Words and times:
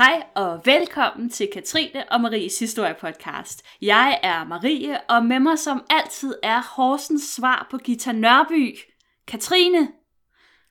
Hej 0.00 0.22
og 0.34 0.60
velkommen 0.64 1.30
til 1.30 1.48
Katrine 1.52 2.12
og 2.12 2.20
Maries 2.20 2.58
Historie 2.58 2.94
Podcast. 3.00 3.66
Jeg 3.82 4.20
er 4.22 4.44
Marie, 4.44 5.00
og 5.08 5.26
med 5.26 5.40
mig 5.40 5.58
som 5.58 5.84
altid 5.90 6.34
er 6.42 6.62
Horsens 6.76 7.22
svar 7.22 7.66
på 7.70 7.78
Gita 7.78 8.12
Nørby. 8.12 8.78
Katrine, 9.26 9.88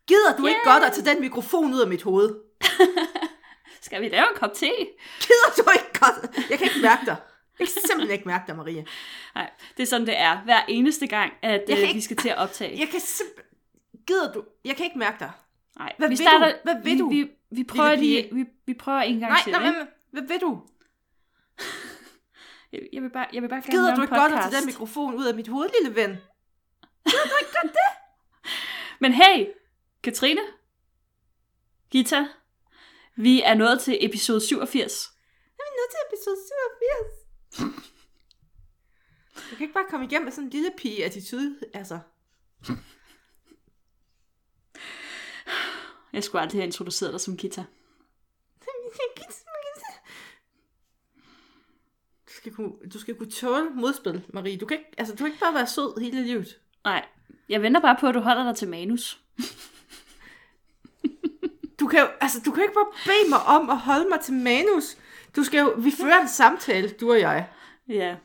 Gider 0.07 0.35
du 0.37 0.43
yeah. 0.43 0.49
ikke 0.49 0.61
godt 0.63 0.83
at 0.83 0.91
tage 0.91 1.13
den 1.15 1.21
mikrofon 1.21 1.73
ud 1.73 1.79
af 1.79 1.87
mit 1.87 2.03
hoved? 2.03 2.35
skal 3.81 4.01
vi 4.01 4.09
lave 4.09 4.23
en 4.29 4.35
kop 4.35 4.53
te? 4.53 4.69
Gider 5.19 5.63
du 5.63 5.69
ikke 5.71 5.99
godt? 5.99 6.49
Jeg 6.49 6.57
kan 6.57 6.67
ikke 6.67 6.81
mærke 6.81 7.05
dig. 7.05 7.15
Jeg 7.59 7.67
kan 7.67 7.81
simpelthen 7.87 8.11
ikke 8.11 8.27
mærke 8.27 8.43
dig, 8.47 8.55
Marie. 8.55 8.85
Nej, 9.35 9.49
det 9.77 9.83
er 9.83 9.87
sådan, 9.87 10.07
det 10.07 10.19
er 10.19 10.37
hver 10.43 10.61
eneste 10.67 11.07
gang, 11.07 11.33
at 11.41 11.61
Jeg 11.67 11.77
øh, 11.77 11.81
ikke- 11.83 11.93
vi 11.93 12.01
skal 12.01 12.17
til 12.17 12.29
at 12.29 12.37
optage. 12.37 12.79
Jeg 12.79 12.87
kan 12.87 12.99
simpelthen... 12.99 13.45
Gider 14.07 14.31
du? 14.31 14.43
Jeg 14.65 14.75
kan 14.75 14.85
ikke 14.85 14.99
mærke 14.99 15.19
dig. 15.19 15.31
Nej, 15.79 15.93
Hvad 15.97 16.09
vi 16.09 16.15
starter, 16.15 16.51
du? 16.51 16.57
Hvad 16.63 16.75
vil 16.83 16.93
vi, 16.93 16.99
du, 16.99 17.09
Vi, 17.09 17.29
vi, 17.51 17.63
prøver 17.63 17.95
lige, 17.95 18.29
vi, 18.33 18.45
vi 18.65 18.73
prøver 18.73 18.99
en 18.99 19.19
gang 19.19 19.31
Nej, 19.31 19.41
til. 19.43 19.51
nej, 19.51 19.67
ikke? 19.67 19.85
hvad, 20.11 20.21
vil 20.21 20.39
du? 20.41 20.61
Jeg, 22.71 22.81
jeg 22.93 23.01
vil 23.03 23.09
bare, 23.09 23.27
jeg 23.33 23.41
vil 23.41 23.49
bare 23.49 23.61
gerne 23.61 23.71
Gider 23.71 23.95
du 23.95 24.01
ikke 24.01 24.15
godt 24.15 24.31
at 24.31 24.37
podcast. 24.37 24.51
tage 24.51 24.61
den 24.61 24.65
mikrofon 24.65 25.15
ud 25.15 25.25
af 25.25 25.35
mit 25.35 25.47
hoved, 25.47 25.69
lille 25.81 25.95
ven? 25.95 26.17
Men 29.01 29.13
hey, 29.13 29.47
Katrine, 30.03 30.41
Gita, 31.91 32.27
vi 33.15 33.41
er 33.41 33.53
nået 33.53 33.79
til 33.81 33.97
episode 34.05 34.41
87. 34.41 35.09
Jeg 35.57 35.63
er 35.63 35.75
nødt 35.79 35.91
til 35.91 35.99
episode 36.17 36.37
87. 37.59 37.85
Jeg 39.49 39.57
kan 39.57 39.65
ikke 39.65 39.73
bare 39.73 39.85
komme 39.89 40.05
igennem 40.05 40.23
med 40.25 40.31
sådan 40.31 40.43
en 40.43 40.49
lille 40.49 40.71
pige-attitude, 40.77 41.59
altså. 41.73 41.99
Jeg 46.13 46.23
skulle 46.23 46.41
aldrig 46.41 46.61
have 46.61 46.65
introduceret 46.65 47.11
dig 47.11 47.21
som 47.21 47.37
Gita. 47.37 47.63
Du 52.27 52.33
skal, 52.33 52.53
kunne, 52.53 52.71
du 52.93 52.99
skal 52.99 53.15
kunne 53.15 53.31
tåle 53.31 53.69
modspil, 53.69 54.25
Marie. 54.33 54.57
Du 54.57 54.65
kan, 54.65 54.77
ikke, 54.77 54.91
altså, 54.97 55.13
du 55.13 55.17
kan 55.17 55.27
ikke 55.27 55.39
bare 55.39 55.53
være 55.53 55.67
sød 55.67 56.01
hele 56.01 56.23
livet. 56.23 56.59
Nej, 56.83 57.05
jeg 57.49 57.61
venter 57.61 57.81
bare 57.81 57.97
på, 57.99 58.07
at 58.07 58.15
du 58.15 58.19
holder 58.19 58.43
dig 58.43 58.55
til 58.55 58.67
manus. 58.67 59.21
Du 61.79 61.87
kan 61.87 61.99
jo, 61.99 62.07
altså, 62.21 62.41
du 62.45 62.51
kan 62.51 62.63
ikke 62.63 62.73
bare 62.73 62.91
bede 63.05 63.29
mig 63.29 63.39
om 63.39 63.69
at 63.69 63.77
holde 63.77 64.09
mig 64.09 64.19
til 64.19 64.33
manus. 64.33 64.97
Du 65.35 65.43
skal 65.43 65.59
jo, 65.59 65.73
vi 65.77 65.91
fører 66.01 66.21
en 66.21 66.27
samtale, 66.27 66.89
du 66.89 67.11
og 67.11 67.19
jeg. 67.19 67.49
Ja. 67.87 68.15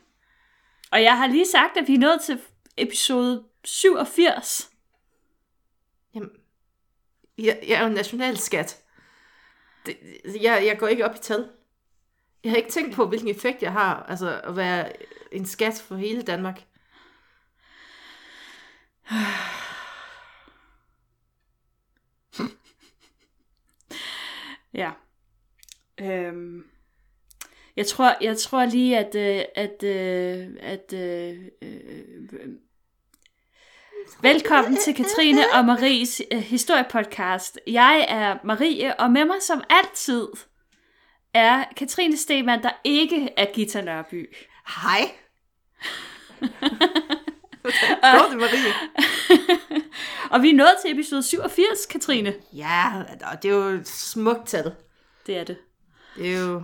Og 0.91 1.03
jeg 1.03 1.17
har 1.17 1.27
lige 1.27 1.47
sagt, 1.47 1.77
at 1.77 1.87
vi 1.87 1.93
er 1.93 1.99
nået 1.99 2.21
til 2.21 2.39
episode 2.77 3.43
87. 3.63 4.69
Jeg, 7.37 7.59
jeg 7.67 7.75
er 7.75 7.81
jo 7.81 7.87
en 7.87 7.93
nationalskat. 7.93 8.83
Det, 9.85 9.97
jeg, 10.41 10.63
jeg 10.65 10.77
går 10.79 10.87
ikke 10.87 11.05
op 11.05 11.15
i 11.15 11.19
tal. 11.19 11.49
Jeg 12.43 12.51
har 12.51 12.57
ikke 12.57 12.69
tænkt 12.69 12.95
på, 12.95 13.07
hvilken 13.07 13.29
effekt 13.29 13.63
jeg 13.63 13.71
har, 13.71 14.03
altså 14.03 14.41
at 14.41 14.55
være 14.55 14.91
en 15.31 15.45
skat 15.45 15.83
for 15.87 15.95
hele 15.95 16.21
Danmark. 16.21 16.61
Ja. 24.73 24.91
Øhm. 26.01 26.65
Jeg 27.75 27.87
tror, 27.87 28.17
jeg 28.21 28.37
tror 28.37 28.65
lige, 28.65 28.97
at, 28.97 29.15
øh, 29.15 29.45
at, 29.55 29.83
øh, 29.83 30.57
at, 30.59 30.93
at, 30.93 30.93
at 30.93 31.79
at 32.41 32.49
Velkommen 34.21 34.77
til 34.77 34.95
Katrine 34.95 35.41
og 35.53 35.65
Maries 35.65 36.21
øh, 36.31 36.39
historiepodcast. 36.39 37.59
Jeg 37.67 38.05
er 38.09 38.37
Marie, 38.43 38.99
og 38.99 39.11
med 39.11 39.25
mig 39.25 39.35
som 39.41 39.63
altid 39.69 40.27
er 41.33 41.63
Katrine 41.77 42.17
Stemann, 42.17 42.63
der 42.63 42.69
ikke 42.83 43.29
er 43.37 43.45
Gita 43.53 43.81
Nørby. 43.81 44.35
Hej. 44.67 45.11
Går 48.01 48.29
det, 48.29 48.37
Marie? 48.37 48.73
og 50.31 50.41
vi 50.41 50.49
er 50.49 50.55
nået 50.55 50.75
til 50.85 50.91
episode 50.91 51.23
87, 51.23 51.85
Katrine. 51.85 52.33
Ja, 52.53 52.91
og 53.31 53.43
det 53.43 53.51
er 53.51 53.55
jo 53.55 53.79
smukt 53.83 54.47
tal. 54.47 54.75
Det 55.27 55.37
er 55.37 55.43
det. 55.43 55.57
Det 56.17 56.35
er 56.35 56.39
jo... 56.39 56.63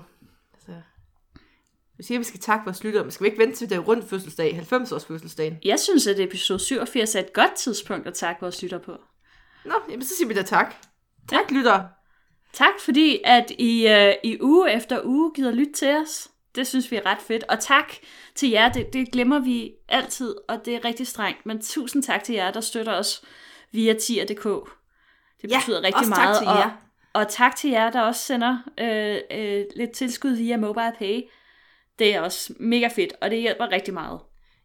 Jeg 2.01 2.05
siger, 2.05 2.17
at 2.17 2.19
vi 2.19 2.23
skal 2.25 2.39
takke 2.39 2.65
vores 2.65 2.83
lyttere, 2.83 3.03
men 3.03 3.11
skal 3.11 3.23
vi 3.23 3.27
ikke 3.29 3.39
vente 3.39 3.55
til 3.57 3.69
det 3.69 3.87
rundt 3.87 4.09
fødselsdag, 4.09 4.65
90-års 4.71 5.05
fødselsdagen? 5.05 5.57
Jeg 5.65 5.79
synes, 5.79 6.07
at 6.07 6.19
episode 6.19 6.59
87 6.59 7.15
er 7.15 7.19
et 7.19 7.33
godt 7.33 7.53
tidspunkt 7.55 8.07
at 8.07 8.13
takke 8.13 8.41
vores 8.41 8.61
lytter 8.63 8.77
på. 8.77 8.91
Nå, 9.65 9.73
jamen 9.89 10.05
så 10.05 10.15
siger 10.17 10.27
vi 10.27 10.33
da 10.33 10.41
tak. 10.41 10.75
Tak, 11.29 11.51
lyttere. 11.51 11.87
Tak 12.53 12.73
fordi, 12.85 13.19
at 13.23 13.51
I 13.57 13.87
øh, 13.87 14.13
i 14.23 14.37
uge 14.41 14.71
efter 14.73 15.01
uge 15.03 15.31
gider 15.35 15.51
lytte 15.51 15.73
til 15.73 15.95
os. 15.95 16.29
Det 16.55 16.67
synes 16.67 16.91
vi 16.91 16.95
er 16.95 17.05
ret 17.05 17.21
fedt. 17.27 17.43
Og 17.49 17.59
tak 17.59 17.93
til 18.35 18.49
jer, 18.49 18.69
det, 18.71 18.93
det 18.93 19.11
glemmer 19.11 19.39
vi 19.39 19.71
altid, 19.89 20.35
og 20.47 20.65
det 20.65 20.75
er 20.75 20.85
rigtig 20.85 21.07
strengt. 21.07 21.45
Men 21.45 21.61
tusind 21.61 22.03
tak 22.03 22.23
til 22.23 22.35
jer, 22.35 22.51
der 22.51 22.61
støtter 22.61 22.93
os 22.93 23.23
via 23.71 23.93
tier.dk. 23.93 24.43
Det 25.41 25.51
Ja, 25.51 25.57
betyder 25.59 25.77
rigtig 25.81 25.95
også 25.95 26.09
tak 26.09 26.17
meget. 26.19 26.37
til 26.37 26.45
jer. 26.45 26.77
Og, 27.13 27.21
og 27.21 27.29
tak 27.29 27.55
til 27.55 27.69
jer, 27.69 27.91
der 27.91 28.01
også 28.01 28.21
sender 28.21 28.57
øh, 28.79 29.17
øh, 29.31 29.65
lidt 29.75 29.91
tilskud 29.91 30.31
via 30.31 30.57
Mobile 30.57 30.93
Pay. 30.99 31.21
Det 32.01 32.15
er 32.15 32.21
også 32.21 32.53
mega 32.59 32.87
fedt, 32.87 33.13
og 33.21 33.29
det 33.29 33.41
hjælper 33.41 33.71
rigtig 33.71 33.93
meget. 33.93 34.19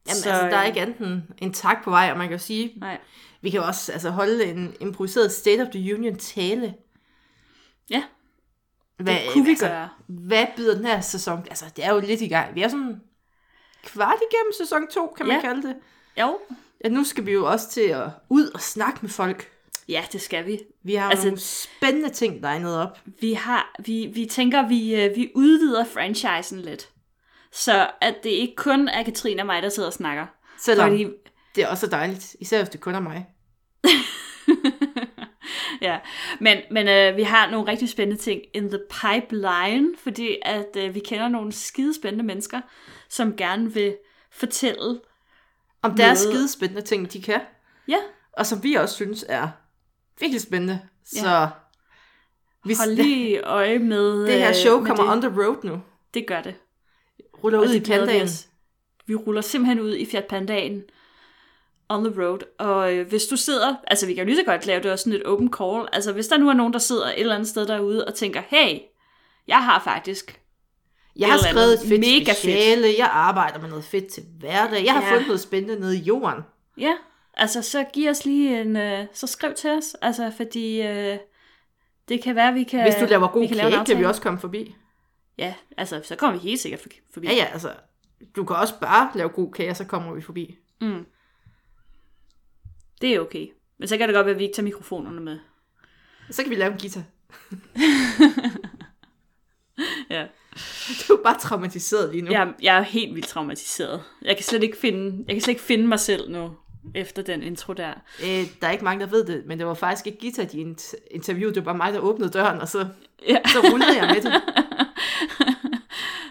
Jamen 0.09 0.17
så, 0.17 0.31
altså, 0.31 0.47
der 0.47 0.57
er 0.57 0.61
øh, 0.63 0.67
ikke 0.69 0.81
andet 0.81 0.97
end 1.01 1.23
en 1.39 1.53
tak 1.53 1.85
på 1.85 1.91
vej, 1.91 2.09
og 2.13 2.19
man 2.19 2.29
kan 2.29 2.37
jo 2.39 2.43
sige, 2.45 2.73
Nej. 2.81 2.99
vi 3.43 3.51
kan 3.51 3.61
jo 3.61 3.67
også 3.67 3.93
altså, 3.93 4.11
holde 4.11 4.45
en 4.45 4.75
improviseret 4.81 5.33
State 5.33 5.63
of 5.63 5.69
the 5.73 5.95
Union 5.95 6.17
tale. 6.17 6.75
Ja, 7.91 8.03
Hvad, 8.97 9.15
det 9.15 9.23
kunne 9.33 9.45
vi 9.45 9.51
altså, 9.51 9.67
gøre. 9.67 9.89
Hvad 10.07 10.47
byder 10.57 10.75
den 10.75 10.85
her 10.87 11.01
sæson? 11.01 11.39
Altså, 11.51 11.65
det 11.77 11.85
er 11.85 11.93
jo 11.95 12.01
lidt 12.01 12.21
i 12.21 12.29
gang. 12.29 12.55
Vi 12.55 12.63
er 12.63 12.69
sådan 12.69 13.01
kvart 13.85 14.19
igennem 14.33 14.53
sæson 14.59 14.87
2, 14.93 15.15
kan 15.17 15.27
man 15.27 15.37
Ja. 15.37 15.41
kalde 15.43 15.63
det. 15.69 15.77
Jo. 16.21 16.39
Ja, 16.85 16.89
nu 16.89 17.05
skal 17.05 17.27
vi 17.27 17.33
jo 17.33 17.47
også 17.51 17.71
til 17.71 17.81
at 17.81 18.09
ud 18.29 18.47
og 18.55 18.61
snakke 18.61 18.99
med 19.03 19.11
folk. 19.11 19.51
Ja, 19.89 20.05
det 20.13 20.21
skal 20.21 20.47
vi. 20.47 20.61
Vi 20.83 20.95
har 20.95 21.11
Altså- 21.11 21.29
altså, 21.29 21.29
nogle 21.29 21.41
spændende 21.79 22.11
ting 22.11 22.41
legnet 22.41 22.77
op. 22.77 22.99
vi 23.21 23.33
har, 23.33 23.75
vi, 23.85 24.07
vi 24.15 24.25
tænker, 24.27 24.69
vi, 24.69 24.95
øh, 25.05 25.17
vi 25.17 25.33
udvider 25.35 25.85
franchisen 25.85 26.61
lidt. 26.61 26.89
Så 27.57 27.91
at 28.01 28.15
det 28.23 28.31
ikke 28.31 28.57
kun 28.57 28.89
er 28.89 29.03
Katrine 29.03 29.43
og 29.43 29.47
mig, 29.47 29.63
der 29.63 29.69
sidder 29.69 29.89
og 29.89 29.93
snakker. 29.93 30.27
Selvom 30.59 30.91
Fordi, 30.91 31.07
det 31.55 31.65
er 31.65 31.69
også 31.69 31.87
dejligt, 31.87 32.37
især 32.41 32.59
hvis 32.59 32.69
det 32.69 32.81
kun 32.81 32.95
er 32.95 33.01
mig. 33.01 33.27
ja. 35.87 35.99
Men, 36.41 36.59
men 36.71 36.89
øh, 36.89 37.17
vi 37.17 37.23
har 37.23 37.51
nogle 37.51 37.71
rigtig 37.71 37.89
spændende 37.89 38.23
ting 38.23 38.41
in 38.55 38.69
the 38.69 38.81
pipeline, 38.91 39.89
fordi 39.99 40.37
at 40.43 40.77
øh, 40.77 40.95
vi 40.95 41.01
kender 41.01 41.29
nogle 41.29 41.53
skide 41.53 41.95
spændende 41.95 42.25
mennesker, 42.25 42.61
som 43.09 43.37
gerne 43.37 43.75
vil 43.75 43.97
fortælle. 44.33 45.01
Om 45.83 45.97
deres 45.97 46.25
Noget. 46.25 46.35
skidespændende 46.35 46.83
ting, 46.83 47.13
de 47.13 47.23
kan. 47.23 47.41
Ja, 47.89 47.99
Og 48.33 48.47
som 48.47 48.63
vi 48.63 48.75
også 48.75 48.95
synes 48.95 49.25
er 49.29 49.49
virkelig 50.21 50.41
spændende. 50.41 50.81
Så 51.05 51.49
vi, 52.65 52.75
hold 52.79 52.95
lige 52.95 53.43
øje 53.43 53.79
med 53.79 54.27
det 54.27 54.39
her 54.39 54.49
øh, 54.49 54.55
show 54.55 54.85
kommer 54.85 55.05
det. 55.05 55.13
on 55.13 55.23
the 55.23 55.43
road 55.43 55.57
nu. 55.65 55.81
Det 56.15 56.27
gør 56.27 56.43
det. 56.43 56.55
Ruller 57.45 57.59
ud 57.59 57.65
i 57.75 57.79
glæder 57.79 58.01
vi 58.01 58.07
pandaen. 58.07 58.29
Vi 59.07 59.15
ruller 59.15 59.41
simpelthen 59.41 59.81
ud 59.81 59.95
i 59.97 60.07
Fiat 60.07 60.25
Pandaen 60.25 60.83
on 61.89 62.05
the 62.05 62.23
road. 62.23 62.39
Og 62.59 62.95
øh, 62.95 63.09
hvis 63.09 63.25
du 63.27 63.37
sidder, 63.37 63.75
altså 63.87 64.07
vi 64.07 64.15
kan 64.15 64.23
jo 64.23 64.27
lige 64.27 64.37
så 64.37 64.45
godt 64.45 64.67
lave 64.67 64.83
det 64.83 64.93
også 64.93 65.03
sådan 65.03 65.19
et 65.21 65.27
open 65.27 65.53
call. 65.59 65.89
Altså 65.93 66.13
hvis 66.13 66.29
der 66.29 66.37
nu 66.39 66.49
er 66.49 66.53
nogen, 66.53 66.73
der 66.73 66.79
sidder 66.79 67.07
et 67.07 67.21
eller 67.21 67.35
andet 67.35 67.49
sted 67.49 67.67
derude 67.67 68.05
og 68.05 68.15
tænker, 68.15 68.43
hey, 68.49 68.79
jeg 69.49 69.65
har 69.65 69.81
faktisk, 69.85 70.41
Jeg 71.17 71.29
har 71.29 71.39
skrevet 71.39 71.73
et 71.73 71.81
fedt 71.89 72.01
mega 72.01 72.19
fedt. 72.31 72.37
speciale. 72.39 72.87
Jeg 72.99 73.09
arbejder 73.13 73.59
med 73.61 73.69
noget 73.69 73.85
fedt 73.85 74.07
til 74.07 74.23
hverdag. 74.39 74.85
Jeg 74.85 74.93
har 74.93 75.03
Ja. 75.03 75.11
fundet 75.13 75.27
noget 75.27 75.41
spændende 75.41 75.81
nede 75.81 75.97
i 75.97 76.01
jorden. 76.01 76.41
ja, 76.79 76.93
altså 77.35 77.63
så 77.63 77.85
giv 77.93 78.11
os 78.11 78.25
lige 78.25 78.61
en, 78.61 78.77
øh, 78.77 79.05
så 79.13 79.27
skriv 79.27 79.55
til 79.55 79.71
os. 79.71 79.97
Altså 80.03 80.33
fordi 80.37 80.83
øh, 80.83 81.17
det 82.09 82.23
kan 82.23 82.35
være, 82.37 82.55
vi 82.55 82.63
kan 82.63 82.83
Hvis 82.83 82.95
du 82.95 83.05
laver 83.05 83.29
god 83.29 83.49
kage, 83.49 83.85
kan 83.87 83.99
vi 83.99 84.05
også 84.05 84.23
komme 84.23 84.39
forbi. 84.41 84.75
Ja, 85.39 85.55
altså 85.77 86.01
så 86.05 86.17
kommer 86.17 86.41
vi 86.41 86.49
helt 86.49 86.61
sikkert 86.61 86.81
for- 86.81 86.89
forbi. 87.15 87.27
Ja, 87.27 87.33
ja, 87.35 87.45
altså. 87.45 87.73
Du 88.37 88.45
kan 88.45 88.57
også 88.57 88.75
bare 88.81 89.11
lave 89.15 89.29
god 89.29 89.53
kage, 89.53 89.71
og 89.71 89.77
så 89.77 89.85
kommer 89.85 90.15
vi 90.15 90.21
forbi. 90.21 90.57
Mm. 90.81 91.07
Det 93.01 93.15
er 93.15 93.21
okay. 93.21 93.47
Men 93.79 93.89
så 93.89 93.97
kan 93.99 94.09
det 94.09 94.15
godt 94.15 94.27
være, 94.27 94.35
at 94.35 94.39
vi 94.39 94.45
ikke 94.45 94.55
tager 94.57 94.65
mikrofonerne 94.65 95.21
med. 95.21 95.39
Så 96.31 96.43
kan 96.43 96.51
vi 96.51 96.55
lave 96.57 96.73
en 96.73 96.79
guitar. 96.79 97.03
Ja. 100.11 100.27
Du 101.09 101.13
er 101.13 101.23
bare 101.23 101.39
traumatiseret 101.39 102.11
lige 102.13 102.23
nu. 102.23 102.31
Jeg, 102.31 102.53
jeg 102.63 102.77
er 102.79 102.83
helt 102.83 103.15
vildt 103.15 103.29
traumatiseret. 103.29 104.03
Jeg 104.23 104.37
kan 104.37 104.45
slet 104.45 104.63
ikke 104.63 104.77
finde, 104.77 105.25
jeg 105.29 105.35
kan 105.35 105.43
slet 105.43 105.53
ikke 105.53 105.63
finde 105.65 105.87
mig 105.87 106.01
selv 106.01 106.31
nu, 106.31 106.57
efter 106.95 107.23
den 107.23 107.43
intro 107.43 107.73
der. 107.73 107.95
Øh, 108.23 108.45
der 108.61 108.67
er 108.67 108.71
ikke 108.71 108.85
mange, 108.85 109.05
der 109.05 109.11
ved 109.11 109.25
det, 109.27 109.43
men 109.47 109.59
det 109.59 109.67
var 109.67 109.75
faktisk 109.75 110.07
ikke 110.07 110.19
guitar, 110.21 110.45
de 110.45 110.61
int- 110.71 110.95
interviewede. 111.11 111.55
Det 111.55 111.65
var 111.67 111.73
bare 111.73 111.77
mig, 111.87 111.93
der 111.93 111.99
åbnede 112.01 112.31
døren, 112.31 112.61
og 112.61 112.69
så, 112.69 112.89
Ja. 113.29 113.37
så 113.47 113.59
rullede 113.73 113.97
jeg 114.03 114.15
med 114.15 114.23
det. 114.23 114.43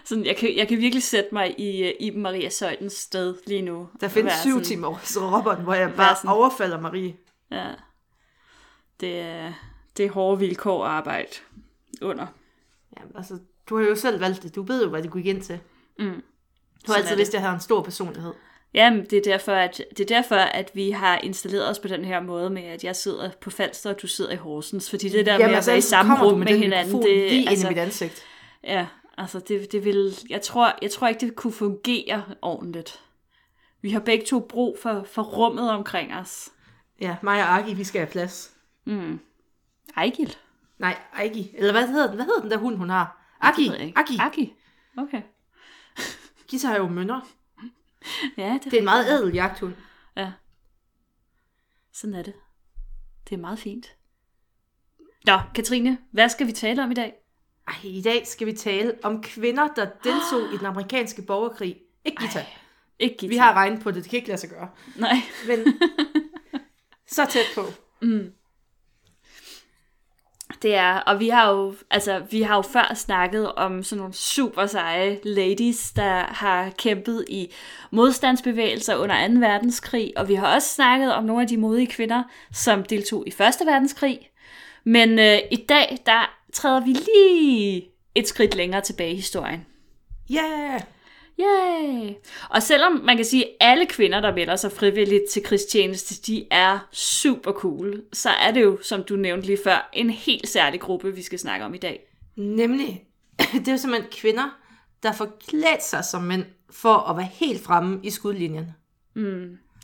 Sådan, 0.06 0.24
jeg, 0.26 0.36
kan, 0.36 0.56
jeg 0.56 0.68
kan 0.68 0.78
virkelig 0.78 1.02
sætte 1.02 1.28
mig 1.32 1.60
i 1.60 1.82
uh, 1.84 2.06
Iben 2.06 2.22
Maria 2.22 2.48
Søjdens 2.48 2.92
sted 2.92 3.34
lige 3.46 3.62
nu. 3.62 3.88
Der 4.00 4.08
findes 4.08 4.32
syv 4.34 4.50
sådan- 4.50 4.64
timer 4.64 5.00
så 5.04 5.20
Robert, 5.38 5.58
hvor 5.58 5.74
jeg 5.74 5.92
bare 5.96 6.16
sådan- 6.16 6.30
overfalder 6.30 6.80
Marie. 6.80 7.16
Ja. 7.50 7.66
Det 9.00 9.20
er, 9.20 9.52
det 9.96 10.06
er 10.06 10.10
hårde 10.10 10.38
vilkår 10.38 10.84
at 10.84 10.90
arbejde 10.90 11.28
under. 12.02 12.26
Ja, 12.96 13.02
altså, 13.18 13.38
du 13.68 13.76
har 13.78 13.84
jo 13.84 13.94
selv 13.94 14.20
valgt 14.20 14.42
det. 14.42 14.54
Du 14.54 14.62
ved 14.62 14.82
jo, 14.84 14.88
hvad 14.90 15.02
det 15.02 15.12
gik 15.12 15.26
ind 15.26 15.42
til. 15.42 15.58
Mm. 15.98 16.22
Du 16.86 16.92
har 16.92 16.94
altid 16.98 17.12
er 17.12 17.16
vidst, 17.16 17.30
at 17.30 17.34
jeg 17.34 17.48
har 17.48 17.54
en 17.54 17.60
stor 17.60 17.82
personlighed. 17.82 18.32
Jamen, 18.74 19.04
det 19.04 19.12
er, 19.18 19.22
derfor, 19.22 19.52
at, 19.52 19.82
det 19.96 20.10
er 20.10 20.16
derfor, 20.16 20.34
at 20.36 20.70
vi 20.74 20.90
har 20.90 21.18
installeret 21.18 21.68
os 21.70 21.78
på 21.78 21.88
den 21.88 22.04
her 22.04 22.20
måde 22.20 22.50
med, 22.50 22.62
at 22.62 22.84
jeg 22.84 22.96
sidder 22.96 23.30
på 23.40 23.50
Falster, 23.50 23.90
og 23.90 24.02
du 24.02 24.06
sidder 24.06 24.32
i 24.32 24.36
Horsens. 24.36 24.90
Fordi 24.90 25.08
det 25.08 25.26
der 25.26 25.32
Jamen, 25.32 25.44
med 25.46 25.50
at 25.50 25.56
altså, 25.56 25.70
være 25.70 25.78
i 25.78 25.80
samme 25.80 26.24
rum 26.24 26.38
med, 26.38 26.46
den 26.46 26.56
hinanden, 26.58 27.02
det, 27.02 27.30
lige 27.30 27.48
altså, 27.48 27.66
ind 27.66 27.76
i 27.76 27.78
mit 27.80 27.82
ansigt. 27.86 28.22
ja, 28.64 28.86
altså 29.16 29.40
det, 29.40 29.72
det 29.72 29.84
vil, 29.84 30.14
jeg 30.28 30.42
tror, 30.42 30.78
jeg 30.82 30.90
tror 30.90 31.08
ikke, 31.08 31.20
det 31.26 31.36
kunne 31.36 31.52
fungere 31.52 32.24
ordentligt. 32.42 33.02
Vi 33.80 33.90
har 33.90 34.00
begge 34.00 34.26
to 34.26 34.40
brug 34.40 34.78
for, 34.82 35.02
for 35.04 35.22
rummet 35.22 35.70
omkring 35.70 36.14
os. 36.14 36.52
Ja, 37.00 37.16
mig 37.22 37.42
og 37.42 37.48
Agi, 37.48 37.74
vi 37.74 37.84
skal 37.84 38.00
have 38.00 38.10
plads. 38.10 38.56
Mm. 38.84 39.20
Ejgil. 39.96 40.36
Nej, 40.78 40.98
Agi. 41.12 41.50
Eller 41.54 41.72
hvad 41.72 41.88
hedder 41.88 42.06
den? 42.06 42.14
Hvad 42.14 42.24
hedder 42.24 42.40
den 42.40 42.50
der 42.50 42.56
hund, 42.56 42.76
hun 42.76 42.90
har? 42.90 43.22
Ikke. 43.58 43.92
Agi. 43.96 44.18
Aki. 44.20 44.54
Okay. 44.98 45.22
Gita 46.48 46.66
har 46.66 46.76
jo 46.76 46.88
mønner. 46.88 47.20
Ja, 48.36 48.52
det, 48.52 48.64
Det 48.64 48.74
er 48.74 48.78
en 48.78 48.84
meget 48.84 49.06
ædel 49.06 49.34
jagthund. 49.34 49.74
Ja. 50.16 50.32
Sådan 51.92 52.14
er 52.14 52.22
det. 52.22 52.34
Det 53.28 53.34
er 53.34 53.40
meget 53.40 53.58
fint. 53.58 53.96
Nå, 55.26 55.38
Katrine, 55.54 55.98
hvad 56.10 56.28
skal 56.28 56.46
vi 56.46 56.52
tale 56.52 56.84
om 56.84 56.90
i 56.90 56.94
dag? 56.94 57.14
Ej, 57.68 57.74
i 57.82 58.02
dag 58.02 58.26
skal 58.26 58.46
vi 58.46 58.52
tale 58.52 58.92
om 59.02 59.22
kvinder, 59.22 59.68
der 59.76 59.86
deltog 60.04 60.54
i 60.54 60.56
den 60.56 60.66
amerikanske 60.66 61.22
borgerkrig. 61.22 61.76
Ikke 62.04 62.22
Gita. 62.22 62.38
Ej, 62.38 62.46
Ikke 62.98 63.16
guitar. 63.18 63.28
Vi 63.28 63.36
har 63.36 63.54
regnet 63.54 63.82
på 63.82 63.90
det, 63.90 64.02
det 64.02 64.10
kan 64.10 64.16
ikke 64.16 64.28
lade 64.28 64.40
sig 64.40 64.50
gøre. 64.50 64.68
Nej. 64.96 65.16
Men 65.46 65.58
så 67.16 67.26
tæt 67.30 67.46
på. 67.54 67.64
Det 70.62 70.74
er, 70.74 70.94
og 70.94 71.20
vi 71.20 71.28
har 71.28 71.50
jo, 71.50 71.74
altså, 71.90 72.22
vi 72.30 72.42
har 72.42 72.56
jo 72.56 72.62
før 72.62 72.94
snakket 72.94 73.52
om 73.52 73.82
sådan 73.82 73.98
nogle 73.98 74.14
super 74.14 74.66
seje 74.66 75.20
ladies, 75.24 75.92
der 75.92 76.18
har 76.18 76.70
kæmpet 76.70 77.24
i 77.28 77.52
modstandsbevægelser 77.90 78.96
under 78.96 79.28
2. 79.28 79.34
verdenskrig, 79.34 80.12
og 80.16 80.28
vi 80.28 80.34
har 80.34 80.54
også 80.54 80.68
snakket 80.68 81.14
om 81.14 81.24
nogle 81.24 81.42
af 81.42 81.48
de 81.48 81.56
modige 81.56 81.86
kvinder, 81.86 82.22
som 82.52 82.82
deltog 82.82 83.24
i 83.26 83.30
1. 83.30 83.38
verdenskrig. 83.66 84.30
Men 84.86 85.18
øh, 85.18 85.38
i 85.50 85.56
dag, 85.68 85.98
der 86.06 86.36
træder 86.52 86.84
vi 86.84 86.92
lige 86.92 87.88
et 88.14 88.28
skridt 88.28 88.54
længere 88.54 88.80
tilbage 88.80 89.12
i 89.12 89.16
historien. 89.16 89.66
Yeah! 90.32 90.80
Yay! 91.40 92.14
Og 92.50 92.62
selvom 92.62 92.92
man 92.92 93.16
kan 93.16 93.24
sige, 93.24 93.44
at 93.44 93.50
alle 93.60 93.86
kvinder, 93.86 94.20
der 94.20 94.34
melder 94.34 94.56
sig 94.56 94.72
frivilligt 94.72 95.24
til 95.32 95.42
krigstjeneste, 95.42 96.22
de 96.32 96.46
er 96.50 96.78
super 96.92 97.52
cool, 97.52 98.02
så 98.12 98.30
er 98.30 98.50
det 98.50 98.62
jo, 98.62 98.78
som 98.82 99.02
du 99.02 99.16
nævnte 99.16 99.46
lige 99.46 99.58
før, 99.64 99.90
en 99.92 100.10
helt 100.10 100.48
særlig 100.48 100.80
gruppe, 100.80 101.14
vi 101.14 101.22
skal 101.22 101.38
snakke 101.38 101.64
om 101.64 101.74
i 101.74 101.78
dag. 101.78 102.00
Nemlig, 102.36 103.04
det 103.52 103.68
er 103.68 103.72
jo 103.72 103.78
simpelthen 103.78 104.12
kvinder, 104.12 104.58
der 105.02 105.12
får 105.12 105.36
klædt 105.48 105.84
sig 105.84 106.04
som 106.04 106.22
mænd 106.22 106.44
for 106.70 106.94
at 106.94 107.16
være 107.16 107.28
helt 107.32 107.64
fremme 107.64 108.00
i 108.02 108.10
skudlinjen. 108.10 108.66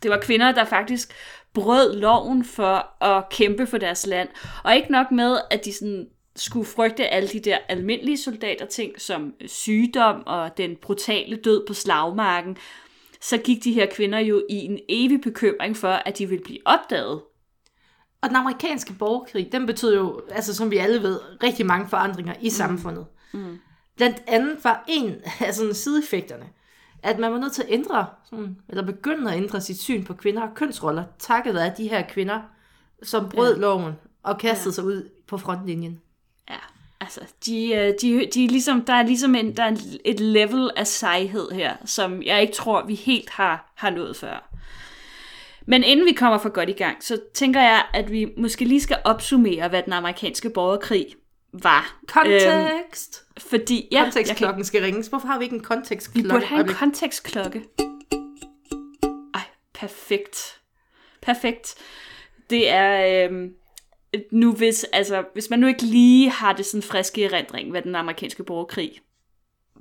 Det 0.02 0.10
var 0.10 0.20
kvinder, 0.20 0.52
der 0.52 0.64
faktisk 0.64 1.12
brød 1.54 1.96
loven 1.96 2.44
for 2.44 3.04
at 3.04 3.28
kæmpe 3.28 3.66
for 3.66 3.78
deres 3.78 4.06
land. 4.06 4.28
Og 4.64 4.76
ikke 4.76 4.92
nok 4.92 5.10
med, 5.10 5.38
at 5.50 5.64
de 5.64 5.72
sådan 5.72 6.08
skulle 6.36 6.66
frygte 6.66 7.08
alle 7.08 7.28
de 7.28 7.40
der 7.40 7.58
almindelige 7.68 8.18
soldater 8.18 8.66
ting, 8.66 9.00
som 9.00 9.34
sygdom 9.46 10.22
og 10.26 10.56
den 10.56 10.76
brutale 10.76 11.36
død 11.36 11.66
på 11.66 11.74
slagmarken, 11.74 12.56
så 13.20 13.38
gik 13.38 13.64
de 13.64 13.72
her 13.72 13.86
kvinder 13.86 14.18
jo 14.18 14.42
i 14.50 14.54
en 14.54 14.78
evig 14.88 15.20
bekymring 15.20 15.76
for, 15.76 15.88
at 15.88 16.18
de 16.18 16.28
ville 16.28 16.44
blive 16.44 16.58
opdaget. 16.64 17.22
Og 18.22 18.28
den 18.28 18.36
amerikanske 18.36 18.92
borgerkrig, 18.92 19.52
den 19.52 19.66
betød 19.66 19.94
jo, 19.94 20.20
altså 20.30 20.54
som 20.54 20.70
vi 20.70 20.76
alle 20.76 21.02
ved, 21.02 21.20
rigtig 21.42 21.66
mange 21.66 21.88
forandringer 21.88 22.34
i 22.40 22.50
samfundet. 22.50 23.06
Mm. 23.32 23.58
Blandt 23.96 24.22
andet 24.26 24.64
var 24.64 24.84
en 24.88 25.14
af 25.40 25.54
sådan 25.54 25.74
sideeffekterne, 25.74 26.44
at 27.02 27.18
man 27.18 27.32
var 27.32 27.38
nødt 27.38 27.52
til 27.52 27.62
at 27.62 27.68
ændre, 27.70 28.06
sådan, 28.30 28.56
eller 28.68 28.86
begynde 28.86 29.30
at 29.32 29.36
ændre 29.36 29.60
sit 29.60 29.80
syn 29.80 30.04
på 30.04 30.14
kvinder 30.14 30.42
og 30.42 30.54
kønsroller, 30.54 31.04
takket 31.18 31.56
af 31.56 31.72
de 31.72 31.88
her 31.88 32.02
kvinder, 32.08 32.40
som 33.02 33.28
brød 33.28 33.54
ja. 33.54 33.60
loven 33.60 33.92
og 34.22 34.38
kastede 34.38 34.70
ja. 34.70 34.74
sig 34.74 34.84
ud 34.84 35.08
på 35.26 35.38
frontlinjen. 35.38 36.00
Ja, 36.50 36.58
altså, 37.00 37.20
de, 37.46 37.74
øh, 37.74 37.94
de, 38.02 38.28
de 38.34 38.44
er 38.44 38.48
ligesom, 38.48 38.84
der 38.84 38.92
er 38.92 39.02
ligesom 39.02 39.34
en, 39.34 39.56
der 39.56 39.62
er 39.62 39.76
et 40.04 40.20
level 40.20 40.70
af 40.76 40.86
sejhed 40.86 41.50
her, 41.50 41.76
som 41.84 42.22
jeg 42.22 42.40
ikke 42.40 42.54
tror, 42.54 42.86
vi 42.86 42.94
helt 42.94 43.30
har, 43.30 43.72
har 43.74 43.90
nået 43.90 44.16
før. 44.16 44.48
Men 45.66 45.84
inden 45.84 46.06
vi 46.06 46.12
kommer 46.12 46.38
for 46.38 46.48
godt 46.48 46.68
i 46.68 46.72
gang, 46.72 47.04
så 47.04 47.20
tænker 47.34 47.60
jeg, 47.60 47.82
at 47.94 48.10
vi 48.10 48.32
måske 48.36 48.64
lige 48.64 48.80
skal 48.80 48.98
opsummere, 49.04 49.68
hvad 49.68 49.82
den 49.82 49.92
amerikanske 49.92 50.50
borgerkrig 50.50 51.06
var. 51.52 52.00
Kontekst! 52.08 53.24
Øhm, 53.28 53.42
fordi, 53.50 53.88
ja, 53.92 53.96
jeg 53.96 54.04
kan, 54.04 54.12
Kontekstklokken 54.12 54.64
skal 54.64 54.82
ringes. 54.82 55.06
Hvorfor 55.06 55.28
har 55.28 55.38
vi 55.38 55.44
ikke 55.44 55.56
en 55.56 55.62
kontekstklokke? 55.62 56.28
vi 56.28 56.30
burde 56.30 56.46
have 56.46 56.56
en 56.56 56.60
Øjeblik. 56.60 56.76
kontekstklokke. 56.76 57.64
Ej, 59.34 59.40
perfekt. 59.74 60.60
Perfekt. 61.22 61.74
Det 62.50 62.68
er... 62.70 63.26
Øhm, 63.30 63.54
nu 64.32 64.52
hvis, 64.52 64.84
altså, 64.84 65.24
hvis 65.32 65.50
man 65.50 65.58
nu 65.58 65.66
ikke 65.66 65.82
lige 65.82 66.30
har 66.30 66.52
det 66.52 66.66
sådan 66.66 66.82
friske 66.82 67.24
erindring, 67.24 67.70
hvad 67.70 67.82
den 67.82 67.94
amerikanske 67.94 68.44
borgerkrig 68.44 69.00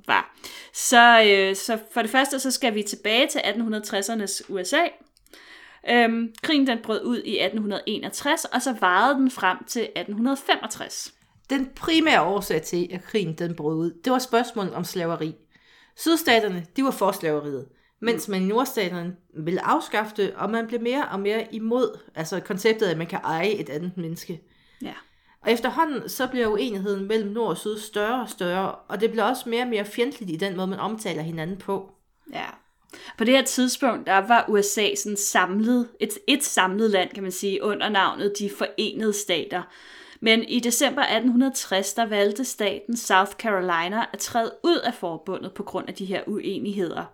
var, 0.06 0.34
så, 0.72 1.24
øh, 1.26 1.56
så 1.56 1.78
for 1.92 2.02
det 2.02 2.10
første, 2.10 2.38
så 2.40 2.50
skal 2.50 2.74
vi 2.74 2.82
tilbage 2.82 3.26
til 3.26 3.38
1860'ernes 3.38 4.52
USA. 4.52 4.82
Øhm, 5.90 6.34
krigen 6.42 6.66
den 6.66 6.78
brød 6.82 7.04
ud 7.04 7.22
i 7.24 7.40
1861, 7.40 8.44
og 8.44 8.62
så 8.62 8.76
varede 8.80 9.14
den 9.14 9.30
frem 9.30 9.64
til 9.64 9.82
1865. 9.82 11.14
Den 11.50 11.70
primære 11.76 12.22
årsag 12.22 12.62
til, 12.62 12.88
at 12.92 13.04
krigen 13.04 13.34
den 13.34 13.54
brød 13.54 13.76
ud, 13.76 13.90
det 14.04 14.12
var 14.12 14.18
spørgsmålet 14.18 14.74
om 14.74 14.84
slaveri. 14.84 15.34
Sydstaterne, 15.96 16.66
de 16.76 16.84
var 16.84 16.90
for 16.90 17.12
slaveriet, 17.12 17.66
mens 18.00 18.28
man 18.28 18.42
i 18.42 18.46
nordstaterne 18.46 19.16
ville 19.34 19.66
afskaffe 19.66 20.12
det, 20.16 20.34
og 20.34 20.50
man 20.50 20.66
blev 20.66 20.80
mere 20.80 21.08
og 21.08 21.20
mere 21.20 21.54
imod 21.54 21.98
altså 22.14 22.40
konceptet, 22.40 22.86
at 22.86 22.98
man 22.98 23.06
kan 23.06 23.20
eje 23.24 23.50
et 23.50 23.70
andet 23.70 23.96
menneske. 23.96 24.42
Ja. 24.82 24.94
Og 25.42 25.52
efterhånden, 25.52 26.08
så 26.08 26.26
bliver 26.26 26.46
uenigheden 26.46 27.08
mellem 27.08 27.30
nord 27.30 27.48
og 27.48 27.58
syd 27.58 27.78
større 27.78 28.22
og 28.22 28.28
større, 28.28 28.74
og 28.74 29.00
det 29.00 29.10
bliver 29.10 29.24
også 29.24 29.48
mere 29.48 29.62
og 29.62 29.68
mere 29.68 29.84
fjendtligt 29.84 30.30
i 30.30 30.36
den 30.36 30.56
måde, 30.56 30.66
man 30.66 30.78
omtaler 30.78 31.22
hinanden 31.22 31.56
på. 31.56 31.90
Ja. 32.32 32.46
På 33.18 33.24
det 33.24 33.34
her 33.34 33.44
tidspunkt, 33.44 34.06
der 34.06 34.18
var 34.18 34.44
USA 34.48 34.94
sådan 34.94 35.16
samlet, 35.16 35.88
et, 36.00 36.18
et 36.28 36.44
samlet 36.44 36.90
land, 36.90 37.10
kan 37.10 37.22
man 37.22 37.32
sige, 37.32 37.62
under 37.62 37.88
navnet 37.88 38.32
De 38.38 38.50
Forenede 38.50 39.12
Stater. 39.12 39.62
Men 40.24 40.42
i 40.42 40.60
december 40.60 41.02
1860, 41.02 41.94
der 41.94 42.06
valgte 42.06 42.44
staten 42.44 42.96
South 42.96 43.32
Carolina 43.32 44.04
at 44.12 44.18
træde 44.18 44.52
ud 44.64 44.78
af 44.78 44.94
forbundet 44.94 45.54
på 45.54 45.62
grund 45.62 45.88
af 45.88 45.94
de 45.94 46.04
her 46.04 46.22
uenigheder. 46.26 47.04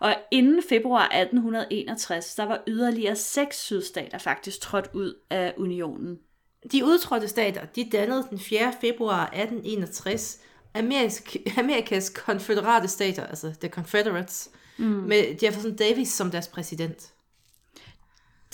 Og 0.00 0.14
inden 0.30 0.62
februar 0.68 1.04
1861, 1.04 2.34
der 2.34 2.44
var 2.44 2.62
yderligere 2.66 3.16
seks 3.16 3.64
sydstater 3.64 4.18
faktisk 4.18 4.60
trådt 4.60 4.90
ud 4.94 5.14
af 5.30 5.54
unionen. 5.56 6.18
De 6.72 6.84
udtrådte 6.84 7.28
stater, 7.28 7.64
de 7.64 7.88
dannede 7.92 8.26
den 8.30 8.38
4. 8.38 8.72
februar 8.80 9.26
1861 9.26 10.40
Ameriks, 10.74 11.22
Amerikas 11.58 12.10
konføderate 12.10 12.88
stater, 12.88 13.26
altså 13.26 13.54
The 13.60 13.68
Confederates, 13.68 14.50
mm. 14.78 14.84
med 14.84 15.36
Jefferson 15.42 15.76
Davis 15.76 16.08
som 16.08 16.30
deres 16.30 16.48
præsident. 16.48 17.13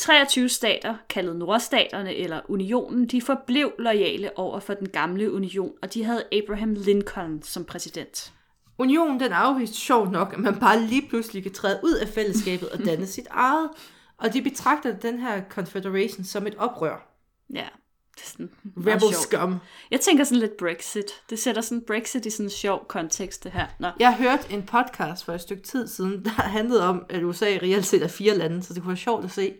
23 0.00 0.48
stater, 0.48 0.94
kaldet 1.08 1.36
nordstaterne 1.36 2.14
eller 2.14 2.40
unionen, 2.48 3.06
de 3.06 3.22
forblev 3.22 3.72
lojale 3.78 4.38
over 4.38 4.60
for 4.60 4.74
den 4.74 4.88
gamle 4.88 5.32
union, 5.32 5.72
og 5.82 5.94
de 5.94 6.04
havde 6.04 6.24
Abraham 6.32 6.74
Lincoln 6.74 7.42
som 7.42 7.64
præsident. 7.64 8.32
Unionen 8.78 9.20
den 9.20 9.32
afviste 9.32 9.76
sjovt 9.76 10.10
nok, 10.10 10.32
at 10.32 10.38
man 10.38 10.60
bare 10.60 10.80
lige 10.80 11.08
pludselig 11.08 11.42
kan 11.42 11.52
træde 11.52 11.80
ud 11.84 11.94
af 11.94 12.08
fællesskabet 12.08 12.68
og 12.68 12.84
danne 12.84 13.06
sit 13.06 13.26
eget, 13.30 13.70
og 14.18 14.32
de 14.32 14.42
betragter 14.42 14.96
den 14.96 15.18
her 15.18 15.42
Confederation 15.48 16.24
som 16.24 16.46
et 16.46 16.54
oprør. 16.58 17.16
Ja, 17.54 17.68
det 18.14 18.22
er 18.22 18.28
sådan 18.28 18.50
Rebel 18.76 19.14
scum. 19.14 19.56
Jeg 19.90 20.00
tænker 20.00 20.24
sådan 20.24 20.38
lidt 20.38 20.56
Brexit. 20.56 21.10
Det 21.30 21.38
sætter 21.38 21.62
sådan 21.62 21.84
Brexit 21.86 22.26
i 22.26 22.30
sådan 22.30 22.46
en 22.46 22.50
sjov 22.50 22.86
kontekst, 22.88 23.44
det 23.44 23.52
her. 23.52 23.66
Nå. 23.78 23.88
Jeg 24.00 24.14
hørte 24.14 24.52
en 24.52 24.62
podcast 24.62 25.24
for 25.24 25.32
et 25.32 25.40
stykke 25.40 25.62
tid 25.62 25.86
siden, 25.86 26.24
der 26.24 26.30
handlede 26.30 26.88
om, 26.88 27.06
at 27.08 27.22
USA 27.22 27.46
reelt 27.46 27.86
set 27.86 28.02
er 28.02 28.08
fire 28.08 28.36
lande, 28.36 28.62
så 28.62 28.74
det 28.74 28.82
kunne 28.82 28.88
være 28.88 28.96
sjovt 28.96 29.24
at 29.24 29.30
se, 29.30 29.54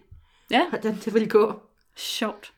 Ja, 0.51 0.69
hvordan 0.69 0.99
det 1.05 1.15
ville 1.15 1.29
gå. 1.29 1.61
sjovt. 1.97 2.53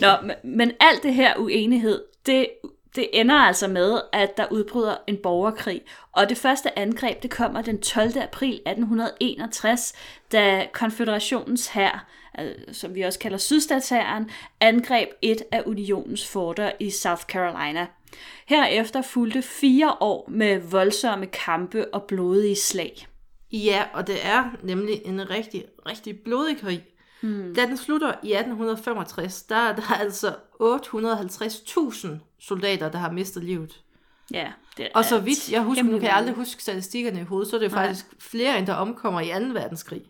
Nå, 0.00 0.08
men- 0.44 0.72
alt 0.80 1.02
det 1.02 1.14
her 1.14 1.36
uenighed, 1.38 2.02
det, 2.26 2.48
det 2.96 3.08
ender 3.12 3.34
altså 3.34 3.68
med, 3.68 4.00
at 4.12 4.36
der 4.36 4.46
udbryder 4.50 4.96
en 5.06 5.16
borgerkrig. 5.16 5.82
Og 6.12 6.28
det 6.28 6.38
første 6.38 6.78
angreb, 6.78 7.22
det 7.22 7.30
kommer 7.30 7.62
den 7.62 7.80
12. 7.80 8.18
april 8.18 8.60
1861, 8.66 9.92
da 10.32 10.66
konfederationens 10.72 11.68
hær, 11.68 12.06
altså, 12.34 12.80
som 12.80 12.94
vi 12.94 13.02
også 13.02 13.18
kalder 13.18 13.38
sydstatshæren, 13.38 14.30
angreb 14.60 15.08
et 15.22 15.42
af 15.52 15.62
unionens 15.66 16.28
forter 16.28 16.72
i 16.80 16.90
South 16.90 17.22
Carolina. 17.22 17.86
Herefter 18.46 19.02
fulgte 19.02 19.42
fire 19.42 19.96
år 20.00 20.28
med 20.28 20.58
voldsomme 20.58 21.26
kampe 21.26 21.94
og 21.94 22.02
blodige 22.02 22.56
slag. 22.56 23.06
Ja, 23.52 23.84
og 23.92 24.06
det 24.06 24.26
er 24.26 24.44
nemlig 24.62 25.00
en 25.04 25.30
rigtig, 25.30 25.64
rigtig 25.86 26.20
blodig 26.20 26.60
krig. 26.60 26.82
Hmm. 27.22 27.54
Da 27.54 27.66
den 27.66 27.76
slutter 27.76 28.08
i 28.22 28.32
1865, 28.32 29.42
der 29.42 29.56
er 29.56 29.76
der 29.76 29.92
altså 30.00 30.34
850.000 30.62 32.08
soldater, 32.40 32.90
der 32.90 32.98
har 32.98 33.10
mistet 33.12 33.44
livet. 33.44 33.80
Ja, 34.32 34.52
det 34.76 34.88
Og 34.94 34.98
er 35.00 35.04
så 35.04 35.18
vidt 35.18 35.52
jeg 35.52 35.62
husker, 35.62 35.84
nu 35.84 35.90
kan 35.98 36.02
jeg 36.02 36.16
aldrig 36.16 36.34
huske 36.34 36.62
statistikkerne 36.62 37.20
i 37.20 37.24
hovedet, 37.24 37.50
så 37.50 37.56
er 37.56 37.60
det 37.60 37.70
jo 37.70 37.74
Nej. 37.74 37.86
faktisk 37.86 38.06
flere, 38.18 38.58
end 38.58 38.66
der 38.66 38.74
omkommer 38.74 39.20
i 39.20 39.26
2. 39.26 39.46
verdenskrig. 39.52 40.02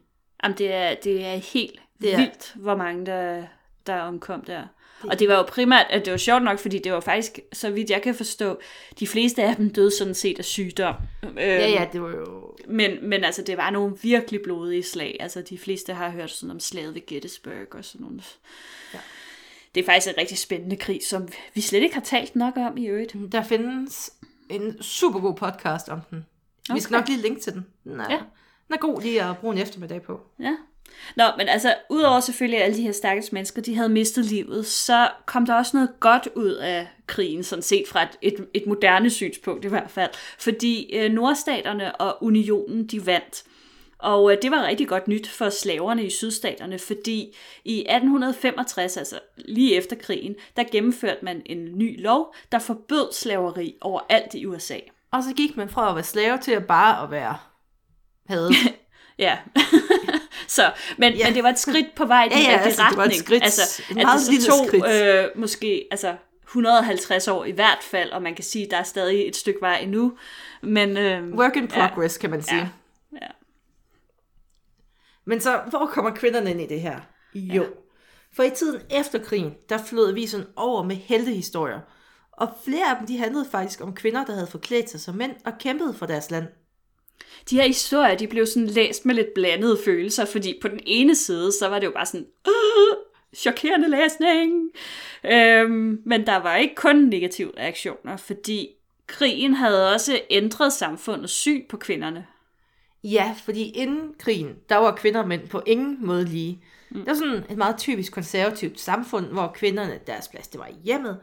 Jamen, 0.43 0.59
det 0.59 0.75
er, 0.75 0.95
det 1.05 1.27
er 1.27 1.37
helt 1.37 1.81
Det 2.01 2.11
er- 2.13 2.17
er... 2.17 2.21
vildt, 2.21 2.53
hvor 2.57 2.77
mange 2.77 3.07
der, 3.07 3.43
der 3.87 4.01
omkom 4.01 4.45
der. 4.45 4.63
Og 5.03 5.19
det 5.19 5.29
var 5.29 5.35
jo 5.37 5.43
primært, 5.43 5.87
at 5.91 6.05
det 6.05 6.11
var 6.11 6.17
sjovt 6.17 6.43
nok, 6.43 6.59
fordi 6.59 6.79
det 6.79 6.93
var 6.93 7.01
faktisk, 7.01 7.39
så 7.53 7.71
vidt 7.71 7.91
jeg 7.91 8.03
kan 8.03 8.15
forstå, 8.15 8.61
de 9.01 9.07
fleste 9.07 9.43
af 9.43 9.57
dem 9.57 9.71
døde 9.71 9.91
sådan 9.91 10.15
set 10.15 10.39
af 10.39 10.45
sygdom. 10.45 10.95
Øhm, 11.23 11.37
Ja, 11.37 11.69
ja, 11.69 11.87
det 11.93 12.03
var 12.03 12.09
jo... 12.11 12.57
Men, 12.69 13.09
men 13.09 13.25
altså, 13.25 13.43
det 13.43 13.57
var 13.57 13.71
nogle 13.71 13.97
virkelig 14.03 14.41
blodige 14.45 14.83
slag. 14.83 15.17
Altså, 15.21 15.43
de 15.43 15.59
fleste 15.59 15.95
har 15.95 16.11
hørt 16.11 16.31
sådan 16.31 16.51
om 16.51 16.61
slaget 16.61 16.95
ved 16.95 17.07
Gettysburg 17.07 17.55
og 17.75 17.85
sådan 17.85 18.05
nogle. 18.05 18.23
Ja. 18.95 18.99
Det 19.75 19.81
er 19.81 19.85
faktisk 19.85 20.09
en 20.09 20.15
rigtig 20.19 20.39
spændende 20.39 20.77
krig, 20.77 21.01
som 21.09 21.29
vi 21.55 21.61
slet 21.61 21.83
ikke 21.83 21.95
har 21.95 22.03
talt 22.03 22.37
nok 22.37 22.57
om 22.57 22.77
i 22.77 22.87
øvrigt. 22.87 23.15
Der 23.33 23.43
findes 23.43 24.13
en 24.51 24.83
super 24.83 25.21
god 25.21 25.35
podcast 25.35 25.89
om 25.89 26.01
den. 26.11 26.27
Okay. 26.71 26.75
Vi 26.77 26.81
skal 26.81 26.95
nok 26.95 27.09
lige 27.09 27.23
linke 27.23 27.41
til 27.41 27.53
den. 27.53 27.67
Den 27.85 28.01
er, 28.01 28.07
Ja. 28.11 28.17
den 28.67 28.75
er 28.75 28.79
god 28.79 29.03
lige 29.03 29.23
at 29.25 29.39
bruge 29.39 29.55
en 29.55 29.63
eftermiddag 29.63 30.03
på. 30.03 30.21
Ja. 30.41 30.57
Nå, 31.17 31.25
men 31.39 31.49
altså, 31.49 31.75
udover 31.91 32.21
selvfølgelig 32.21 32.63
alle 32.63 32.77
de 32.77 32.83
her 32.83 32.93
stakkels 32.93 33.33
mennesker, 33.33 33.63
de 33.63 33.75
havde 33.75 33.89
mistet 33.89 34.25
livet, 34.25 34.67
så 34.67 35.11
kom 35.27 35.47
der 35.47 35.55
også 35.55 35.77
noget 35.77 35.91
godt 36.01 36.29
ud 36.35 36.53
af 36.53 36.89
krigen, 37.07 37.43
sådan 37.43 37.63
set 37.63 37.85
fra 37.89 38.03
et, 38.03 38.17
et, 38.23 38.47
et 38.55 38.67
moderne 38.67 39.11
synspunkt 39.11 39.65
i 39.65 39.69
hvert 39.69 39.91
fald. 39.91 40.11
Fordi 40.39 40.97
øh, 40.97 41.13
nordstaterne 41.13 41.97
og 41.97 42.25
unionen, 42.25 42.87
de 42.87 43.07
vandt. 43.07 43.45
Og 43.99 44.33
øh, 44.33 44.39
det 44.43 44.51
var 44.51 44.67
rigtig 44.67 44.89
godt 44.89 45.09
nyt 45.09 45.29
for 45.29 45.51
slaverne 45.51 46.05
i 46.05 46.11
sydstaterne, 46.11 46.79
fordi 46.79 47.37
i 47.65 47.79
1865, 47.81 48.97
altså 48.97 49.19
lige 49.37 49.75
efter 49.77 49.97
krigen, 49.97 50.35
der 50.57 50.65
gennemførte 50.73 51.25
man 51.25 51.43
en 51.47 51.79
ny 51.79 52.03
lov, 52.03 52.35
der 52.53 52.59
forbød 52.59 53.13
slaveri 53.13 53.75
overalt 53.81 54.35
i 54.35 54.47
USA. 54.47 54.79
Og 55.13 55.23
så 55.23 55.35
gik 55.35 55.57
man 55.57 55.69
fra 55.69 55.89
at 55.89 55.95
være 55.95 56.05
slave 56.05 56.39
til 56.39 56.53
at 56.53 56.67
bare 56.67 57.03
at 57.03 57.11
være 57.11 57.37
hadet. 58.31 58.55
Ja. 59.19 59.39
så, 60.51 60.73
men, 60.99 61.13
Ja. 61.13 61.27
men 61.27 61.35
det 61.35 61.43
var 61.43 61.49
et 61.51 61.59
skridt 61.59 61.95
på 61.97 62.05
vej 62.07 62.25
i 62.25 62.29
den 62.29 62.39
Ja, 62.39 62.43
ja, 62.45 62.49
rigtige 62.51 62.65
altså, 62.67 62.83
det 62.91 62.97
var 62.97 63.03
et 63.03 63.07
retning. 63.09 63.25
skridt, 63.25 63.43
altså, 63.43 63.83
at 63.91 63.97
meget 63.97 64.21
det 64.31 64.43
så 64.43 64.49
tog 64.51 64.67
skridt. 64.69 64.87
øh, 64.87 65.25
måske 65.41 65.89
altså, 65.91 66.17
150 66.47 67.29
år 67.29 67.45
i 67.45 67.51
hvert 67.51 67.79
fald, 67.83 68.11
og 68.11 68.23
man 68.23 68.35
kan 68.35 68.45
sige, 68.45 68.65
at 68.65 68.71
der 68.71 68.77
er 68.77 68.83
stadig 68.83 69.29
et 69.29 69.37
stykke 69.37 69.61
vej 69.61 69.77
endnu. 69.79 70.13
Men 70.63 70.97
øh, 70.97 71.35
Work 71.35 71.57
in 71.57 71.69
progress, 71.69 72.17
ja. 72.17 72.21
kan 72.21 72.31
man 72.31 72.43
sige. 72.43 72.59
Ja. 72.61 73.19
Ja. 73.23 73.27
Men 75.25 75.41
så, 75.41 75.61
hvor 75.71 75.87
kommer 75.87 76.11
kvinderne 76.11 76.51
ind 76.51 76.61
i 76.61 76.67
det 76.67 76.81
her? 76.81 77.01
Jo. 77.35 77.63
Ja. 77.63 77.69
For 78.37 78.43
i 78.43 78.51
tiden 78.51 78.81
efter 78.91 79.19
krigen, 79.19 79.55
der 79.69 79.79
flød 79.79 80.11
avisen 80.11 80.45
over 80.57 80.83
med 80.83 80.97
heltehistorier. 80.97 81.81
Og 82.33 82.49
flere 82.65 82.91
af 82.91 82.97
dem, 82.99 83.07
de 83.07 83.19
handlede 83.19 83.47
faktisk 83.51 83.81
om 83.81 83.95
kvinder, 83.95 84.25
der 84.25 84.33
havde 84.33 84.47
forklædt 84.47 84.91
sig 84.91 85.01
som 85.01 85.15
mænd 85.15 85.33
og 85.45 85.53
kæmpet 85.59 85.97
for 85.97 86.07
deres 86.07 86.31
land. 86.31 86.45
De 87.51 87.57
her 87.57 87.67
historier, 87.67 88.17
de 88.17 88.27
blev 88.27 88.47
sådan 88.47 88.69
læst 88.69 89.07
med 89.07 89.15
lidt 89.15 89.35
blandede 89.35 89.79
følelser, 89.85 90.25
fordi 90.25 90.59
på 90.63 90.69
den 90.69 90.81
ene 90.87 91.15
side, 91.15 91.53
så 91.53 91.69
var 91.69 91.79
det 91.79 91.87
jo 91.87 91.93
bare 91.93 92.07
sådan, 92.07 92.27
"Åh, 92.47 92.97
chokerende 93.37 93.89
læsning. 93.89 94.71
Øhm, 95.25 96.03
men 96.07 96.27
der 96.27 96.37
var 96.37 96.57
ikke 96.57 96.75
kun 96.75 96.97
negative 96.97 97.53
reaktioner, 97.59 98.17
fordi 98.17 98.69
krigen 99.07 99.55
havde 99.55 99.93
også 99.93 100.21
ændret 100.31 100.73
samfundets 100.73 101.33
syn 101.33 101.63
på 101.69 101.77
kvinderne. 101.77 102.27
Ja, 103.05 103.35
fordi 103.45 103.71
inden 103.71 104.15
krigen, 104.19 104.57
der 104.69 104.77
var 104.77 104.97
kvinder 104.97 105.21
og 105.21 105.29
mænd 105.29 105.49
på 105.49 105.63
ingen 105.67 106.07
måde 106.07 106.25
lige. 106.25 106.63
Mm. 106.91 106.99
Det 106.99 107.07
var 107.07 107.15
sådan 107.15 107.45
et 107.51 107.57
meget 107.57 107.79
typisk 107.79 108.13
konservativt 108.13 108.81
samfund, 108.81 109.27
hvor 109.27 109.53
kvinderne, 109.55 109.99
deres 110.07 110.29
plads, 110.29 110.49
det 110.49 110.61
var 110.61 110.67
i 110.67 110.77
hjemmet. 110.85 111.19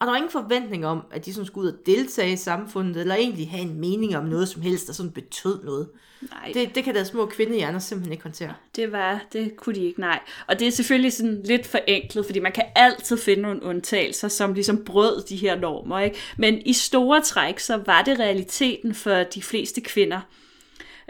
Og 0.00 0.06
der 0.06 0.10
var 0.12 0.16
ingen 0.16 0.30
forventning 0.32 0.86
om, 0.86 1.02
at 1.12 1.26
de 1.26 1.34
sådan 1.34 1.46
skulle 1.46 1.68
ud 1.68 1.72
og 1.72 1.78
deltage 1.86 2.32
i 2.32 2.36
samfundet, 2.36 3.00
eller 3.00 3.14
egentlig 3.14 3.50
have 3.50 3.62
en 3.62 3.80
mening 3.80 4.16
om 4.16 4.24
noget 4.24 4.48
som 4.48 4.62
helst, 4.62 4.86
der 4.86 4.92
sådan 4.92 5.12
betød 5.12 5.64
noget. 5.64 5.88
Nej, 6.30 6.50
Det, 6.54 6.74
det 6.74 6.84
kan 6.84 6.94
deres 6.94 7.08
små 7.08 7.26
kvindehjerner 7.26 7.78
simpelthen 7.78 8.12
ikke 8.12 8.22
håndtere. 8.22 8.54
Det 8.76 8.92
var, 8.92 9.20
det 9.32 9.56
kunne 9.56 9.74
de 9.74 9.84
ikke, 9.84 10.00
nej. 10.00 10.20
Og 10.46 10.58
det 10.58 10.68
er 10.68 10.72
selvfølgelig 10.72 11.12
sådan 11.12 11.40
lidt 11.44 11.66
forenklet, 11.66 12.26
fordi 12.26 12.40
man 12.40 12.52
kan 12.52 12.64
altid 12.74 13.16
finde 13.16 13.42
nogle 13.42 13.62
undtagelser, 13.62 14.28
som 14.28 14.54
ligesom 14.54 14.84
brød 14.84 15.22
de 15.22 15.36
her 15.36 15.56
normer, 15.56 16.00
ikke? 16.00 16.16
Men 16.38 16.62
i 16.66 16.72
store 16.72 17.20
træk, 17.22 17.58
så 17.58 17.76
var 17.86 18.02
det 18.02 18.18
realiteten 18.18 18.94
for 18.94 19.14
de 19.14 19.42
fleste 19.42 19.80
kvinder. 19.80 20.20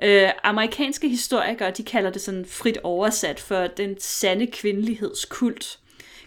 Øh, 0.02 0.28
amerikanske 0.44 1.08
historikere, 1.08 1.70
de 1.70 1.82
kalder 1.82 2.10
det 2.10 2.22
sådan 2.22 2.46
frit 2.48 2.78
oversat 2.82 3.40
for 3.40 3.66
den 3.66 3.96
sande 4.00 4.46
kvindelighedskult. 4.46 5.78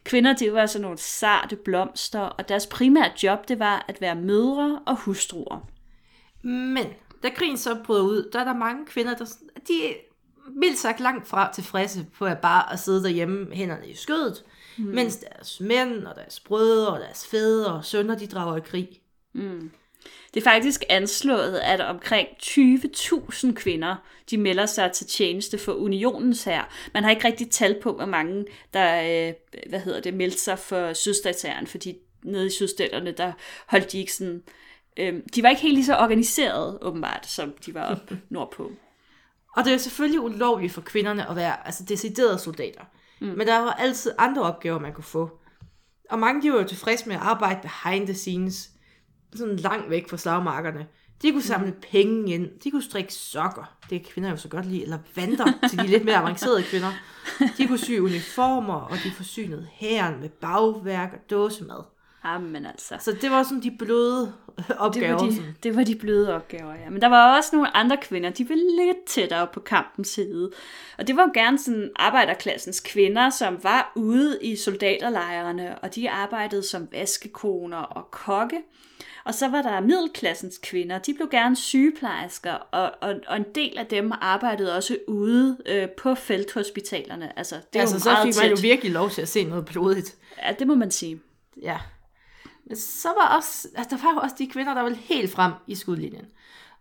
Kvinder, 0.04 0.34
det 0.34 0.54
var 0.54 0.66
sådan 0.66 0.82
nogle 0.82 0.98
sarte 0.98 1.56
blomster, 1.56 2.20
og 2.20 2.50
deres 2.50 2.68
primære 2.68 3.12
job, 3.24 3.48
det 3.48 3.60
var 3.60 3.86
at 3.88 4.02
være 4.02 4.16
mødre 4.16 4.80
og 4.86 4.98
hustruer. 4.98 5.70
Men 6.44 6.86
da 7.24 7.30
krigen 7.30 7.58
så 7.58 7.78
brød 7.86 8.02
ud, 8.02 8.30
der 8.34 8.40
er 8.40 8.44
der 8.44 8.54
mange 8.54 8.86
kvinder, 8.86 9.16
der 9.16 9.26
de 9.68 9.88
er 9.88 9.94
mildt 10.50 10.78
sagt 10.78 11.00
langt 11.00 11.28
fra 11.28 11.54
tilfredse 11.54 12.06
på 12.18 12.26
at 12.26 12.40
bare 12.40 12.74
at 12.74 12.80
sidde 12.80 13.04
derhjemme 13.04 13.56
hænderne 13.56 13.88
i 13.88 13.96
skødet, 13.96 14.44
mm. 14.78 14.84
mens 14.84 15.18
deres 15.18 15.60
mænd 15.60 16.08
og 16.08 16.16
deres 16.16 16.40
brødre 16.40 16.94
og 16.94 17.00
deres 17.00 17.28
fædre 17.28 17.74
og 17.74 17.86
sønner, 17.86 18.16
de 18.16 18.28
drager 18.28 18.58
i 18.58 18.62
krig. 18.62 18.90
Det 20.34 20.40
er 20.40 20.44
faktisk 20.44 20.84
anslået, 20.90 21.56
at 21.56 21.82
omkring 21.82 22.28
20.000 22.44 23.54
kvinder, 23.54 23.96
de 24.30 24.38
melder 24.38 24.66
sig 24.66 24.92
til 24.92 25.08
tjeneste 25.08 25.58
for 25.58 25.74
unionens 25.74 26.44
her. 26.44 26.64
Man 26.94 27.04
har 27.04 27.10
ikke 27.10 27.28
rigtig 27.28 27.50
tal 27.50 27.80
på, 27.82 27.94
hvor 27.94 28.06
mange, 28.06 28.46
der 28.74 29.02
øh, 29.02 29.34
hvad 29.70 29.80
hedder 29.80 30.02
det, 30.02 30.14
meldte 30.14 30.40
sig 30.40 30.60
for 30.60 30.94
sydstatshæren, 30.94 31.68
fordi 31.68 31.98
nede 32.24 32.48
i 32.48 32.50
sydstaterne, 32.50 33.12
der 33.12 33.32
holdt 33.68 33.92
de 33.92 34.00
ikke 34.00 34.14
sådan... 34.14 34.44
Øh, 34.98 35.14
de 35.36 35.44
var 35.44 35.50
ikke 35.50 35.62
helt 35.62 35.74
lige 35.74 35.86
så 35.86 35.98
organiseret, 35.98 36.78
åbenbart, 36.82 37.26
som 37.26 37.54
de 37.66 37.74
var 37.74 37.92
op 37.92 38.12
nordpå. 38.30 38.72
Og 39.56 39.66
det 39.66 39.74
er 39.74 39.78
selvfølgelig 39.78 40.22
ulovligt 40.22 40.74
for 40.74 40.82
kvinderne 40.82 41.30
at 41.30 41.36
være 41.36 41.66
altså, 41.66 41.84
deciderede 41.84 42.40
soldater. 42.40 42.82
Mm. 43.22 43.28
Men 43.28 43.48
der 43.48 43.60
var 43.60 43.72
altid 43.72 44.12
andre 44.18 44.42
opgaver, 44.42 44.80
man 44.80 44.94
kunne 44.94 45.04
få. 45.04 45.40
Og 46.10 46.20
mange 46.20 46.42
de 46.42 46.52
var 46.52 46.58
jo 46.58 46.68
tilfredse 46.68 47.08
med 47.08 47.16
at 47.16 47.22
arbejde 47.22 47.60
behind 47.62 48.08
the 48.08 48.14
scenes, 48.14 48.70
sådan 49.38 49.56
langt 49.56 49.90
væk 49.90 50.10
fra 50.10 50.18
slagmarkerne. 50.18 50.88
De 51.22 51.32
kunne 51.32 51.42
samle 51.42 51.72
mm. 51.72 51.78
penge 51.92 52.34
ind, 52.34 52.48
de 52.64 52.72
kunne 52.72 52.84
strikke 52.84 53.14
sokker, 53.14 53.78
det 53.90 54.02
kan 54.04 54.12
kvinder 54.14 54.30
jo 54.30 54.38
så 54.38 54.48
godt 54.48 54.66
lide, 54.66 54.84
eller 54.84 54.98
vanter 55.16 55.46
til 55.70 55.80
de 55.80 55.88
lidt 55.88 56.06
mere 56.06 56.16
avancerede 56.16 56.64
kvinder. 56.72 56.92
De 57.58 57.68
kunne 57.68 57.78
sy 57.78 57.92
uniformer, 57.92 58.74
og 58.74 58.98
de 59.04 59.12
forsynede 59.12 59.68
hæren 59.72 60.20
med 60.22 60.30
bagværk 60.30 61.14
og 61.14 61.30
dåsemad. 61.30 61.84
Jamen 62.26 62.66
altså. 62.66 62.96
Så 63.00 63.12
det 63.22 63.32
var 63.32 63.44
sådan 63.44 63.64
de 63.64 63.72
bløde 63.80 64.34
Det 64.58 64.76
opgaver. 64.78 65.14
var, 65.14 65.20
de, 65.28 65.36
sådan. 65.36 65.56
det 65.64 65.76
var 65.76 65.84
de 65.84 65.96
bløde 65.96 66.36
opgaver, 66.36 66.74
ja. 66.74 66.90
Men 66.90 67.02
der 67.02 67.08
var 67.08 67.38
også 67.38 67.50
nogle 67.54 67.78
andre 67.78 67.98
kvinder, 68.02 68.30
de 68.30 68.50
var 68.50 68.56
lidt 68.56 69.06
tættere 69.08 69.48
på 69.54 69.60
kampens 69.60 70.08
side. 70.08 70.52
Og 70.98 71.08
det 71.08 71.16
var 71.16 71.24
jo 71.24 71.32
gerne 71.34 71.60
sådan 71.60 71.90
arbejderklassens 71.96 72.80
kvinder, 72.80 73.30
som 73.30 73.64
var 73.64 73.92
ude 73.96 74.40
i 74.42 74.56
soldaterlejrene, 74.56 75.80
og 75.80 75.96
de 75.96 76.10
arbejdede 76.10 76.64
som 76.64 76.88
vaskekoner 76.92 77.78
og 77.78 78.12
kokke. 78.12 78.62
Og 79.26 79.34
så 79.34 79.48
var 79.48 79.62
der 79.62 79.82
middelklassens 79.82 80.60
kvinder, 80.64 81.00
de 81.00 81.14
blev 81.14 81.30
gerne 81.30 81.56
sygeplejersker, 81.56 82.54
og, 82.54 82.92
og, 83.02 83.16
og 83.28 83.38
en 83.38 83.46
del 83.56 83.78
af 83.78 83.86
dem 83.86 84.12
arbejdede 84.22 84.76
også 84.76 84.98
ude 85.08 85.58
øh, 85.66 85.90
på 85.90 86.16
felthospitalerne. 86.16 87.40
Altså, 87.40 87.56
det 87.74 87.80
altså, 87.80 88.00
så 88.00 88.18
fik 88.24 88.34
man 88.42 88.50
jo 88.50 88.58
virkelig 88.62 88.92
lov 88.92 89.10
til 89.10 89.22
at 89.22 89.30
se 89.30 89.44
noget 89.44 89.66
blodigt. 89.66 90.16
Ja, 90.44 90.52
det 90.60 90.68
må 90.68 90.76
man 90.76 90.92
sige. 90.92 91.22
Ja. 91.62 91.80
Men 92.66 92.78
så 92.78 93.08
var 93.08 93.36
også, 93.38 93.68
altså, 93.76 93.96
der 93.96 94.04
var 94.04 94.14
jo 94.14 94.20
også 94.20 94.36
de 94.40 94.48
kvinder, 94.48 94.74
der 94.74 94.82
var 94.82 94.90
helt 94.90 95.32
frem 95.32 95.54
i 95.68 95.76
skudlinjen. 95.76 96.26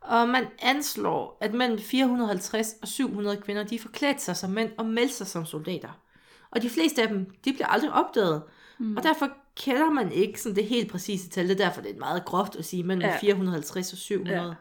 Og 0.00 0.28
man 0.28 0.46
anslår, 0.62 1.38
at 1.40 1.54
mellem 1.54 1.78
450 1.78 2.74
og 2.82 2.88
700 2.88 3.36
kvinder, 3.36 3.64
de 3.64 3.78
forklædte 3.78 4.22
sig 4.22 4.36
som 4.36 4.50
mænd 4.50 4.70
og 4.78 4.86
meldte 4.86 5.14
sig 5.14 5.26
som 5.26 5.46
soldater. 5.46 5.88
Og 6.50 6.62
de 6.62 6.70
fleste 6.70 7.02
af 7.02 7.08
dem, 7.08 7.30
de 7.44 7.52
bliver 7.52 7.66
aldrig 7.66 7.92
opdaget. 7.92 8.42
Mm. 8.78 8.96
Og 8.96 9.02
derfor 9.02 9.28
kender 9.56 9.90
man 9.90 10.12
ikke 10.12 10.40
sådan 10.42 10.56
det 10.56 10.64
helt 10.64 10.90
præcise 10.90 11.28
tal. 11.28 11.48
Det 11.48 11.60
er 11.60 11.64
derfor, 11.64 11.80
det 11.82 11.94
er 11.94 11.98
meget 11.98 12.24
groft 12.24 12.56
at 12.56 12.64
sige 12.64 12.82
mellem 12.82 13.02
Ja. 13.02 13.08
ja. 13.08 13.18
450 13.20 13.92
og 13.92 13.98
700. 13.98 14.40
Ja. 14.42 14.52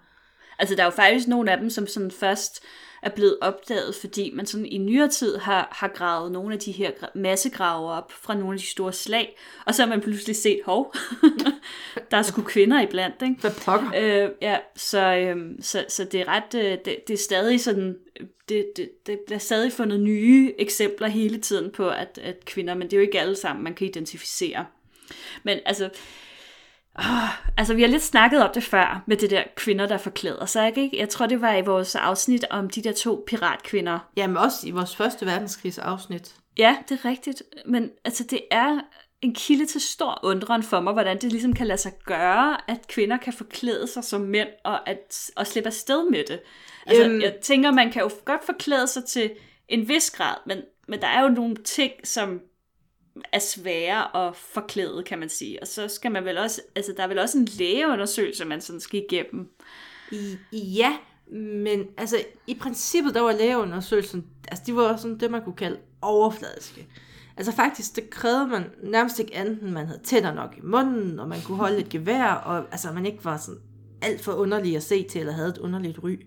Altså, 0.61 0.75
der 0.75 0.81
er 0.81 0.85
jo 0.85 0.91
faktisk 0.91 1.27
nogle 1.27 1.51
af 1.51 1.57
dem, 1.57 1.69
som 1.69 1.87
sådan 1.87 2.11
først 2.11 2.63
er 3.01 3.09
blevet 3.09 3.37
opdaget, 3.41 3.95
fordi 3.95 4.31
man 4.33 4.45
sådan 4.45 4.65
i 4.65 4.77
nyere 4.77 5.07
tid 5.07 5.37
har, 5.37 5.67
har 5.71 5.87
gravet 5.87 6.31
nogle 6.31 6.53
af 6.53 6.59
de 6.59 6.71
her 6.71 6.91
gra- 6.91 7.11
massegrave 7.15 7.91
op 7.91 8.11
fra 8.11 8.35
nogle 8.35 8.53
af 8.53 8.59
de 8.59 8.65
store 8.65 8.93
slag, 8.93 9.37
og 9.65 9.75
så 9.75 9.81
har 9.81 9.89
man 9.89 10.01
pludselig 10.01 10.35
set, 10.35 10.59
hov, 10.65 10.95
der 12.11 12.17
er 12.17 12.21
sgu 12.21 12.41
kvinder 12.41 12.81
iblandt, 12.81 13.21
ikke? 13.21 13.35
Hvad 13.41 13.51
pokker? 13.65 13.91
Øh, 13.97 14.29
ja, 14.41 14.57
så, 14.75 15.15
øhm, 15.15 15.61
så, 15.61 15.85
så 15.89 16.03
det 16.03 16.21
er 16.21 16.27
ret, 16.27 16.55
øh, 16.55 16.77
det, 16.85 16.97
det 17.07 17.13
er 17.13 17.17
stadig 17.17 17.61
sådan, 17.61 17.97
det, 18.49 18.65
det, 18.75 18.89
det 19.07 19.19
bliver 19.25 19.39
stadig 19.39 19.73
fundet 19.73 19.99
nye 19.99 20.53
eksempler 20.59 21.07
hele 21.07 21.37
tiden 21.37 21.71
på, 21.71 21.89
at, 21.89 22.19
at 22.23 22.45
kvinder, 22.45 22.73
men 22.73 22.83
det 22.83 22.93
er 22.93 22.97
jo 22.97 23.05
ikke 23.05 23.19
alle 23.19 23.35
sammen, 23.35 23.63
man 23.63 23.73
kan 23.73 23.87
identificere. 23.87 24.65
Men 25.43 25.59
altså, 25.65 25.89
åh, 26.99 27.57
altså 27.57 27.73
vi 27.73 27.81
har 27.81 27.89
lidt 27.89 28.03
snakket 28.03 28.43
om 28.43 28.49
det 28.53 28.63
før, 28.63 29.03
med 29.07 29.17
det 29.17 29.29
der 29.29 29.43
kvinder, 29.55 29.87
der 29.87 29.97
forklæder 29.97 30.45
sig, 30.45 30.67
ikke? 30.67 30.97
Jeg 30.99 31.09
tror, 31.09 31.25
det 31.25 31.41
var 31.41 31.55
i 31.55 31.61
vores 31.61 31.95
afsnit 31.95 32.45
om 32.49 32.69
de 32.69 32.81
der 32.81 32.91
to 32.93 33.23
piratkvinder. 33.27 33.99
Jamen 34.17 34.37
også 34.37 34.67
i 34.67 34.71
vores 34.71 34.95
første 34.95 35.25
verdenskrigs 35.25 35.77
afsnit. 35.79 36.35
Ja, 36.57 36.77
det 36.89 36.99
er 37.03 37.09
rigtigt, 37.09 37.43
men 37.65 37.89
altså 38.05 38.23
det 38.23 38.41
er 38.51 38.79
en 39.21 39.35
kilde 39.35 39.65
til 39.65 39.81
stor 39.81 40.19
undren 40.23 40.63
for 40.63 40.79
mig, 40.79 40.93
hvordan 40.93 41.17
det 41.21 41.31
ligesom 41.31 41.53
kan 41.53 41.67
lade 41.67 41.77
sig 41.77 41.91
gøre, 42.05 42.57
at 42.71 42.87
kvinder 42.87 43.17
kan 43.17 43.33
forklæde 43.33 43.87
sig 43.87 44.03
som 44.03 44.21
mænd, 44.21 44.47
og, 44.65 44.89
at, 44.89 45.31
og 45.35 45.47
slippe 45.47 45.67
afsted 45.67 46.09
med 46.09 46.23
det. 46.27 46.39
Altså, 46.87 47.03
Øhm. 47.03 47.21
jeg 47.21 47.35
tænker, 47.41 47.71
man 47.71 47.91
kan 47.91 48.01
jo 48.01 48.09
godt 48.25 48.45
forklæde 48.45 48.87
sig 48.87 49.05
til 49.05 49.31
en 49.67 49.87
vis 49.87 50.11
grad, 50.11 50.35
men, 50.45 50.57
men 50.87 51.01
der 51.01 51.07
er 51.07 51.21
jo 51.21 51.29
nogle 51.29 51.55
ting, 51.55 51.91
som 52.03 52.39
er 53.31 53.39
svære 53.39 54.27
at 54.27 54.35
forklæde, 54.35 55.03
kan 55.03 55.19
man 55.19 55.29
sige. 55.29 55.61
Og 55.61 55.67
så 55.67 55.87
skal 55.87 56.11
man 56.11 56.25
vel 56.25 56.37
også, 56.37 56.61
altså 56.75 56.93
der 56.97 57.03
er 57.03 57.07
vel 57.07 57.19
også 57.19 57.37
en 57.37 57.45
lægeundersøgelse, 57.45 58.45
man 58.45 58.61
sådan 58.61 58.79
skal 58.79 59.03
igennem. 59.09 59.49
I, 60.11 60.37
ja, 60.51 60.97
men 61.31 61.87
altså 61.97 62.17
i 62.47 62.55
princippet, 62.55 63.13
der 63.13 63.21
var 63.21 63.31
lægeundersøgelsen, 63.31 64.25
altså 64.47 64.63
de 64.67 64.75
var 64.75 64.97
sådan 64.97 65.19
det, 65.19 65.31
man 65.31 65.43
kunne 65.43 65.55
kalde 65.55 65.77
overfladiske. 66.01 66.87
Altså 67.37 67.51
faktisk, 67.51 67.95
det 67.95 68.09
krævede 68.09 68.47
man 68.47 68.63
nærmest 68.83 69.19
ikke 69.19 69.35
andet, 69.35 69.61
end 69.61 69.71
man 69.71 69.87
havde 69.87 69.99
tænder 70.03 70.33
nok 70.33 70.55
i 70.57 70.61
munden, 70.63 71.19
og 71.19 71.27
man 71.27 71.41
kunne 71.41 71.57
holde 71.57 71.77
et 71.77 71.89
gevær, 71.89 72.27
og 72.27 72.57
altså 72.71 72.91
man 72.91 73.05
ikke 73.05 73.25
var 73.25 73.37
sådan 73.37 73.61
alt 74.01 74.21
for 74.21 74.31
underlig 74.31 74.75
at 74.75 74.83
se 74.83 75.03
til, 75.03 75.19
eller 75.19 75.33
havde 75.33 75.49
et 75.49 75.57
underligt 75.57 76.03
ry. 76.03 76.19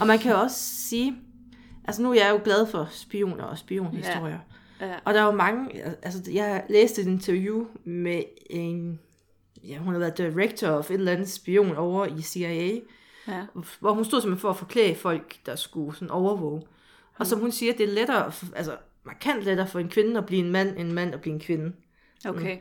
Og 0.00 0.06
man 0.06 0.18
kan 0.18 0.34
også 0.34 0.56
sige, 0.88 1.16
altså 1.84 2.02
nu 2.02 2.10
er 2.10 2.14
jeg 2.14 2.30
jo 2.30 2.40
glad 2.44 2.66
for 2.66 2.88
spioner 2.90 3.44
og 3.44 3.58
spionhistorier. 3.58 4.34
Ja. 4.34 4.55
Og 5.04 5.14
der 5.14 5.20
er 5.20 5.24
jo 5.24 5.30
mange, 5.30 5.82
altså 6.02 6.30
jeg 6.32 6.64
læste 6.68 7.02
et 7.02 7.06
interview 7.06 7.66
med 7.84 8.22
en, 8.50 9.00
ja 9.64 9.78
hun 9.78 9.92
har 9.92 9.98
været 9.98 10.18
director 10.18 10.68
of 10.68 10.90
et 10.90 10.94
eller 10.94 11.12
andet 11.12 11.28
spion 11.30 11.76
over 11.76 12.06
i 12.06 12.22
CIA, 12.22 12.80
Ja. 13.28 13.46
hvor 13.80 13.92
hun 13.92 14.04
stod 14.04 14.20
simpelthen 14.20 14.40
for 14.40 14.50
at 14.50 14.56
forklæde 14.56 14.94
folk, 14.94 15.36
der 15.46 15.56
skulle 15.56 15.94
sådan 15.94 16.10
overvåge. 16.10 16.62
Og 17.18 17.26
som 17.26 17.40
hun 17.40 17.52
siger, 17.52 17.72
det 17.72 17.88
er 17.88 17.92
lettere, 17.92 18.32
altså 18.56 18.76
markant 19.04 19.42
lettere 19.42 19.66
for 19.66 19.78
en 19.78 19.88
kvinde 19.88 20.18
at 20.18 20.26
blive 20.26 20.44
en 20.44 20.50
mand, 20.50 20.68
end 20.68 20.88
en 20.88 20.92
mand 20.92 21.14
at 21.14 21.20
blive 21.20 21.34
en 21.34 21.40
kvinde. 21.40 21.72
Okay. 22.26 22.58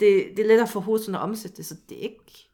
Det, 0.00 0.24
det 0.36 0.38
er 0.38 0.46
lettere 0.48 0.68
for 0.68 0.80
hovedet 0.80 1.04
sådan 1.06 1.20
at 1.20 1.22
omsætte 1.22 1.56
det, 1.56 1.66
så 1.66 1.74
det 1.88 1.98
er 1.98 2.02
ikke... 2.02 2.48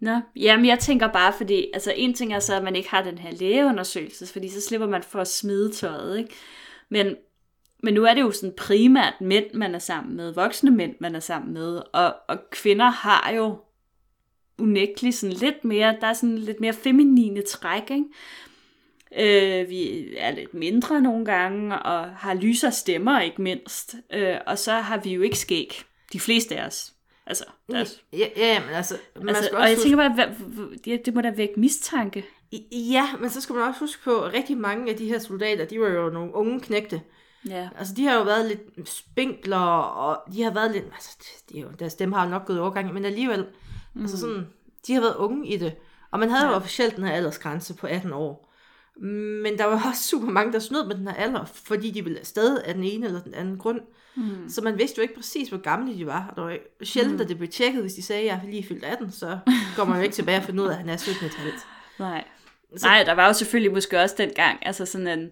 Nå, 0.00 0.20
jamen 0.36 0.66
jeg 0.66 0.78
tænker 0.78 1.12
bare, 1.12 1.32
fordi 1.32 1.70
altså 1.74 1.92
en 1.96 2.14
ting 2.14 2.32
er 2.34 2.38
så, 2.38 2.54
at 2.56 2.64
man 2.64 2.76
ikke 2.76 2.90
har 2.90 3.02
den 3.02 3.18
her 3.18 3.30
lægeundersøgelse, 3.30 4.26
fordi 4.26 4.48
så 4.48 4.60
slipper 4.60 4.86
man 4.88 5.02
for 5.02 5.18
at 5.18 5.28
smide 5.28 5.72
tøjet, 5.72 6.18
ikke? 6.18 6.30
Men, 6.88 7.16
men 7.82 7.94
nu 7.94 8.04
er 8.04 8.14
det 8.14 8.20
jo 8.20 8.30
sådan 8.30 8.54
primært 8.56 9.20
mænd, 9.20 9.44
man 9.54 9.74
er 9.74 9.78
sammen 9.78 10.16
med, 10.16 10.34
voksne 10.34 10.70
mænd, 10.70 10.94
man 11.00 11.14
er 11.14 11.20
sammen 11.20 11.54
med, 11.54 11.82
og, 11.92 12.14
og 12.28 12.38
kvinder 12.50 12.90
har 12.90 13.30
jo 13.30 13.56
unægteligt 14.58 15.16
sådan 15.16 15.36
lidt 15.36 15.64
mere, 15.64 15.96
der 16.00 16.06
er 16.06 16.12
sådan 16.12 16.38
lidt 16.38 16.60
mere 16.60 16.72
feminine 16.72 17.42
træk, 17.42 17.90
ikke? 17.90 18.04
Øh, 19.16 19.68
vi 19.68 20.06
er 20.16 20.30
lidt 20.30 20.54
mindre 20.54 21.00
nogle 21.00 21.24
gange, 21.24 21.78
og 21.78 22.10
har 22.10 22.34
lysere 22.34 22.72
stemmer 22.72 23.20
ikke 23.20 23.42
mindst, 23.42 23.94
øh, 24.12 24.36
og 24.46 24.58
så 24.58 24.72
har 24.72 25.00
vi 25.00 25.14
jo 25.14 25.22
ikke 25.22 25.38
skæg, 25.38 25.82
de 26.12 26.20
fleste 26.20 26.56
af 26.56 26.66
os. 26.66 26.92
Altså, 27.26 27.44
er, 27.68 27.84
Ja, 28.12 28.26
ja 28.36 28.60
men 28.66 28.74
altså, 28.74 28.94
man 29.16 29.28
Altså, 29.28 29.44
skal 29.44 29.56
og 29.56 29.62
også 29.62 29.68
jeg 29.68 29.76
huske, 29.76 29.88
tænker 29.88 30.14
bare, 30.14 30.34
det, 30.84 31.06
det 31.06 31.14
må 31.14 31.20
da 31.20 31.30
vække 31.30 31.60
mistanke. 31.60 32.24
Ja, 32.72 33.08
men 33.20 33.30
så 33.30 33.40
skal 33.40 33.54
man 33.54 33.68
også 33.68 33.80
huske 33.80 34.02
på, 34.04 34.20
at 34.20 34.32
rigtig 34.32 34.56
mange 34.56 34.90
af 34.90 34.96
de 34.96 35.08
her 35.08 35.18
soldater, 35.18 35.64
de 35.64 35.80
var 35.80 35.88
jo 35.88 36.10
nogle 36.10 36.34
unge 36.34 36.60
knægte. 36.60 37.00
Ja. 37.48 37.68
Altså, 37.78 37.94
de 37.94 38.04
har 38.04 38.14
jo 38.14 38.22
været 38.22 38.46
lidt 38.46 38.88
spinkler, 38.88 39.56
og 39.78 40.32
de 40.32 40.42
har 40.42 40.50
været 40.50 40.70
lidt... 40.70 40.84
Altså, 40.84 41.18
de 41.52 41.60
jo, 41.60 41.68
deres 41.78 41.92
stemme 41.92 42.16
har 42.16 42.24
jo 42.24 42.30
nok 42.30 42.46
gået 42.46 42.60
overgang, 42.60 42.94
men 42.94 43.04
alligevel... 43.04 43.46
Mm. 43.94 44.00
Altså 44.00 44.18
sådan, 44.18 44.46
de 44.86 44.94
har 44.94 45.00
været 45.00 45.16
unge 45.16 45.46
i 45.46 45.56
det. 45.56 45.74
Og 46.10 46.18
man 46.18 46.30
havde 46.30 46.44
ja. 46.44 46.50
jo 46.50 46.56
officielt 46.56 46.96
den 46.96 47.04
her 47.04 47.12
aldersgrænse 47.12 47.74
på 47.74 47.86
18 47.86 48.12
år. 48.12 48.52
Men 48.96 49.58
der 49.58 49.64
var 49.64 49.82
også 49.90 50.08
super 50.08 50.26
mange, 50.26 50.52
der 50.52 50.58
snød 50.58 50.86
med 50.86 50.96
den 50.96 51.08
her 51.08 51.14
alder, 51.14 51.44
fordi 51.44 51.90
de 51.90 52.04
ville 52.04 52.18
afsted 52.18 52.58
af 52.58 52.74
den 52.74 52.84
ene 52.84 53.06
eller 53.06 53.20
den 53.20 53.34
anden 53.34 53.58
grund. 53.58 53.80
Mm. 54.14 54.48
Så 54.48 54.60
man 54.60 54.78
vidste 54.78 54.98
jo 54.98 55.02
ikke 55.02 55.14
præcis, 55.14 55.48
hvor 55.48 55.58
gamle 55.58 55.94
de 55.94 56.06
var. 56.06 56.26
Og 56.30 56.36
der 56.36 56.42
var 56.42 56.56
sjældent, 56.82 57.20
at 57.20 57.28
det 57.28 57.38
blev 57.38 57.48
tjekket, 57.48 57.82
hvis 57.82 57.94
de 57.94 58.02
sagde, 58.02 58.22
at 58.22 58.26
jeg 58.26 58.50
lige 58.50 58.66
fyldt 58.66 58.84
18, 58.84 59.12
så 59.12 59.38
går 59.76 59.84
man 59.84 59.96
jo 59.96 60.02
ikke 60.02 60.14
tilbage 60.14 60.38
og 60.38 60.44
finder 60.44 60.64
ud 60.64 60.68
af, 60.68 60.72
at 60.72 60.78
han 60.78 60.88
er 60.88 60.96
17 60.96 61.26
et 61.26 61.34
halvt. 61.34 61.66
Nej. 61.98 62.24
Nej, 62.82 63.02
der 63.04 63.12
var 63.12 63.26
jo 63.26 63.32
selvfølgelig 63.32 63.72
måske 63.72 64.00
også 64.00 64.14
dengang, 64.18 64.66
altså 64.66 64.86
sådan 64.86 65.18
en, 65.18 65.30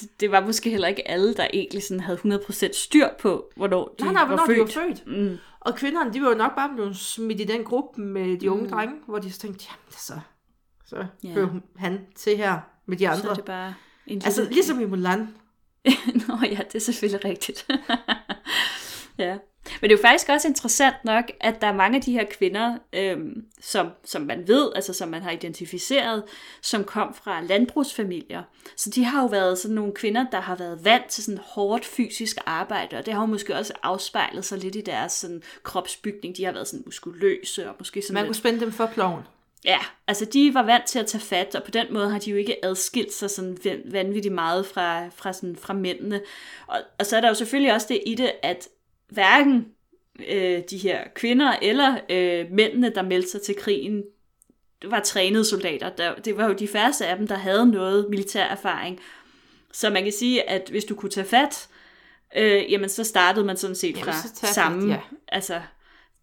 det, 0.00 0.20
det 0.20 0.30
var 0.30 0.40
måske 0.46 0.70
heller 0.70 0.88
ikke 0.88 1.08
alle, 1.08 1.34
der 1.34 1.46
egentlig 1.52 1.82
sådan 1.82 2.00
havde 2.00 2.18
100% 2.18 2.72
styr 2.72 3.08
på, 3.20 3.50
hvornår 3.56 3.94
de 3.98 4.04
Nej, 4.04 4.12
nej, 4.12 4.22
var 4.22 4.26
hvornår 4.28 4.46
født. 4.46 4.56
de 4.74 4.76
var 4.80 4.86
født. 4.86 5.06
Mm. 5.30 5.38
Og 5.60 5.74
kvinderne, 5.76 6.12
de 6.12 6.22
var 6.22 6.28
jo 6.28 6.34
nok 6.34 6.54
bare 6.56 6.70
blevet 6.74 6.96
smidt 6.96 7.40
i 7.40 7.44
den 7.44 7.64
gruppe 7.64 8.00
med 8.00 8.38
de 8.38 8.50
unge 8.50 8.64
mm. 8.64 8.70
drenge, 8.70 8.94
hvor 9.06 9.18
de 9.18 9.32
så 9.32 9.38
tænkte, 9.40 9.64
jamen 9.70 9.92
så, 9.98 10.18
så 10.86 11.06
Ja. 11.24 11.28
hører 11.28 11.48
han 11.76 12.00
til 12.16 12.36
her 12.36 12.60
med 12.86 12.96
de 12.96 13.04
Så 13.04 13.10
andre. 13.10 13.30
er 13.30 13.34
det 13.34 13.44
bare 13.44 13.74
Altså 14.10 14.48
ligesom 14.50 14.80
i 14.80 14.84
Mulan. 14.84 15.18
Nå 16.28 16.34
ja, 16.42 16.58
det 16.72 16.74
er 16.74 16.78
selvfølgelig 16.78 17.24
rigtigt. 17.24 17.66
ja. 19.18 19.38
Men 19.80 19.90
det 19.90 19.96
er 19.96 19.98
jo 19.98 20.08
faktisk 20.08 20.28
også 20.28 20.48
interessant 20.48 20.96
nok, 21.04 21.24
at 21.40 21.60
der 21.60 21.66
er 21.66 21.72
mange 21.72 21.96
af 21.96 22.02
de 22.02 22.12
her 22.12 22.24
kvinder, 22.24 22.78
øhm, 22.92 23.44
som, 23.60 23.88
som 24.04 24.22
man 24.22 24.48
ved, 24.48 24.72
altså 24.74 24.92
som 24.92 25.08
man 25.08 25.22
har 25.22 25.30
identificeret, 25.30 26.22
som 26.62 26.84
kom 26.84 27.14
fra 27.14 27.40
landbrugsfamilier. 27.42 28.42
Så 28.76 28.90
de 28.90 29.04
har 29.04 29.22
jo 29.22 29.26
været 29.26 29.58
sådan 29.58 29.74
nogle 29.74 29.92
kvinder, 29.92 30.26
der 30.32 30.40
har 30.40 30.56
været 30.56 30.84
vant 30.84 31.06
til 31.06 31.24
sådan 31.24 31.40
hårdt 31.44 31.84
fysisk 31.84 32.36
arbejde, 32.46 32.96
og 32.96 33.06
det 33.06 33.14
har 33.14 33.20
jo 33.20 33.26
måske 33.26 33.56
også 33.56 33.72
afspejlet 33.82 34.44
sig 34.44 34.58
lidt 34.58 34.76
i 34.76 34.80
deres 34.80 35.12
sådan, 35.12 35.42
kropsbygning. 35.62 36.36
De 36.36 36.44
har 36.44 36.52
været 36.52 36.68
sådan 36.68 36.82
muskuløse 36.86 37.68
og 37.68 37.74
måske 37.78 38.02
sådan 38.02 38.14
Man 38.14 38.22
lidt 38.22 38.28
kunne 38.28 38.34
spænde 38.34 38.60
dem 38.60 38.72
for 38.72 38.86
ploven. 38.86 39.22
Ja, 39.64 39.78
altså 40.08 40.24
de 40.24 40.54
var 40.54 40.62
vant 40.62 40.84
til 40.84 40.98
at 40.98 41.06
tage 41.06 41.22
fat, 41.22 41.54
og 41.54 41.62
på 41.62 41.70
den 41.70 41.86
måde 41.90 42.10
har 42.10 42.18
de 42.18 42.30
jo 42.30 42.36
ikke 42.36 42.64
adskilt 42.64 43.12
sig 43.12 43.30
sådan 43.30 43.58
van- 43.64 43.92
vanvittigt 43.92 44.34
meget 44.34 44.66
fra, 44.66 45.08
fra, 45.08 45.32
sådan, 45.32 45.56
fra 45.56 45.74
mændene. 45.74 46.20
Og, 46.66 46.78
og 46.98 47.06
så 47.06 47.16
er 47.16 47.20
der 47.20 47.28
jo 47.28 47.34
selvfølgelig 47.34 47.74
også 47.74 47.86
det 47.90 48.00
i 48.06 48.14
det, 48.14 48.32
at 48.42 48.68
hverken 49.08 49.66
øh, 50.28 50.62
de 50.70 50.78
her 50.78 51.04
kvinder 51.14 51.56
eller 51.62 51.98
øh, 52.08 52.46
mændene, 52.50 52.92
der 52.94 53.02
meldte 53.02 53.30
sig 53.30 53.42
til 53.42 53.56
krigen, 53.56 54.04
var 54.84 55.00
trænede 55.00 55.44
soldater. 55.44 55.90
Der, 55.90 56.14
det 56.14 56.36
var 56.36 56.46
jo 56.46 56.52
de 56.52 56.68
færreste 56.68 57.06
af 57.06 57.16
dem, 57.16 57.26
der 57.26 57.34
havde 57.34 57.70
noget 57.70 58.06
militær 58.10 58.44
erfaring. 58.44 59.00
Så 59.72 59.90
man 59.90 60.02
kan 60.02 60.12
sige, 60.12 60.50
at 60.50 60.68
hvis 60.70 60.84
du 60.84 60.94
kunne 60.94 61.10
tage 61.10 61.26
fat, 61.26 61.68
øh, 62.36 62.72
jamen 62.72 62.88
så 62.88 63.04
startede 63.04 63.44
man 63.44 63.56
sådan 63.56 63.76
set 63.76 63.98
fra 63.98 64.12
så 64.12 64.34
tag 64.34 64.46
fat, 64.46 64.54
samme, 64.54 64.92
ja. 64.92 65.00
altså 65.28 65.60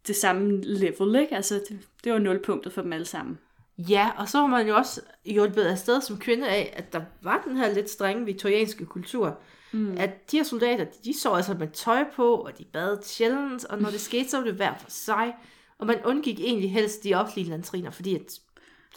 det 0.08 0.16
samme 0.16 0.62
level, 0.62 1.16
ikke? 1.16 1.36
Altså 1.36 1.56
det, 1.70 1.80
det 2.04 2.12
var 2.12 2.20
nulpunktet 2.20 2.74
for 2.74 2.82
dem 2.82 2.94
alle 2.94 3.06
sammen. 3.06 3.40
Ja, 3.78 4.10
og 4.18 4.30
så 4.30 4.40
var 4.40 4.48
man 4.48 4.68
jo 4.68 4.76
også 4.76 5.02
hjulpet 5.26 5.64
afsted 5.64 6.02
som 6.02 6.20
kvinde 6.20 6.50
af, 6.50 6.74
at 6.78 6.94
der 6.94 7.02
var 7.22 7.44
den 7.48 7.58
her 7.58 7.74
lidt 7.74 7.90
strenge 7.90 8.26
viktorianske 8.26 8.86
kultur. 8.86 9.40
Mm. 9.74 9.96
At 9.98 10.32
de 10.32 10.38
her 10.38 10.44
soldater, 10.44 10.86
de 11.06 11.20
så 11.20 11.32
altså 11.34 11.54
med 11.54 11.68
tøj 11.68 12.04
på, 12.16 12.36
og 12.36 12.58
de 12.58 12.66
badede 12.74 13.02
sjældent, 13.04 13.66
og 13.66 13.82
når 13.82 13.90
det 13.90 14.02
skete, 14.10 14.30
så 14.30 14.38
var 14.38 14.44
det 14.44 14.54
hver 14.54 14.74
for 14.80 14.92
sig. 14.92 15.34
Og 15.80 15.88
man 15.88 16.00
undgik 16.06 16.40
egentlig 16.40 16.72
helst 16.72 17.04
de 17.04 17.14
offentlige 17.14 17.50
lantriner, 17.50 17.92
fordi 17.92 18.16
at 18.16 18.22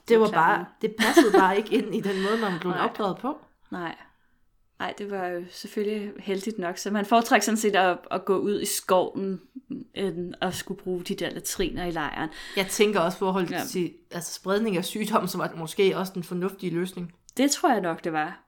det 0.09 0.21
var 0.21 0.31
bare, 0.31 0.67
det 0.83 0.95
passede 0.99 1.33
bare 1.33 1.57
ikke 1.57 1.75
ind 1.75 1.95
i 1.95 2.01
den 2.11 2.23
måde, 2.23 2.39
man 2.41 2.53
blev 2.61 2.73
opdraget 2.73 3.19
på. 3.19 3.39
Nej. 3.73 3.95
Nej, 4.79 4.95
det 4.99 5.11
var 5.11 5.27
jo 5.27 5.45
selvfølgelig 5.51 6.13
heldigt 6.19 6.59
nok. 6.59 6.79
Så 6.79 6.91
man 6.91 7.07
foretrækker 7.07 7.45
sådan 7.45 7.59
set 7.59 7.77
at, 7.77 7.99
at 8.11 8.25
gå 8.25 8.37
ud 8.39 8.61
i 8.61 8.65
skoven, 8.65 9.41
end 9.95 10.35
at 10.41 10.55
skulle 10.55 10.83
bruge 10.83 11.03
de 11.03 11.15
der 11.15 11.31
latriner 11.31 11.85
i 11.85 11.91
lejren. 11.91 12.29
Jeg 12.57 12.67
tænker 12.67 13.01
også 13.01 13.19
forhold 13.19 13.49
Ja. 13.51 13.57
ja. 13.59 13.65
til 13.65 13.93
altså 14.11 14.35
spredning 14.35 14.77
af 14.77 14.85
sygdom, 14.85 15.27
som 15.29 15.41
var 15.41 15.53
måske 15.57 15.99
også 15.99 16.13
den 16.15 16.23
fornuftige 16.23 16.75
løsning. 16.75 17.13
Det 17.37 17.51
tror 17.51 17.73
jeg 17.73 17.81
nok, 17.81 18.05
det 18.05 18.13
var. 18.13 18.43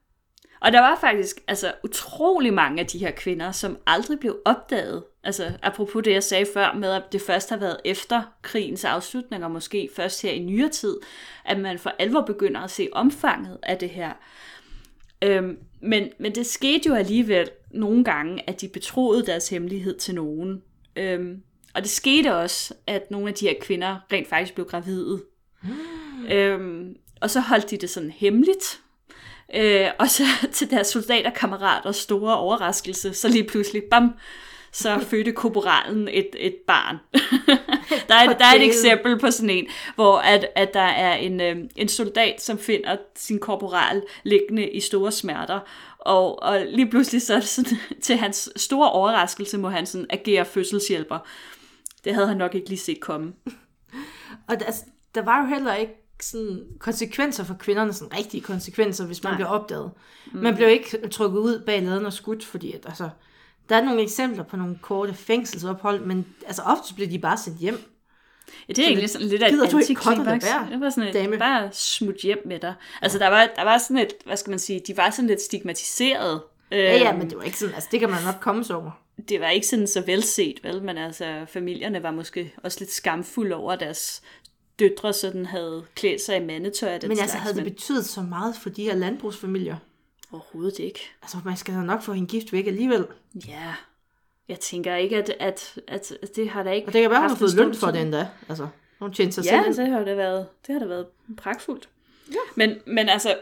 Og 0.61 0.73
der 0.73 0.81
var 0.81 0.99
faktisk 1.01 1.41
altså, 1.49 1.73
utrolig 1.85 2.55
mange 2.55 2.81
af 2.81 2.87
de 2.87 2.99
her 2.99 3.11
kvinder, 3.11 3.53
som 3.53 3.79
aldrig 3.87 4.19
blev 4.21 4.39
opdaget. 4.45 5.05
Altså 5.25 5.53
apropos 5.63 6.05
det, 6.05 6.13
jeg 6.13 6.23
sagde 6.23 6.47
før 6.55 6.73
med, 6.73 6.91
at 6.91 7.03
det 7.13 7.23
først 7.23 7.51
har 7.51 7.57
været 7.57 7.77
efter 7.85 8.23
krigens 8.43 8.85
afslutning, 8.85 9.45
og 9.45 9.51
måske 9.51 9.89
først 9.97 10.23
her 10.23 10.31
i 10.31 10.39
nyere 10.39 10.69
tid, 10.69 10.97
at 11.45 11.59
man 11.59 11.79
for 11.79 11.93
alvor 11.99 12.21
begynder 12.21 12.61
at 12.61 12.71
se 12.71 12.89
omfanget 12.93 13.59
af 13.63 13.79
det 13.79 13.91
her. 13.91 14.13
Øhm, 15.23 15.59
men, 15.81 16.09
men 16.19 16.35
det 16.35 16.47
skete 16.47 16.89
jo 16.89 16.95
alligevel 16.95 17.51
nogle 17.71 18.05
gange, 18.05 18.51
at 18.51 18.61
de 18.61 18.69
betroede 18.69 19.27
deres 19.27 19.49
hemmelighed 19.49 19.99
til 19.99 20.15
nogen. 20.15 20.63
Øhm, 20.97 21.43
og 21.75 21.83
det 21.83 21.91
skete 21.91 22.35
også, 22.35 22.75
at 22.87 23.11
nogle 23.11 23.29
af 23.29 23.35
de 23.35 23.49
her 23.49 23.55
kvinder 23.61 23.97
rent 24.13 24.29
faktisk 24.29 24.55
blev 24.55 24.67
gravide. 24.67 25.23
Øhm, 26.31 26.97
og 27.21 27.31
så 27.31 27.41
holdt 27.41 27.71
de 27.71 27.77
det 27.77 27.91
sådan 27.91 28.11
hemmeligt. 28.11 28.81
Øh, 29.55 29.89
og 29.99 30.11
så 30.11 30.25
til 30.53 30.71
deres 30.71 30.87
soldaterkammeraters 30.87 31.97
store 31.97 32.37
overraskelse, 32.37 33.15
så 33.15 33.29
lige 33.29 33.45
pludselig, 33.45 33.83
bam, 33.91 34.15
så 34.73 34.99
fødte 35.01 35.33
korporalen 35.33 36.09
et, 36.09 36.29
et 36.39 36.57
barn. 36.67 36.97
der, 38.09 38.15
er, 38.23 38.33
der 38.33 38.45
er 38.45 38.55
et 38.57 38.65
eksempel 38.67 39.19
på 39.19 39.31
sådan 39.31 39.51
en, 39.51 39.67
hvor 39.95 40.19
at, 40.19 40.47
at 40.57 40.75
der 40.75 40.81
er 40.81 41.15
en, 41.15 41.41
øh, 41.41 41.57
en 41.77 41.89
soldat, 41.89 42.43
som 42.43 42.59
finder 42.59 42.97
sin 43.17 43.39
korporal 43.39 44.03
liggende 44.25 44.71
i 44.71 44.81
store 44.81 45.13
smerter, 45.13 45.61
og, 45.99 46.43
og 46.43 46.61
lige 46.69 46.91
pludselig 46.91 47.23
så 47.23 47.41
sådan, 47.41 47.79
til 48.03 48.17
hans 48.17 48.51
store 48.57 48.91
overraskelse, 48.91 49.59
må 49.59 49.69
han 49.69 49.87
sådan 49.87 50.07
agere 50.11 50.45
fødselshjælper. 50.45 51.19
Det 52.05 52.15
havde 52.15 52.29
han 52.29 52.37
nok 52.37 52.55
ikke 52.55 52.69
lige 52.69 52.79
set 52.79 53.01
komme. 53.01 53.33
Og 54.49 54.61
der, 54.61 54.67
altså, 54.67 54.85
der 55.15 55.23
var 55.23 55.43
jo 55.43 55.47
heller 55.47 55.75
ikke 55.75 56.06
sådan 56.25 56.65
konsekvenser 56.79 57.45
for 57.45 57.55
kvinderne, 57.55 57.93
sådan 57.93 58.19
rigtige 58.19 58.41
konsekvenser, 58.41 59.07
hvis 59.07 59.23
man 59.23 59.31
Nej. 59.31 59.37
blev 59.37 59.49
opdaget. 59.49 59.91
Mm. 60.33 60.39
Man 60.39 60.57
blev 60.57 60.69
ikke 60.69 61.09
trukket 61.09 61.39
ud 61.41 61.63
bag 61.67 61.83
laden 61.83 62.07
og 62.07 62.13
skudt, 62.13 62.45
fordi 62.45 62.73
at, 62.73 62.81
altså, 62.87 63.09
Der 63.69 63.77
er 63.77 63.85
nogle 63.85 64.03
eksempler 64.03 64.45
på 64.45 64.57
nogle 64.57 64.79
korte 64.83 65.15
fængselsophold, 65.15 66.01
men 66.01 66.27
altså 66.47 66.63
ofte 66.63 66.95
bliver 66.95 67.09
de 67.11 67.19
bare 67.19 67.37
sendt 67.37 67.59
hjem. 67.59 67.79
Ja, 68.69 68.73
det 68.73 68.79
er 68.85 68.89
egentlig 68.89 69.11
sådan 69.11 69.29
lidt 69.29 69.43
af 69.43 69.49
et 69.53 69.61
antiklimaks. 69.75 70.47
Det 70.71 70.81
var 70.81 70.91
sådan 70.91 71.09
et, 71.09 71.15
dame? 71.15 71.39
bare 71.39 71.69
smut 71.73 72.17
hjem 72.17 72.43
med 72.47 72.59
dig. 72.59 72.75
Altså, 73.03 73.19
der 73.19 73.29
var, 73.29 73.49
der 73.57 73.65
var 73.65 73.79
sådan 73.79 73.99
et, 73.99 74.13
hvad 74.27 74.37
skal 74.37 74.51
man 74.51 74.59
sige, 74.59 74.81
de 74.87 74.97
var 74.97 75.11
sådan 75.11 75.27
lidt 75.27 75.41
stigmatiseret. 75.43 76.41
Ja, 76.71 76.77
ja, 76.77 77.11
Øhm, 77.11 77.19
men 77.19 77.31
det 77.31 77.39
var 77.39 77.45
ikke 77.45 77.59
sådan, 77.59 77.75
altså 77.75 77.89
det 77.93 78.01
kan 78.01 78.11
man 78.11 78.23
nok 78.25 78.35
komme 78.41 78.65
sig 78.65 78.77
over. 78.77 78.91
det 79.29 79.41
var 79.41 79.49
ikke 79.51 79.67
sådan 79.67 79.87
så 79.87 80.01
velset, 80.07 80.55
vel? 80.63 80.83
Men 80.83 80.99
altså, 80.99 81.47
familierne 81.49 82.03
var 82.03 82.11
måske 82.11 82.55
også 82.63 82.77
lidt 82.81 82.93
skamfulde 82.93 83.55
over, 83.55 83.77
deres 83.77 84.23
døtre 84.79 85.13
sådan 85.13 85.47
havde 85.47 85.85
klædt 85.95 86.21
sig 86.21 86.37
i 86.37 86.45
mandetøj 86.45 86.95
og 86.95 87.01
den 87.01 87.09
Men 87.09 87.17
slags. 87.17 87.33
altså, 87.35 87.39
havde 87.43 87.57
det 87.57 87.65
betydet 87.73 88.05
så 88.07 88.21
meget 88.21 88.57
for 88.63 88.71
de 88.71 88.83
her 88.85 88.95
landbrugsfamilier? 88.95 89.77
Overhovedet 90.33 90.79
ikke. 90.79 91.01
Altså, 91.23 91.37
man 91.45 91.57
skal 91.57 91.75
da 91.75 91.81
nok 91.81 92.03
få 92.03 92.13
hende 92.13 92.29
gift 92.29 92.53
væk 92.53 92.67
alligevel. 92.67 93.07
Ja, 93.49 93.75
jeg 94.49 94.61
tænker 94.61 94.97
ikke, 94.97 95.17
at, 95.17 95.31
at, 95.41 95.79
at, 95.89 96.13
at 96.23 96.37
det 96.37 96.49
har 96.51 96.63
da 96.63 96.71
ikke 96.71 96.87
Og 96.89 96.93
det 96.93 97.03
kan 97.03 97.11
være, 97.11 97.21
hun 97.21 97.29
har 97.31 97.37
fået 97.37 97.55
løn 97.55 97.75
for 97.75 97.87
det 97.91 98.01
endda. 98.01 98.29
Altså, 98.49 98.69
hun 98.99 99.13
tjente 99.13 99.33
sig 99.35 99.45
Ja, 99.45 99.51
selv 99.51 99.67
ind. 99.67 99.75
det 99.75 99.89
har 99.89 100.05
det 100.05 100.17
været, 100.17 100.47
det 100.67 100.73
har 100.73 100.79
det 100.79 100.89
været 100.89 101.07
pragtfuldt. 101.37 101.89
Ja. 102.31 102.35
Men, 102.55 102.75
men 102.87 103.09
altså, 103.09 103.35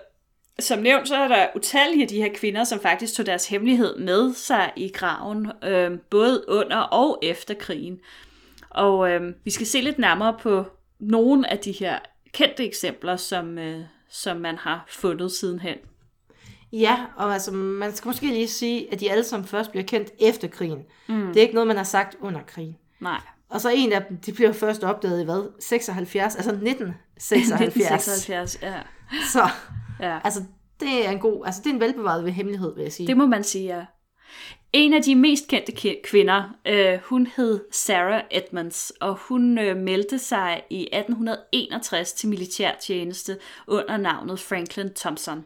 som 0.58 0.78
nævnt, 0.78 1.08
så 1.08 1.16
er 1.16 1.28
der 1.28 1.46
utallige 1.56 2.02
af 2.02 2.08
de 2.08 2.16
her 2.22 2.28
kvinder, 2.34 2.64
som 2.64 2.80
faktisk 2.80 3.14
tog 3.14 3.26
deres 3.26 3.46
hemmelighed 3.48 3.96
med 3.96 4.34
sig 4.34 4.72
i 4.76 4.88
graven, 4.88 5.52
øh, 5.64 5.98
både 6.10 6.44
under 6.48 6.76
og 6.76 7.18
efter 7.22 7.54
krigen. 7.54 8.00
Og 8.70 9.10
øh, 9.10 9.34
vi 9.44 9.50
skal 9.50 9.66
se 9.66 9.80
lidt 9.80 9.98
nærmere 9.98 10.36
på 10.42 10.64
nogle 11.00 11.50
af 11.50 11.58
de 11.58 11.72
her 11.72 11.98
kendte 12.32 12.66
eksempler, 12.66 13.16
som, 13.16 13.58
øh, 13.58 13.80
som 14.08 14.36
man 14.36 14.56
har 14.56 14.84
fundet 14.88 15.32
sidenhen. 15.32 15.76
Ja, 16.72 17.06
og 17.16 17.32
altså, 17.32 17.52
man 17.52 17.92
skal 17.92 18.08
måske 18.08 18.26
lige 18.26 18.48
sige, 18.48 18.92
at 18.92 19.00
de 19.00 19.10
alle 19.10 19.24
sammen 19.24 19.48
først 19.48 19.70
bliver 19.70 19.84
kendt 19.84 20.10
efter 20.20 20.48
krigen. 20.48 20.82
Mm. 21.08 21.26
Det 21.26 21.36
er 21.36 21.40
ikke 21.40 21.54
noget, 21.54 21.66
man 21.66 21.76
har 21.76 21.84
sagt 21.84 22.16
under 22.20 22.40
krigen. 22.46 22.76
Nej. 23.00 23.20
Og 23.48 23.60
så 23.60 23.70
en 23.74 23.92
af 23.92 24.04
dem, 24.08 24.16
de 24.16 24.32
bliver 24.32 24.52
først 24.52 24.84
opdaget 24.84 25.22
i 25.22 25.24
hvad? 25.24 25.52
76, 25.60 26.36
altså 26.36 26.50
1976. 26.50 27.40
1976, 27.40 28.58
ja. 28.62 28.74
Så, 29.32 29.48
ja. 30.00 30.18
altså, 30.24 30.42
det 30.80 31.06
er 31.06 31.10
en 31.10 31.18
god, 31.18 31.46
altså 31.46 31.60
det 31.64 31.70
er 31.70 31.74
en 31.74 31.80
velbevaret 31.80 32.32
hemmelighed, 32.32 32.74
vil 32.74 32.82
jeg 32.82 32.92
sige. 32.92 33.06
Det 33.06 33.16
må 33.16 33.26
man 33.26 33.44
sige, 33.44 33.76
ja. 33.76 33.84
En 34.76 34.92
af 34.92 35.02
de 35.02 35.14
mest 35.14 35.48
kendte 35.48 35.72
kvinder, 36.04 36.56
øh, 36.66 36.98
hun 37.04 37.26
hed 37.26 37.64
Sarah 37.70 38.22
Edmonds, 38.30 38.92
og 39.00 39.14
hun 39.14 39.58
øh, 39.58 39.76
meldte 39.76 40.18
sig 40.18 40.62
i 40.70 40.88
1861 40.92 42.12
til 42.12 42.28
militærtjeneste 42.28 43.38
under 43.66 43.96
navnet 43.96 44.40
Franklin 44.40 44.94
Thompson. 44.94 45.44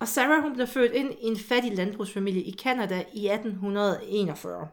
Og 0.00 0.08
Sarah, 0.08 0.42
hun 0.42 0.54
blev 0.54 0.66
født 0.66 0.92
ind 0.92 1.12
i 1.12 1.26
en 1.26 1.36
fattig 1.36 1.76
landbrugsfamilie 1.76 2.42
i 2.42 2.50
Kanada 2.50 3.04
i 3.14 3.28
1841. 3.28 4.68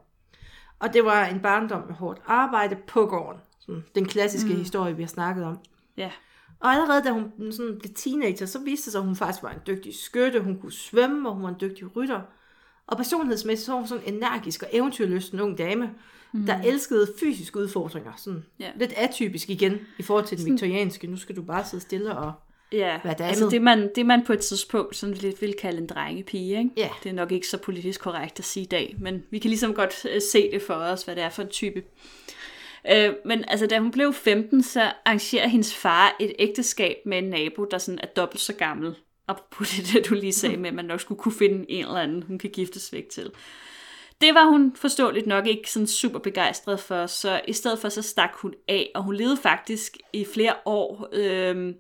Og 0.80 0.94
det 0.94 1.06
var 1.06 1.26
en 1.26 1.40
barndom 1.40 1.88
med 1.88 1.96
hårdt 1.96 2.22
arbejde 2.26 2.78
på 2.88 3.06
gården. 3.06 3.42
Sådan 3.60 3.84
den 3.96 4.06
klassiske 4.08 4.50
mm. 4.50 4.60
historie, 4.60 4.96
vi 4.96 5.04
har 5.04 5.08
snakket 5.08 5.44
om. 5.46 5.58
Ja, 5.98 6.12
Og 6.60 6.70
allerede 6.70 7.04
da 7.04 7.12
hun 7.12 7.52
sådan 7.52 7.80
blev 7.80 7.94
teenager, 7.96 8.46
så 8.46 8.60
viste 8.60 8.86
det 8.86 8.92
sig, 8.92 9.00
at 9.00 9.06
hun 9.06 9.16
faktisk 9.16 9.44
var 9.44 9.52
en 9.52 9.62
dygtig 9.68 9.96
skytte, 9.96 10.40
hun 10.40 10.60
kunne 10.60 10.72
svømme, 10.72 11.30
og 11.30 11.36
hun 11.36 11.44
var 11.44 11.50
en 11.50 11.62
dygtig 11.62 11.96
rytter. 11.96 12.22
Og 12.88 12.98
personlighedsmæssigt 12.98 13.66
så 13.66 13.72
var 13.72 13.80
hun 13.80 13.88
sådan 13.88 14.04
en 14.08 14.14
energisk 14.14 14.64
og 14.64 14.70
eventyrlysten 14.72 15.40
ung 15.40 15.58
dame, 15.58 15.90
mm. 16.34 16.46
der 16.46 16.62
elskede 16.62 17.08
fysiske 17.20 17.60
udfordringer. 17.60 18.12
Sådan 18.18 18.46
Ja. 18.60 18.72
lidt 18.76 18.94
atypisk 18.98 19.50
igen 19.50 19.80
i 20.00 20.04
forhold 20.04 20.26
til 20.26 20.38
den 20.38 20.52
viktorianske. 20.52 21.08
Nu 21.08 21.18
skal 21.18 21.36
du 21.36 21.42
bare 21.42 21.66
sidde 21.66 21.84
stille 21.84 22.18
og... 22.18 22.32
ja. 22.72 23.00
Damet? 23.04 23.22
altså 23.22 23.50
det 23.50 23.62
man, 23.62 23.90
det 23.96 24.06
man 24.06 24.26
på 24.26 24.34
et 24.34 24.40
tidspunkt 24.40 24.96
sådan 24.96 25.16
lidt 25.16 25.42
vil 25.42 25.54
kalde 25.62 25.78
en 25.78 25.88
drengepige. 25.88 26.58
Ikke? 26.58 26.70
Ja. 26.78 26.90
Det 27.04 27.10
er 27.10 27.14
nok 27.14 27.32
ikke 27.32 27.48
så 27.48 27.58
politisk 27.58 28.02
korrekt 28.02 28.40
at 28.40 28.46
sige 28.46 28.64
i 28.64 28.68
dag, 28.68 28.96
men 29.00 29.24
vi 29.32 29.40
kan 29.40 29.50
ligesom 29.50 29.74
godt 29.74 30.06
øh, 30.14 30.22
se 30.32 30.52
det 30.52 30.62
for 30.62 30.74
os, 30.74 31.04
hvad 31.04 31.16
det 31.16 31.24
er 31.24 31.30
for 31.30 31.42
en 31.42 31.50
type. 31.50 31.84
Øh, 32.92 33.14
men 33.26 33.46
altså, 33.48 33.68
da 33.68 33.80
hun 33.80 33.92
blev 33.92 34.14
15, 34.14 34.64
så 34.64 34.92
arrangerer 35.06 35.48
hendes 35.48 35.76
far 35.76 36.16
et 36.20 36.34
ægteskab 36.40 36.96
med 37.06 37.18
en 37.18 37.24
nabo, 37.24 37.66
der 37.72 37.78
sådan 37.78 38.00
er 38.04 38.08
dobbelt 38.08 38.42
så 38.42 38.54
gammel. 38.54 38.96
Apropos 39.28 39.70
det, 39.76 39.94
det 39.94 40.10
du 40.10 40.14
lige 40.14 40.34
sagde 40.34 40.58
med, 40.58 40.70
at 40.70 40.76
man 40.76 40.86
nok 40.86 41.02
skulle 41.02 41.20
kunne 41.20 41.36
finde 41.36 41.72
en 41.72 41.86
eller 41.86 42.00
anden, 42.00 42.24
hun 42.24 42.38
kan 42.38 42.50
giftes 42.50 42.94
væk 42.94 43.10
til. 43.10 43.32
Det 44.22 44.34
var 44.34 44.46
hun 44.50 44.76
forståeligt 44.76 45.28
nok 45.28 45.48
ikke 45.48 45.72
sådan 45.72 45.88
super 45.88 46.20
begejstret 46.20 46.80
for, 46.80 47.06
så 47.06 47.42
i 47.48 47.54
stedet 47.54 47.80
for 47.80 47.90
så 47.90 48.02
stak 48.02 48.32
hun 48.34 48.54
af, 48.68 48.92
og 48.96 49.04
hun 49.04 49.16
levede 49.16 49.38
faktisk 49.38 49.98
i 50.14 50.26
flere 50.34 50.54
år 50.66 51.10
øhm, 51.14 51.76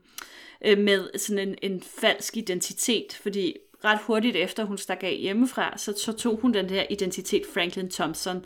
øh, 0.65 0.77
med 0.77 1.17
sådan 1.17 1.47
en, 1.47 1.55
en 1.71 1.81
falsk 1.81 2.37
identitet, 2.37 3.19
fordi 3.23 3.53
ret 3.85 3.99
hurtigt 4.01 4.35
efter 4.35 4.63
hun 4.63 4.77
stak 4.77 5.03
af 5.03 5.15
hjemmefra, 5.15 5.77
så, 5.77 5.93
så 5.97 6.11
tog 6.11 6.39
hun 6.41 6.53
den 6.53 6.69
der 6.69 6.83
identitet 6.89 7.41
Franklin 7.53 7.89
Thompson. 7.89 8.45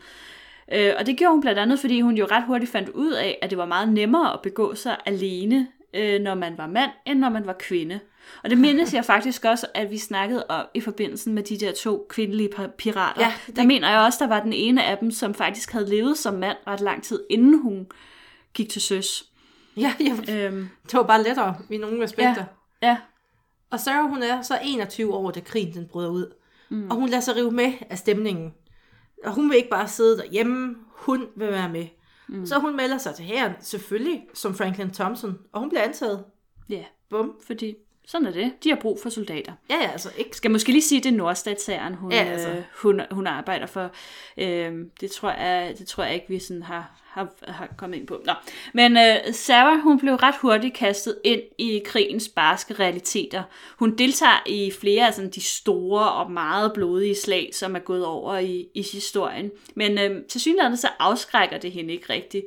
Øh, 0.72 0.94
og 1.00 1.06
det 1.06 1.18
gjorde 1.18 1.32
hun 1.32 1.42
blandt 1.42 1.60
andet, 1.60 1.80
fordi 1.80 2.02
hun 2.02 2.18
jo 2.18 2.26
ret 2.32 2.44
hurtigt 2.48 2.72
fandt 2.72 2.90
ud 2.90 3.12
af, 3.12 3.40
at 3.42 3.50
det 3.50 3.58
var 3.58 3.66
meget 3.66 3.90
nemmere 3.90 4.34
at 4.34 4.42
begå 4.42 4.76
sig 4.76 4.98
alene, 5.06 5.68
øh, 5.94 6.22
når 6.22 6.36
man 6.36 6.58
var 6.58 6.68
mand, 6.68 6.92
end 7.06 7.20
når 7.20 7.30
man 7.30 7.48
var 7.48 7.56
kvinde. 7.60 8.00
Og 8.44 8.50
det 8.50 8.58
mindes 8.58 8.94
jeg 8.94 9.06
faktisk 9.06 9.46
også, 9.46 9.68
at 9.74 9.92
vi 9.92 9.98
snakkede 9.98 10.46
om 10.50 10.66
i 10.74 10.82
forbindelse 10.82 11.30
med 11.30 11.44
de 11.44 11.58
der 11.60 11.72
to 11.72 12.06
kvindelige 12.10 12.50
pi- 12.56 12.76
pirater. 12.78 13.22
Ja, 13.22 13.34
Der 13.56 13.64
mener 13.66 13.90
jeg 13.90 14.00
også, 14.00 14.18
der 14.22 14.28
var 14.28 14.44
den 14.44 14.54
ene 14.54 14.84
af 14.86 14.98
dem, 14.98 15.12
som 15.12 15.34
faktisk 15.34 15.72
havde 15.72 15.90
levet 15.90 16.18
som 16.18 16.34
mand 16.34 16.58
ret 16.68 16.82
lang 16.82 17.04
tid, 17.04 17.24
inden 17.30 17.62
hun 17.62 17.88
gik 18.54 18.70
til 18.70 18.82
søs. 18.82 19.26
Ja, 19.78 19.94
ja 20.00 20.46
Øhm, 20.46 20.70
det 20.84 20.94
var 20.94 21.04
bare 21.04 21.24
lettere 21.24 21.56
i 21.72 21.78
nogle 21.78 22.04
aspekter. 22.04 22.44
ja, 22.82 22.88
ja, 22.88 22.98
Og 23.70 23.80
Sarah, 23.80 24.10
hun 24.10 24.24
er 24.24 24.42
så 24.42 24.60
21 24.64 25.14
år, 25.14 25.32
da 25.32 25.40
krigen 25.40 25.74
den 25.74 25.88
bryder 25.88 26.10
ud. 26.10 26.34
Mm. 26.70 26.90
Og 26.92 26.96
hun 26.96 27.10
lader 27.10 27.22
sig 27.22 27.36
rive 27.36 27.52
med 27.52 27.74
af 27.90 27.98
stemningen. 27.98 28.54
Og 29.26 29.34
hun 29.34 29.50
vil 29.50 29.58
ikke 29.58 29.70
bare 29.70 29.88
sidde 29.88 30.18
derhjemme, 30.18 30.76
hun 30.92 31.28
vil 31.36 31.48
være 31.48 31.70
med. 31.70 31.88
Mm. 32.28 32.46
Så 32.46 32.60
hun 32.60 32.76
melder 32.76 32.98
sig 32.98 33.16
til 33.16 33.26
hæren, 33.26 33.52
selvfølgelig, 33.62 34.22
som 34.34 34.56
Franklin 34.56 34.90
Thompson. 34.92 35.38
Og 35.52 35.60
hun 35.60 35.70
bliver 35.70 35.82
antaget. 35.84 36.24
ja, 36.70 36.84
Bum. 37.10 37.34
fordi 37.48 37.76
sådan 38.10 38.28
er 38.28 38.32
det. 38.32 38.52
De 38.64 38.70
har 38.70 38.76
brug 38.76 39.00
for 39.04 39.10
soldater. 39.10 39.54
Ja, 39.70 39.76
ja, 39.76 39.92
altså 39.92 40.10
ikke. 40.18 40.38
skal 40.38 40.52
måske 40.52 40.72
lige 40.72 40.82
sige, 40.82 40.98
at 40.98 41.04
det 41.04 41.12
er 41.12 41.18
Nordstatshæren, 41.18 41.94
hun, 41.94 42.12
Ja, 42.12 42.24
altså. 42.24 42.50
øh, 42.50 42.64
hun, 42.76 43.02
hun 43.12 43.28
arbejder 43.28 43.66
for. 43.66 43.92
Øh, 44.38 44.74
det, 45.02 45.12
tror 45.12 45.32
jeg, 45.32 45.76
det 45.80 45.88
tror 45.88 46.04
jeg 46.04 46.14
ikke, 46.14 46.26
vi 46.30 46.40
sådan 46.40 46.64
har, 46.64 46.92
har, 47.06 47.28
har 47.48 47.70
kommet 47.78 47.98
ind 47.98 48.08
på. 48.08 48.22
Nå. 48.26 48.34
Men 48.74 48.98
øh, 48.98 49.34
Sarah, 49.34 49.80
hun 49.80 50.00
blev 50.00 50.16
ret 50.16 50.36
hurtigt 50.42 50.76
kastet 50.76 51.18
ind 51.24 51.42
i 51.58 51.82
krigens 51.86 52.30
barske 52.30 52.74
realiteter. 52.74 53.44
Hun 53.80 53.98
deltager 53.98 54.44
i 54.46 54.72
flere 54.80 55.08
af 55.08 55.14
sådan, 55.14 55.32
de 55.32 55.42
store 55.42 56.12
og 56.12 56.32
meget 56.32 56.74
blodige 56.74 57.16
slag, 57.16 57.50
som 57.54 57.76
er 57.76 57.80
gået 57.80 58.06
over 58.06 58.38
i, 58.38 58.68
i 58.74 58.82
historien. 58.94 59.52
Men 59.76 59.98
øh, 59.98 60.24
til 60.26 60.42
synligheden 60.42 60.78
så 60.78 60.88
afskrækker 61.00 61.58
det 61.58 61.72
hende 61.72 61.94
ikke 61.94 62.14
rigtigt. 62.14 62.46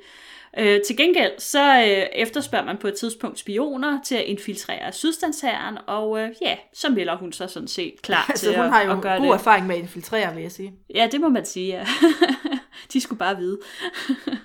Øh, 0.59 0.81
til 0.87 0.97
gengæld 0.97 1.33
så 1.39 1.75
øh, 1.81 2.07
efterspørger 2.13 2.65
man 2.65 2.79
på 2.79 2.89
et 2.89 2.95
tidspunkt 2.95 3.39
spioner 3.39 4.03
til 4.03 4.15
at 4.15 4.25
infiltrere 4.25 4.93
sydstatshæren, 4.93 5.79
og 5.87 6.19
øh, 6.21 6.31
ja, 6.43 6.57
så 6.75 6.91
melder 6.91 7.17
hun 7.17 7.33
sig 7.33 7.51
sådan 7.51 7.69
set 7.69 7.95
klar 8.03 8.27
Altså, 8.31 8.47
til 8.47 8.57
hun 8.57 8.65
at, 8.65 8.71
har 8.71 8.83
jo 8.83 8.93
at 8.93 9.03
gøre 9.03 9.17
god 9.19 9.27
det. 9.27 9.35
erfaring 9.35 9.67
med 9.67 9.75
at 9.75 9.81
infiltrere, 9.83 10.35
vil 10.35 10.43
jeg 10.43 10.53
sige. 10.53 10.75
Ja, 10.95 11.09
det 11.13 11.21
må 11.21 11.29
man 11.29 11.45
sige, 11.45 11.67
ja. 11.67 11.87
De 12.93 13.01
skulle 13.01 13.19
bare 13.19 13.37
vide. 13.37 13.59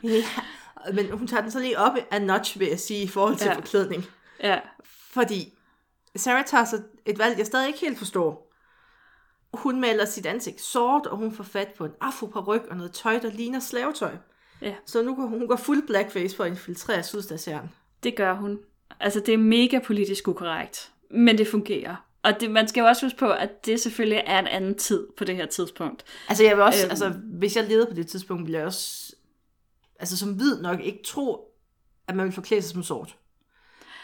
Ja, 0.03 0.91
men 0.93 1.11
hun 1.11 1.27
tager 1.27 1.41
den 1.41 1.51
så 1.51 1.59
lige 1.59 1.79
op 1.79 1.91
af 2.11 2.21
notch, 2.21 2.59
vil 2.59 2.67
jeg 2.67 2.79
sige, 2.79 3.03
i 3.03 3.07
forhold 3.07 3.35
til. 3.35 3.45
Ja. 3.47 3.53
forklædning. 3.55 4.05
Ja, 4.43 4.59
Fordi 5.11 5.53
Sarah 6.15 6.45
tager 6.45 6.65
så 6.65 6.81
et 7.05 7.19
valg, 7.19 7.37
jeg 7.37 7.45
stadig 7.45 7.67
ikke 7.67 7.79
helt 7.79 7.97
forstår. 7.97 8.53
Hun 9.53 9.81
maler 9.81 10.05
sit 10.05 10.25
ansigt 10.25 10.61
sort, 10.61 11.05
og 11.07 11.17
hun 11.17 11.31
får 11.35 11.43
fat 11.43 11.67
på 11.77 11.85
en 11.85 11.91
afroparyk 12.01 12.61
og 12.69 12.77
noget 12.77 12.91
tøj, 12.91 13.19
der 13.19 13.29
ligner 13.31 13.59
slavetøj. 13.59 14.11
Ja, 14.61 14.73
Så 14.85 15.01
nu 15.01 15.15
går 15.15 15.25
hun 15.25 15.47
går 15.47 15.55
fuld 15.55 15.87
blackface 15.87 16.35
for 16.35 16.43
at 16.43 16.49
infiltrere 16.49 17.03
sydstatshæren. 17.03 17.69
det 18.03 18.15
gør 18.15 18.33
hun. 18.33 18.59
Altså, 18.99 19.19
det 19.19 19.33
er 19.33 19.37
mega 19.37 19.79
politisk 19.79 20.27
ukorrekt, 20.27 20.91
men 21.11 21.37
det 21.37 21.47
fungerer. 21.47 21.95
Og 22.23 22.39
det, 22.39 22.51
man 22.51 22.67
skal 22.67 22.81
jo 22.81 22.87
også 22.87 23.05
huske 23.05 23.19
på, 23.19 23.29
at 23.31 23.65
det 23.65 23.79
selvfølgelig 23.81 24.23
er 24.25 24.39
en 24.39 24.47
anden 24.47 24.75
tid 24.75 25.07
på 25.17 25.23
det 25.23 25.35
her 25.35 25.45
tidspunkt. 25.45 26.03
Altså 26.29 26.43
jeg 26.43 26.55
vil 26.55 26.63
også, 26.63 26.85
øhm. 26.85 26.89
Altså 26.89 27.09
hvis 27.09 27.55
jeg 27.55 27.67
levede 27.67 27.85
på 27.85 27.93
det 27.93 28.07
tidspunkt, 28.07 28.43
ville 28.43 28.57
jeg 28.57 28.65
også, 28.65 29.15
altså 29.99 30.17
som 30.17 30.33
hvid 30.33 30.61
nok 30.61 30.79
ikke 30.79 30.99
tro, 31.05 31.51
at 32.07 32.15
man 32.15 32.25
vil 32.25 32.33
forklæde 32.33 32.61
sig 32.61 32.71
som 32.71 32.83
sort. 32.83 33.15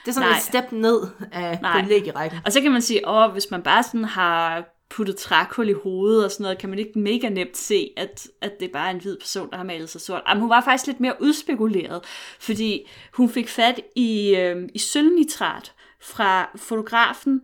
Det 0.05 0.09
er 0.09 0.13
sådan 0.13 0.29
Nej. 0.29 0.37
et 0.37 0.43
step 0.43 0.71
ned 0.71 1.01
af 1.31 1.59
privilegierækken. 1.63 2.39
Og 2.45 2.51
så 2.51 2.61
kan 2.61 2.71
man 2.71 2.81
sige, 2.81 3.07
åh, 3.07 3.31
hvis 3.31 3.51
man 3.51 3.63
bare 3.63 3.83
sådan 3.83 4.05
har 4.05 4.65
puttet 4.89 5.17
trækul 5.17 5.69
i 5.69 5.73
hovedet 5.73 6.25
og 6.25 6.31
sådan 6.31 6.43
noget, 6.43 6.57
kan 6.57 6.69
man 6.69 6.79
ikke 6.79 6.99
mega 6.99 7.29
nemt 7.29 7.57
se, 7.57 7.93
at, 7.97 8.27
at 8.41 8.59
det 8.59 8.71
bare 8.71 8.87
er 8.87 8.91
en 8.91 9.01
hvid 9.01 9.17
person, 9.17 9.49
der 9.49 9.57
har 9.57 9.63
malet 9.63 9.89
sig 9.89 10.01
sort. 10.01 10.21
Jamen, 10.27 10.41
hun 10.41 10.49
var 10.49 10.61
faktisk 10.61 10.87
lidt 10.87 10.99
mere 10.99 11.15
udspekuleret, 11.21 12.01
fordi 12.39 12.89
hun 13.13 13.29
fik 13.29 13.49
fat 13.49 13.79
i, 13.95 14.35
øh, 14.35 14.69
i 14.73 14.79
sølvnitrat 14.79 15.73
fra 16.01 16.51
fotografen, 16.55 17.41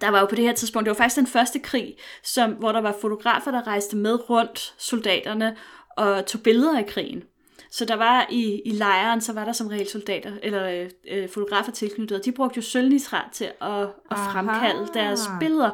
der 0.00 0.08
var 0.08 0.20
jo 0.20 0.26
på 0.26 0.34
det 0.34 0.44
her 0.44 0.52
tidspunkt, 0.52 0.86
det 0.86 0.90
var 0.90 1.02
faktisk 1.04 1.16
den 1.16 1.26
første 1.26 1.58
krig, 1.58 1.96
som, 2.22 2.52
hvor 2.52 2.72
der 2.72 2.80
var 2.80 2.96
fotografer, 3.00 3.50
der 3.50 3.66
rejste 3.66 3.96
med 3.96 4.30
rundt 4.30 4.74
soldaterne 4.78 5.56
og 5.96 6.26
tog 6.26 6.42
billeder 6.42 6.78
af 6.78 6.86
krigen. 6.86 7.22
Så 7.70 7.84
der 7.84 7.94
var 7.94 8.26
i, 8.30 8.62
i 8.64 8.70
lejren, 8.70 9.20
så 9.20 9.32
var 9.32 9.44
der 9.44 9.52
som 9.52 9.66
regel 9.66 9.88
soldater 9.88 10.32
eller 10.42 10.68
øh, 10.68 10.90
øh, 11.08 11.28
fotografer 11.28 11.72
tilknyttet, 11.72 12.18
og 12.18 12.24
de 12.24 12.32
brugte 12.32 12.56
jo 12.56 12.62
sølvnitrat 12.62 13.32
til 13.32 13.44
at, 13.44 13.80
at 13.80 13.88
Aha. 14.10 14.32
fremkalde 14.32 14.88
deres 14.94 15.20
billeder. 15.40 15.70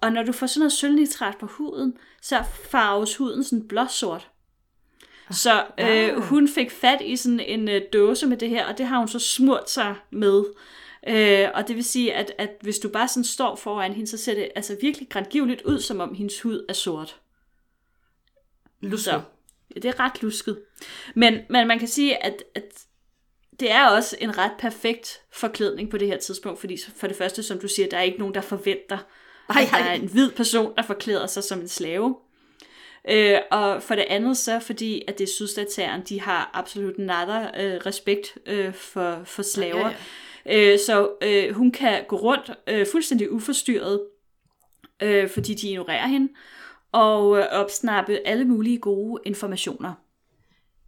Og 0.00 0.12
når 0.12 0.22
du 0.22 0.32
får 0.32 0.46
sådan 0.46 0.60
noget 0.60 0.72
sølvnitrat 0.72 1.36
på 1.40 1.46
huden, 1.46 1.96
så 2.22 2.44
farves 2.70 3.16
huden 3.16 3.44
sådan 3.44 3.68
blåsort. 3.68 4.28
Så 5.30 5.64
øh, 5.80 6.22
hun 6.22 6.48
fik 6.48 6.70
fat 6.70 7.00
i 7.00 7.16
sådan 7.16 7.40
en 7.40 7.68
øh, 7.68 7.82
dåse 7.92 8.26
med 8.26 8.36
det 8.36 8.48
her, 8.48 8.66
og 8.66 8.78
det 8.78 8.86
har 8.86 8.98
hun 8.98 9.08
så 9.08 9.18
smurt 9.18 9.70
sig 9.70 9.94
med. 10.10 10.44
Øh, 11.08 11.48
og 11.54 11.68
det 11.68 11.76
vil 11.76 11.84
sige, 11.84 12.14
at, 12.14 12.32
at 12.38 12.50
hvis 12.60 12.78
du 12.78 12.88
bare 12.88 13.08
sådan 13.08 13.24
står 13.24 13.56
foran 13.56 13.92
hende, 13.92 14.10
så 14.10 14.16
ser 14.16 14.34
det 14.34 14.48
altså 14.56 14.76
virkelig 14.80 15.08
grandgiveligt 15.08 15.62
ud, 15.62 15.80
som 15.80 16.00
om 16.00 16.14
hendes 16.14 16.40
hud 16.42 16.64
er 16.68 16.72
sort. 16.72 17.20
Lusket. 18.80 19.04
Så 19.04 19.20
ja, 19.74 19.80
det 19.80 19.84
er 19.84 20.00
ret 20.00 20.22
lusket. 20.22 20.58
Men, 21.14 21.38
men 21.50 21.68
man 21.68 21.78
kan 21.78 21.88
sige, 21.88 22.24
at, 22.24 22.42
at 22.54 22.64
det 23.60 23.70
er 23.70 23.86
også 23.86 24.16
en 24.20 24.38
ret 24.38 24.52
perfekt 24.58 25.20
forklædning 25.32 25.90
på 25.90 25.98
det 25.98 26.08
her 26.08 26.18
tidspunkt, 26.18 26.60
fordi 26.60 26.78
for 26.96 27.06
det 27.06 27.16
første, 27.16 27.42
som 27.42 27.58
du 27.58 27.68
siger, 27.68 27.88
der 27.88 27.96
er 27.96 28.02
ikke 28.02 28.18
nogen, 28.18 28.34
der 28.34 28.40
forventer, 28.40 28.98
Ej, 29.48 29.62
at 29.62 29.68
der 29.70 29.76
ej. 29.76 29.88
er 29.88 29.92
en 29.92 30.08
hvid 30.08 30.30
person, 30.30 30.72
der 30.76 30.82
forklæder 30.82 31.26
sig 31.26 31.44
som 31.44 31.60
en 31.60 31.68
slave. 31.68 32.16
Øh, 33.08 33.38
og 33.50 33.82
for 33.82 33.94
det 33.94 34.04
andet 34.08 34.36
så, 34.36 34.60
fordi 34.60 35.02
at 35.08 35.18
det 35.18 35.24
er 35.24 35.32
sydstatshæren, 35.32 36.02
de 36.08 36.20
har 36.20 36.50
absolut 36.54 36.98
nada 36.98 37.64
øh, 37.64 37.80
respekt 37.86 38.38
øh, 38.46 38.74
for, 38.74 39.20
for 39.24 39.42
slaver. 39.42 39.88
Ja, 39.88 39.94
Ja, 40.46 40.58
ja. 40.58 40.72
Øh, 40.72 40.78
så 40.78 41.10
øh, 41.22 41.54
hun 41.54 41.72
kan 41.72 42.04
gå 42.08 42.16
rundt 42.16 42.50
øh, 42.66 42.86
fuldstændig 42.92 43.32
uforstyrret, 43.32 44.00
øh, 45.02 45.28
fordi 45.28 45.54
de 45.54 45.68
ignorerer 45.68 46.06
hende, 46.06 46.32
og 46.92 47.38
øh, 47.38 47.44
opsnappe 47.50 48.18
alle 48.24 48.44
mulige 48.44 48.78
gode 48.78 49.22
informationer. 49.24 49.92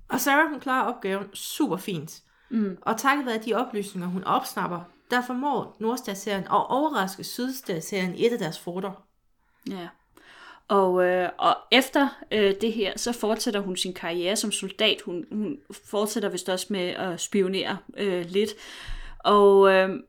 Og 0.09 0.21
Sarah, 0.21 0.51
hun 0.51 0.61
klarer 0.61 0.93
opgaven 0.95 1.35
super 1.35 1.77
fint. 1.77 2.23
Mm. 2.51 2.79
Og 2.83 2.97
takket 2.97 3.27
være 3.27 3.39
de 3.39 3.55
oplysninger, 3.55 4.09
hun 4.09 4.25
opsnapper, 4.25 4.81
der 5.11 5.23
formår 5.27 5.77
Nordstatsserien 5.79 6.45
at 6.45 6.71
overraske 6.71 7.25
Sydstatsserien 7.25 8.15
i 8.15 8.27
et 8.27 8.33
af 8.33 8.39
deres 8.39 8.59
forter. 8.59 9.05
Ja. 9.71 9.89
Og, 10.69 11.05
øh, 11.05 11.29
og 11.39 11.57
efter 11.71 12.09
øh, 12.33 12.55
det 12.61 12.73
her, 12.73 12.93
så 12.97 13.13
fortsætter 13.13 13.61
hun 13.61 13.77
sin 13.77 13.95
karriere 13.95 14.37
som 14.37 14.53
soldat. 14.53 15.03
Hun, 15.05 15.25
hun 15.33 15.59
fortsætter 15.85 16.29
vist 16.29 16.49
også 16.49 16.67
med 16.71 16.89
at 16.89 17.21
spionere 17.21 17.79
øh, 17.97 18.25
lidt. 18.29 18.51
Og 19.19 19.73
øh, 19.73 20.01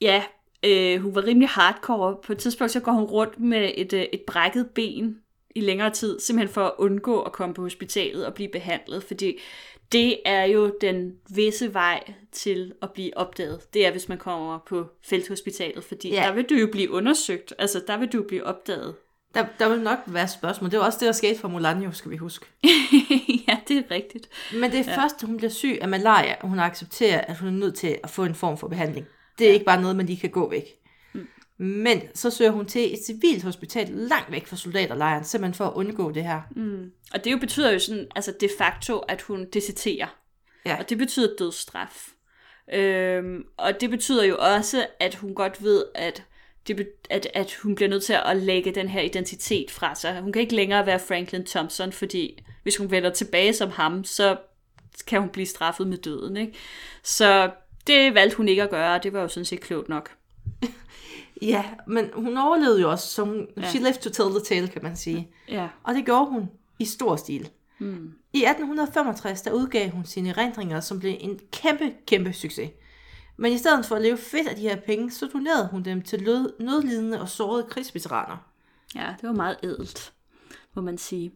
ja, 0.00 0.24
øh, 0.64 1.02
hun 1.02 1.14
var 1.14 1.24
rimelig 1.24 1.48
hardcore. 1.48 2.16
På 2.24 2.32
et 2.32 2.38
tidspunkt, 2.38 2.70
så 2.70 2.80
går 2.80 2.92
hun 2.92 3.04
rundt 3.04 3.40
med 3.40 3.72
et, 3.74 3.92
øh, 3.92 4.06
et 4.12 4.20
brækket 4.26 4.70
ben 4.70 5.22
i 5.54 5.60
længere 5.60 5.90
tid, 5.90 6.20
simpelthen 6.20 6.54
for 6.54 6.64
at 6.64 6.72
undgå 6.78 7.20
at 7.20 7.32
komme 7.32 7.54
på 7.54 7.62
hospitalet 7.62 8.26
og 8.26 8.34
blive 8.34 8.48
behandlet, 8.48 9.02
fordi 9.02 9.38
det 9.92 10.18
er 10.24 10.44
jo 10.44 10.74
den 10.80 11.12
visse 11.34 11.74
vej 11.74 12.12
til 12.32 12.72
at 12.82 12.90
blive 12.90 13.16
opdaget. 13.16 13.74
Det 13.74 13.86
er, 13.86 13.90
hvis 13.90 14.08
man 14.08 14.18
kommer 14.18 14.58
på 14.68 14.86
felthospitalet, 15.04 15.84
fordi 15.84 16.08
Ja. 16.08 16.22
der 16.26 16.32
vil 16.32 16.44
du 16.44 16.54
jo 16.54 16.66
blive 16.72 16.90
undersøgt. 16.90 17.54
Altså, 17.58 17.82
der 17.86 17.96
vil 17.96 18.08
du 18.08 18.22
blive 18.22 18.46
opdaget. 18.46 18.94
Der, 19.34 19.46
der 19.58 19.68
vil 19.68 19.80
nok 19.80 19.98
være 20.06 20.28
spørgsmål. 20.28 20.70
Det 20.70 20.78
var 20.78 20.84
også 20.84 20.98
det, 20.98 21.06
der 21.06 21.12
skete 21.12 21.38
for 21.38 21.48
Mulan, 21.48 21.82
jo, 21.82 21.92
skal 21.92 22.10
vi 22.10 22.16
huske. 22.16 22.46
ja, 23.48 23.58
det 23.68 23.76
er 23.76 23.82
rigtigt. 23.90 24.28
Men 24.52 24.70
det 24.70 24.80
er 24.80 24.84
ja. 24.92 24.96
først, 25.02 25.22
hun 25.22 25.36
bliver 25.36 25.50
syg 25.50 25.78
af 25.80 25.88
malaria, 25.88 26.34
og 26.40 26.48
hun 26.48 26.58
accepterer, 26.58 27.20
at 27.20 27.38
hun 27.38 27.48
er 27.48 27.52
nødt 27.52 27.74
til 27.74 27.98
at 28.02 28.10
få 28.10 28.24
en 28.24 28.34
form 28.34 28.56
for 28.58 28.68
behandling. 28.68 29.06
Det 29.38 29.44
er 29.44 29.48
ja. 29.48 29.54
ikke 29.54 29.66
bare 29.66 29.80
noget, 29.80 29.96
man 29.96 30.06
lige 30.06 30.20
kan 30.20 30.30
gå 30.30 30.50
væk. 30.50 30.64
Men 31.62 32.02
så 32.14 32.30
søger 32.30 32.50
hun 32.50 32.66
til 32.66 32.94
et 32.94 33.04
civilt 33.04 33.42
hospital 33.42 33.88
langt 33.88 34.32
væk 34.32 34.46
fra 34.46 34.56
soldaterlejren, 34.56 35.24
simpelthen 35.24 35.54
for 35.54 35.64
at 35.64 35.72
undgå 35.74 36.12
det 36.12 36.24
her. 36.24 36.40
Mm. 36.56 36.92
Og 37.12 37.24
det 37.24 37.32
jo 37.32 37.38
betyder 37.38 37.72
jo 37.72 37.78
sådan, 37.78 38.06
altså 38.16 38.34
de 38.40 38.48
facto, 38.58 38.98
at 38.98 39.22
hun 39.22 39.46
deserterer. 39.52 40.06
Ja. 40.66 40.76
Og 40.78 40.90
det 40.90 40.98
betyder 40.98 41.36
dødsstraf. 41.38 42.08
Øhm, 42.72 43.44
og 43.56 43.80
det 43.80 43.90
betyder 43.90 44.24
jo 44.24 44.36
også, 44.38 44.86
at 45.00 45.14
hun 45.14 45.34
godt 45.34 45.62
ved, 45.62 45.84
at, 45.94 46.22
det, 46.68 46.88
at, 47.10 47.28
at 47.34 47.54
hun 47.62 47.74
bliver 47.74 47.88
nødt 47.88 48.04
til 48.04 48.16
at 48.24 48.36
lægge 48.36 48.74
den 48.74 48.88
her 48.88 49.00
identitet 49.00 49.70
fra 49.70 49.94
sig. 49.94 50.20
Hun 50.20 50.32
kan 50.32 50.42
ikke 50.42 50.56
længere 50.56 50.86
være 50.86 50.98
Franklin 50.98 51.46
Thompson, 51.46 51.92
fordi 51.92 52.44
hvis 52.62 52.76
hun 52.76 52.90
vender 52.90 53.10
tilbage 53.10 53.52
som 53.52 53.70
ham, 53.70 54.04
så 54.04 54.36
kan 55.06 55.20
hun 55.20 55.28
blive 55.28 55.46
straffet 55.46 55.86
med 55.86 55.98
døden. 55.98 56.36
Ikke? 56.36 56.52
Så 57.02 57.50
det 57.86 58.14
valgte 58.14 58.36
hun 58.36 58.48
ikke 58.48 58.62
at 58.62 58.70
gøre, 58.70 58.94
og 58.94 59.02
det 59.02 59.12
var 59.12 59.20
jo 59.20 59.28
sådan 59.28 59.44
set 59.44 59.60
klogt 59.60 59.88
nok. 59.88 60.10
Ja, 61.42 61.64
men 61.86 62.10
hun 62.14 62.36
overlevede 62.36 62.80
jo 62.80 62.90
også, 62.90 63.08
så 63.08 63.24
hun, 63.24 63.46
ja. 63.56 63.68
She 63.70 63.78
lived 63.78 64.00
to 64.00 64.10
tell 64.10 64.30
the 64.30 64.40
tale, 64.40 64.68
kan 64.68 64.82
man 64.82 64.96
sige. 64.96 65.30
Ja. 65.48 65.68
Og 65.82 65.94
det 65.94 66.04
gjorde 66.04 66.30
hun 66.30 66.48
i 66.78 66.84
stor 66.84 67.16
stil. 67.16 67.50
Mm. 67.78 68.12
I 68.32 68.38
1865, 68.44 69.42
der 69.42 69.52
udgav 69.52 69.90
hun 69.90 70.04
sine 70.04 70.28
erindringer, 70.30 70.80
som 70.80 71.00
blev 71.00 71.14
en 71.20 71.40
kæmpe, 71.52 71.92
kæmpe 72.06 72.32
succes. 72.32 72.70
Men 73.36 73.52
i 73.52 73.58
stedet 73.58 73.86
for 73.86 73.96
at 73.96 74.02
leve 74.02 74.16
fedt 74.16 74.48
af 74.48 74.56
de 74.56 74.62
her 74.62 74.76
penge, 74.76 75.10
så 75.10 75.26
donerede 75.32 75.68
hun 75.70 75.82
dem 75.82 76.02
til 76.02 76.20
lød- 76.22 76.52
nødlidende 76.60 77.20
og 77.20 77.28
sårede 77.28 77.66
krigsveteraner. 77.70 78.36
Ja, 78.94 79.14
det 79.20 79.28
var 79.28 79.34
meget 79.34 79.56
ædelt, 79.62 80.12
må 80.74 80.82
man 80.82 80.98
sige. 80.98 81.32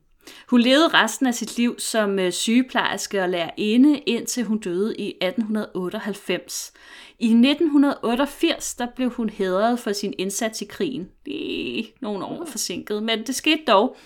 Hun 0.49 0.61
levede 0.61 0.89
resten 0.89 1.27
af 1.27 1.35
sit 1.35 1.57
liv 1.57 1.79
som 1.79 2.19
øh, 2.19 2.33
sygeplejerske 2.33 3.23
og 3.23 3.29
lærerinde, 3.29 3.99
indtil 3.99 4.45
hun 4.45 4.59
døde 4.59 4.97
i 4.97 5.09
1898. 5.09 6.73
I 7.19 7.27
1988 7.27 8.75
der 8.75 8.87
blev 8.97 9.11
hun 9.11 9.31
hædret 9.31 9.79
for 9.79 9.93
sin 9.93 10.15
indsats 10.19 10.63
i 10.63 10.65
krigen. 10.65 11.11
Det 11.27 11.79
er 11.79 11.83
nogle 12.01 12.25
år 12.25 12.45
forsinket, 12.45 13.03
men 13.03 13.27
det 13.27 13.35
skete 13.35 13.63
dog. 13.67 13.97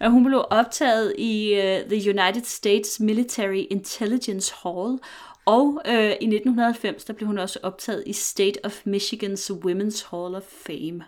Og 0.00 0.10
Hun 0.10 0.24
blev 0.24 0.44
optaget 0.50 1.14
i 1.18 1.52
uh, 1.52 1.90
The 1.90 2.10
United 2.10 2.44
States 2.44 3.00
Military 3.00 3.64
Intelligence 3.70 4.54
Hall, 4.62 4.98
og 5.44 5.82
uh, 5.88 5.94
i 5.94 6.26
1990 6.26 7.04
der 7.04 7.12
blev 7.12 7.26
hun 7.26 7.38
også 7.38 7.58
optaget 7.62 8.02
i 8.06 8.12
State 8.12 8.64
of 8.64 8.86
Michigan's 8.86 9.50
Women's 9.50 10.08
Hall 10.10 10.34
of 10.34 10.42
Fame. 10.42 11.04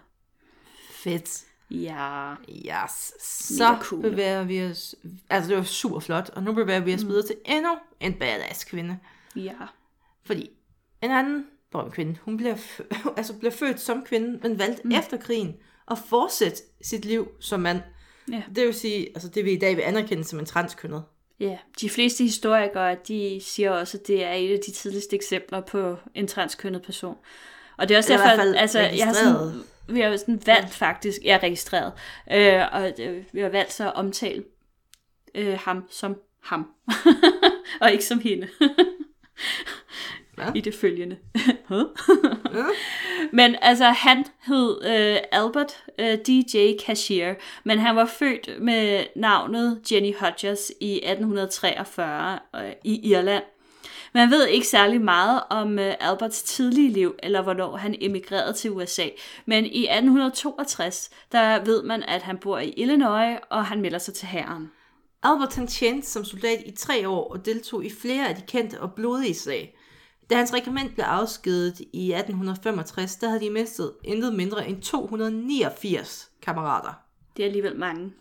Fedt. 0.90 1.47
Ja, 1.70 2.34
Yes. 2.48 3.12
Så 3.56 3.76
cool. 3.80 4.02
bevæger 4.02 4.44
vi 4.44 4.64
os... 4.64 4.94
Altså, 5.30 5.48
det 5.48 5.56
var 5.56 5.62
super 5.64 6.00
flot. 6.00 6.28
Og 6.28 6.42
nu 6.42 6.52
bevæger 6.52 6.80
vi 6.80 6.94
os 6.94 7.02
mm. 7.02 7.08
videre 7.08 7.26
til 7.26 7.36
endnu 7.46 7.70
en 8.00 8.12
badass 8.14 8.64
kvinde. 8.64 8.98
ja. 9.36 9.52
Fordi 10.26 10.50
en 11.02 11.10
anden 11.10 11.46
berømt 11.72 11.92
kvinde, 11.92 12.16
hun 12.22 12.36
bliver, 12.36 12.54
f- 12.54 12.80
altså 13.16 13.34
bliver 13.38 13.52
født 13.52 13.80
som 13.80 14.04
kvinde, 14.04 14.38
men 14.42 14.58
valgte 14.58 14.82
mm. 14.84 14.92
efter 14.92 15.16
krigen 15.16 15.56
at 15.90 15.98
fortsætte 16.08 16.58
sit 16.82 17.04
liv 17.04 17.28
som 17.40 17.60
mand. 17.60 17.80
Ja. 18.32 18.42
Det 18.54 18.66
vil 18.66 18.74
sige, 18.74 19.08
altså 19.14 19.28
det 19.28 19.44
vi 19.44 19.52
i 19.52 19.58
dag 19.58 19.76
vil 19.76 19.82
anerkende 19.82 20.24
som 20.24 20.38
en 20.38 20.46
transkønnet. 20.46 21.02
Ja, 21.40 21.58
de 21.80 21.90
fleste 21.90 22.24
historikere, 22.24 22.96
de 23.08 23.40
siger 23.44 23.70
også, 23.70 23.98
at 23.98 24.06
det 24.06 24.24
er 24.24 24.32
et 24.32 24.52
af 24.52 24.58
de 24.66 24.72
tidligste 24.72 25.16
eksempler 25.16 25.60
på 25.60 25.96
en 26.14 26.26
transkønnet 26.28 26.82
person. 26.82 27.16
Og 27.76 27.88
det 27.88 27.94
er 27.94 27.98
også 27.98 28.12
Eller 28.12 28.24
i 28.24 28.28
derfor, 28.28 28.36
hvert 28.36 28.46
fald 28.46 28.56
altså, 28.56 28.78
jeg 28.80 29.06
har 29.06 29.12
sådan, 29.14 29.62
vi 29.88 30.00
har 30.00 30.16
sådan 30.16 30.40
valgt 30.46 30.74
faktisk, 30.74 31.18
jeg 31.24 31.34
er 31.34 31.42
registreret, 31.42 31.92
øh, 32.32 32.62
og 32.72 32.92
øh, 33.00 33.24
vi 33.32 33.40
har 33.40 33.48
valgt 33.48 33.72
så 33.72 33.86
at 33.86 33.94
omtale 33.94 34.44
øh, 35.34 35.58
ham 35.64 35.84
som 35.90 36.16
ham, 36.42 36.66
og 37.80 37.92
ikke 37.92 38.04
som 38.04 38.20
hende. 38.20 38.48
I 40.54 40.60
det 40.60 40.74
følgende. 40.74 41.16
Men 43.32 43.56
altså, 43.62 43.84
han 43.84 44.24
hed 44.46 44.84
øh, 44.84 45.16
Albert 45.32 45.84
øh, 45.98 46.18
DJ 46.26 46.72
Cashier, 46.86 47.34
men 47.64 47.78
han 47.78 47.96
var 47.96 48.04
født 48.04 48.62
med 48.62 49.04
navnet 49.16 49.80
Jenny 49.92 50.14
Hodges 50.16 50.72
i 50.80 50.92
1843 50.92 52.38
øh, 52.56 52.72
i 52.84 53.10
Irland. 53.10 53.44
Man 54.14 54.30
ved 54.30 54.46
ikke 54.46 54.66
særlig 54.66 55.00
meget 55.00 55.42
om 55.50 55.78
øh, 55.78 55.94
Alberts 56.00 56.42
tidlige 56.42 56.92
liv, 56.92 57.14
eller 57.22 57.42
hvornår 57.42 57.76
han 57.76 57.94
emigrerede 58.00 58.52
til 58.52 58.70
USA. 58.70 59.08
Men 59.46 59.64
i 59.64 59.84
1862, 59.84 61.10
der 61.32 61.64
ved 61.64 61.82
man, 61.82 62.02
at 62.02 62.22
han 62.22 62.38
bor 62.38 62.58
i 62.58 62.74
Illinois, 62.76 63.38
og 63.50 63.66
han 63.66 63.80
melder 63.80 63.98
sig 63.98 64.14
til 64.14 64.28
hæren. 64.28 64.70
Albert 65.22 65.54
han 65.54 65.66
tjente 65.66 66.06
som 66.06 66.24
soldat 66.24 66.62
i 66.66 66.70
tre 66.70 67.08
år 67.08 67.32
og 67.32 67.46
deltog 67.46 67.84
i 67.84 67.90
flere 67.90 68.28
af 68.28 68.36
de 68.36 68.42
kendte 68.42 68.80
og 68.80 68.92
blodige 68.92 69.34
slag. 69.34 69.76
Da 70.30 70.36
hans 70.36 70.54
regiment 70.54 70.94
blev 70.94 71.04
afskedet 71.04 71.80
i 71.80 72.12
1865, 72.12 73.16
der 73.16 73.28
havde 73.28 73.40
de 73.40 73.50
mistet 73.50 73.92
intet 74.04 74.34
mindre 74.34 74.68
end 74.68 74.82
289 74.82 76.30
kammerater. 76.42 76.92
Det 77.36 77.42
er 77.42 77.46
alligevel 77.46 77.76
mange. 77.76 78.12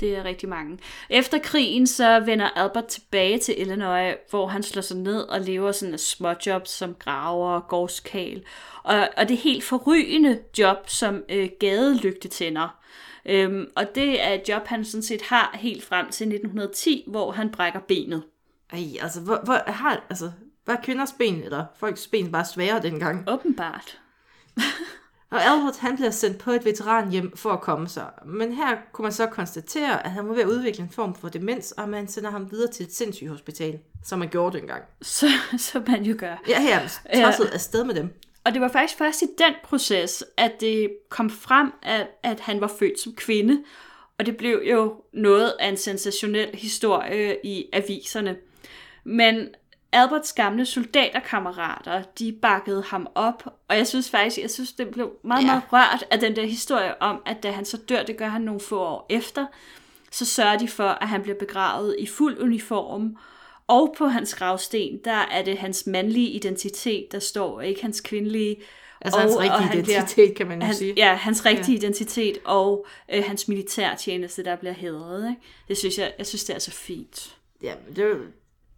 Det 0.00 0.16
er 0.16 0.24
rigtig 0.24 0.48
mange. 0.48 0.78
Efter 1.10 1.38
krigen 1.38 1.86
så 1.86 2.20
vender 2.20 2.50
Albert 2.50 2.86
tilbage 2.86 3.38
til 3.38 3.60
Illinois, 3.60 4.14
hvor 4.30 4.46
han 4.46 4.62
slår 4.62 4.82
sig 4.82 4.96
ned 4.96 5.20
og 5.20 5.40
lever 5.40 5.72
sådan 5.72 5.98
småjobs 5.98 6.70
som 6.70 6.94
graver 6.94 7.50
og 7.50 7.68
gårdskal. 7.68 8.44
Og, 8.82 9.08
og 9.16 9.28
det 9.28 9.36
helt 9.36 9.64
forrygende 9.64 10.38
job 10.58 10.88
som 10.88 11.22
øh, 11.28 11.48
gadelygtetænder. 11.60 12.78
Øhm, 13.26 13.70
og 13.76 13.94
det 13.94 14.22
er 14.22 14.32
et 14.32 14.48
job, 14.48 14.66
han 14.66 14.84
sådan 14.84 15.02
set 15.02 15.22
har 15.22 15.50
helt 15.54 15.84
frem 15.84 16.10
til 16.10 16.24
1910, 16.24 17.04
hvor 17.06 17.32
han 17.32 17.50
brækker 17.50 17.80
benet. 17.80 18.22
Ej, 18.72 18.84
altså, 19.00 19.20
hvor, 19.20 19.40
hvor, 19.44 19.70
har, 19.70 20.04
altså, 20.10 20.30
var 20.66 20.80
kvinders 20.84 21.12
ben, 21.18 21.42
eller 21.42 21.64
folks 21.76 22.06
ben 22.06 22.32
bare 22.32 22.44
svære 22.44 22.82
dengang? 22.82 23.24
Åbenbart. 23.28 23.98
Og 25.30 25.44
Albert 25.44 25.76
han 25.76 25.96
bliver 25.96 26.10
sendt 26.10 26.38
på 26.38 26.50
et 26.50 26.64
veteranhjem 26.64 27.36
for 27.36 27.50
at 27.50 27.60
komme 27.60 27.88
sig. 27.88 28.10
Men 28.24 28.52
her 28.52 28.76
kunne 28.92 29.02
man 29.02 29.12
så 29.12 29.26
konstatere, 29.26 30.06
at 30.06 30.10
han 30.10 30.28
var 30.28 30.34
ved 30.34 30.42
at 30.42 30.48
udvikle 30.48 30.82
en 30.84 30.90
form 30.90 31.14
for 31.14 31.28
demens, 31.28 31.72
og 31.72 31.88
man 31.88 32.08
sender 32.08 32.30
ham 32.30 32.50
videre 32.50 32.72
til 32.72 32.86
et 32.86 32.94
sindssygt 32.94 33.30
hospital, 33.30 33.78
som 34.04 34.18
man 34.18 34.28
gjorde 34.28 34.58
dengang. 34.58 34.82
Så, 35.02 35.26
så 35.58 35.82
man 35.86 36.02
jo 36.02 36.16
gør. 36.18 36.42
Ja, 36.48 36.60
her 36.60 36.80
er 37.04 37.26
tosset 37.26 37.46
afsted 37.46 37.84
med 37.84 37.94
dem. 37.94 38.14
Og 38.44 38.52
det 38.52 38.60
var 38.60 38.68
faktisk 38.68 38.98
først 38.98 39.22
i 39.22 39.26
den 39.38 39.54
proces, 39.64 40.24
at 40.36 40.52
det 40.60 40.90
kom 41.08 41.30
frem, 41.30 41.72
at, 41.82 42.06
at 42.22 42.40
han 42.40 42.60
var 42.60 42.70
født 42.78 43.00
som 43.00 43.14
kvinde. 43.14 43.62
Og 44.18 44.26
det 44.26 44.36
blev 44.36 44.62
jo 44.70 44.94
noget 45.12 45.52
af 45.60 45.68
en 45.68 45.76
sensationel 45.76 46.48
historie 46.54 47.36
i 47.44 47.64
aviserne. 47.72 48.36
Men 49.04 49.48
Alberts 49.96 50.32
gamle 50.32 50.66
soldaterkammerater, 50.66 52.02
de 52.18 52.32
bakkede 52.42 52.82
ham 52.82 53.06
op, 53.14 53.42
og 53.68 53.76
jeg 53.76 53.86
synes 53.86 54.10
faktisk, 54.10 54.38
jeg 54.42 54.50
synes, 54.50 54.72
det 54.72 54.88
blev 54.88 55.12
meget, 55.24 55.42
Ja. 55.42 55.46
meget 55.46 55.62
rørt 55.72 56.04
af 56.10 56.18
den 56.20 56.36
der 56.36 56.46
historie 56.46 57.02
om, 57.02 57.22
at 57.26 57.42
da 57.42 57.50
han 57.50 57.64
så 57.64 57.76
dør, 57.76 58.02
det 58.02 58.16
gør 58.16 58.28
han 58.28 58.42
nogle 58.42 58.60
få 58.60 58.80
år 58.80 59.06
efter, 59.10 59.46
så 60.10 60.24
sørger 60.26 60.58
de 60.58 60.68
for, 60.68 60.88
at 60.88 61.08
han 61.08 61.22
bliver 61.22 61.38
begravet 61.38 61.96
i 61.98 62.06
fuld 62.06 62.38
uniform, 62.42 63.16
og 63.66 63.94
på 63.98 64.06
hans 64.06 64.34
gravsten, 64.34 64.98
der 65.04 65.12
er 65.30 65.42
det 65.44 65.58
hans 65.58 65.86
mandlige 65.86 66.28
identitet, 66.30 67.12
der 67.12 67.18
står, 67.18 67.56
og 67.56 67.66
ikke 67.66 67.82
hans 67.82 68.00
kvindelige. 68.00 68.56
Altså 69.00 69.20
hans 69.20 69.34
og, 69.34 69.40
rigtige 69.40 69.60
han 69.68 69.82
bliver- 69.82 69.98
identitet, 70.00 70.34
kan 70.36 70.46
man 70.46 70.58
jo 70.60 70.64
hans, 70.66 70.76
sige. 70.78 70.94
Ja, 70.96 71.14
hans 71.14 71.46
rigtige 71.46 71.72
ja. 71.72 71.78
identitet 71.78 72.38
og 72.44 72.86
øh, 73.14 73.24
hans 73.26 73.48
militærtjeneste, 73.48 74.44
der 74.44 74.56
bliver 74.56 74.72
hædret. 74.74 75.28
Ikke? 75.30 75.40
Det 75.68 75.76
synes 75.78 75.98
jeg, 75.98 76.12
jeg 76.18 76.26
synes, 76.26 76.44
det 76.44 76.54
er 76.54 76.58
så 76.58 76.70
fint. 76.70 77.36
Ja, 77.62 77.74
det 77.96 78.16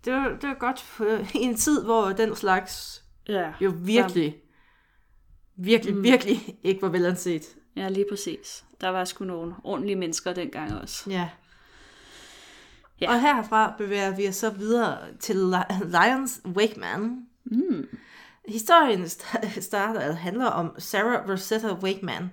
det 0.04 0.12
var, 0.12 0.28
det 0.28 0.48
var 0.48 0.54
godt 0.58 0.80
for, 0.80 1.04
i 1.38 1.42
en 1.42 1.56
tid, 1.56 1.84
hvor 1.84 2.04
den 2.12 2.36
slags 2.36 3.04
Ja, 3.28 3.52
jo 3.60 3.72
virkelig, 3.76 4.36
virkelig, 5.56 5.94
mm. 5.94 6.02
virkelig 6.02 6.40
ikke 6.62 6.82
var 6.82 6.88
velanset. 6.88 7.42
ja 7.76 7.88
lige 7.88 8.06
præcis. 8.10 8.64
Der 8.80 8.88
var 8.88 9.04
sgu 9.04 9.24
nogle 9.24 9.54
ordentlige 9.64 9.96
mennesker 9.96 10.32
dengang 10.32 10.74
også. 10.80 11.10
Ja. 11.10 11.28
Ja. 13.00 13.10
Og 13.10 13.20
herfra 13.20 13.74
bevæger 13.78 14.16
vi 14.16 14.28
os 14.28 14.36
så 14.36 14.50
videre 14.50 14.98
til 15.20 15.34
Li- 15.54 15.84
Lions 15.84 16.40
Wakeman. 16.46 17.26
Mm. 17.44 17.86
Historien 18.48 19.04
st- 19.04 19.60
starter, 19.60 20.00
eller 20.00 20.14
handler 20.16 20.46
om 20.46 20.74
Sarah 20.78 21.30
Rosetta 21.30 21.74
Wakeman 21.74 22.30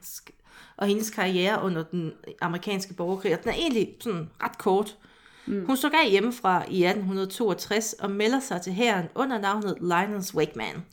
og 0.77 0.87
hendes 0.87 1.09
karriere 1.09 1.61
under 1.63 1.83
den 1.83 2.11
amerikanske 2.41 2.93
borgerkrig. 2.93 3.33
Og 3.37 3.43
den 3.43 3.49
er 3.51 3.55
egentlig 3.55 3.95
sådan 4.01 4.29
ret 4.43 4.57
kort. 4.57 4.97
Mm. 5.01 5.09
Hun 5.47 5.77
stod 5.77 5.89
af 6.03 6.09
hjemmefra 6.09 6.57
i 6.69 6.83
1862 6.85 7.93
og 7.93 8.11
melder 8.11 8.39
sig 8.39 8.61
til 8.61 8.73
hæren 8.73 9.05
under 9.15 9.37
navnet 9.39 9.77
Lions 9.81 10.35
Wakeman. 10.35 10.85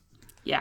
Ja. 0.47 0.59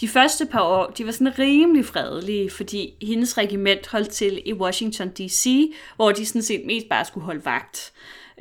De 0.00 0.08
første 0.08 0.46
par 0.46 0.62
år, 0.62 0.86
de 0.86 1.06
var 1.06 1.12
sådan 1.12 1.38
rimelig 1.38 1.84
fredelige, 1.84 2.50
fordi 2.50 2.94
hendes 3.02 3.38
regiment 3.38 3.86
holdt 3.88 4.08
til 4.10 4.42
i 4.46 4.52
Washington 4.52 5.08
D.C., 5.08 5.72
hvor 5.96 6.12
de 6.12 6.26
sådan 6.26 6.42
set 6.42 6.62
mest 6.66 6.86
bare 6.88 7.04
skulle 7.04 7.24
holde 7.24 7.44
vagt. 7.44 7.92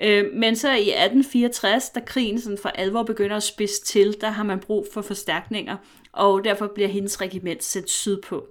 Øh, 0.03 0.25
Men 0.33 0.55
så 0.55 0.69
i 0.71 0.89
1864, 0.89 1.89
da 1.89 1.99
krigen 2.05 2.41
sådan 2.41 2.57
for 2.61 2.69
alvor 2.69 3.03
begynder 3.03 3.35
at 3.35 3.43
spidse 3.43 3.83
til, 3.83 4.15
der 4.21 4.29
har 4.29 4.43
man 4.43 4.59
brug 4.59 4.87
for 4.93 5.01
forstærkninger, 5.01 5.77
og 6.11 6.43
derfor 6.43 6.71
bliver 6.75 6.89
hendes 6.89 7.21
regiment 7.21 7.63
sendt 7.63 7.89
sydpå. 7.89 8.45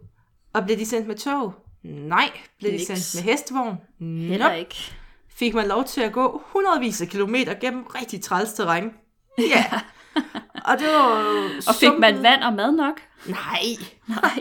Og 0.52 0.64
blev 0.66 0.78
de 0.78 0.86
sendt 0.86 1.06
med 1.08 1.14
tog? 1.16 1.52
Nej. 1.82 2.30
Blev 2.58 2.72
de 2.72 2.76
Niks. 2.76 2.86
sendt 2.86 3.24
med 3.26 3.32
hestevogn? 3.32 3.76
Heller 4.00 4.46
Nope. 4.48 4.58
ikke. 4.58 4.92
Fik 5.40 5.54
man 5.54 5.68
lov 5.68 5.84
til 5.84 6.00
at 6.00 6.12
gå 6.12 6.42
hundredvis 6.46 7.00
af 7.02 7.08
kilometer 7.08 7.54
gennem 7.54 7.82
rigtig 7.84 8.22
træls 8.22 8.52
terræn? 8.52 8.92
Ja. 9.38 9.64
og 10.68 10.78
det 10.78 10.86
var 10.88 11.04
Og 11.68 11.74
fik 11.74 11.88
man 11.98 12.14
sumpet- 12.14 12.22
vand 12.22 12.42
og 12.42 12.52
mad 12.52 12.72
nok? 12.72 13.00
Nej. 13.26 13.60
Nej. 14.08 14.40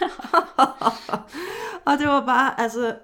og 1.86 1.98
det 1.98 2.08
var 2.08 2.26
bare, 2.26 2.60
altså, 2.60 2.94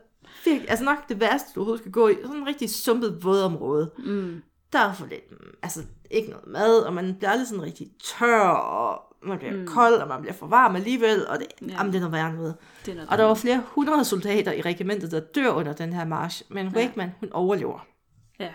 virkelig, 0.45 0.71
altså 0.71 0.85
nok 0.85 1.09
det 1.09 1.21
værste, 1.21 1.49
du 1.55 1.61
overhovedet 1.61 1.83
skal 1.83 1.93
gå 1.93 2.09
i. 2.09 2.15
Sådan 2.23 2.37
en 2.37 2.47
rigtig 2.47 2.71
sumpet 2.71 3.19
vådområde. 3.25 3.91
Mm. 3.99 4.43
Der 4.73 4.79
er 4.79 4.93
for 4.93 5.07
lidt, 5.07 5.31
mm, 5.31 5.51
altså 5.63 5.81
ikke 6.11 6.31
noget 6.31 6.47
mad, 6.47 6.79
og 6.81 6.93
man 6.95 7.15
bliver 7.19 7.31
aldrig 7.31 7.49
sådan 7.49 7.63
rigtig 7.65 7.87
tør, 8.19 8.41
og 8.49 9.16
man 9.29 9.39
bliver 9.39 9.57
mm. 9.57 9.67
kold, 9.67 9.95
og 9.95 10.09
man 10.09 10.21
bliver 10.21 10.35
for 10.35 10.47
varm 10.47 10.77
alligevel, 10.77 11.27
og 11.29 11.39
det, 11.39 11.47
Ja. 11.61 11.67
ja. 11.67 11.73
jamen, 11.79 11.93
det 11.93 11.99
er 11.99 12.01
noget 12.01 12.13
værre 12.13 12.33
noget. 12.33 12.55
Det 12.87 12.93
er 12.93 12.95
noget 12.95 13.11
Og 13.11 13.19
der 13.19 13.25
var 13.25 13.35
flere 13.35 13.63
hundrede 13.67 14.05
soldater 14.05 14.53
i 14.53 14.61
regimentet, 14.61 15.11
der 15.11 15.21
dør 15.21 15.51
under 15.51 15.73
den 15.73 15.93
her 15.93 16.05
march, 16.05 16.43
men 16.49 16.69
Wakeman, 16.69 17.15
hun 17.21 17.33
overlever. 17.33 17.87
Ja. 18.41 18.51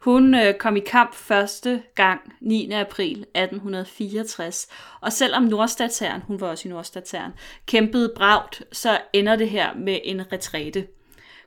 Hun 0.00 0.34
øh, 0.34 0.54
kom 0.54 0.76
i 0.76 0.80
kamp 0.80 1.14
første 1.14 1.82
gang 1.94 2.20
9. 2.40 2.70
april 2.72 3.26
1864, 3.34 4.66
og 5.00 5.12
selvom 5.12 5.42
nordstatshæren, 5.42 6.22
hun 6.22 6.40
var 6.40 6.48
også 6.48 6.68
i 6.68 6.70
nordstatshæren, 6.70 7.32
kæmpede 7.66 8.12
bragt, 8.16 8.62
så 8.72 8.98
ender 9.12 9.36
det 9.36 9.50
her 9.50 9.74
med 9.74 9.98
en 10.04 10.32
retræte. 10.32 10.86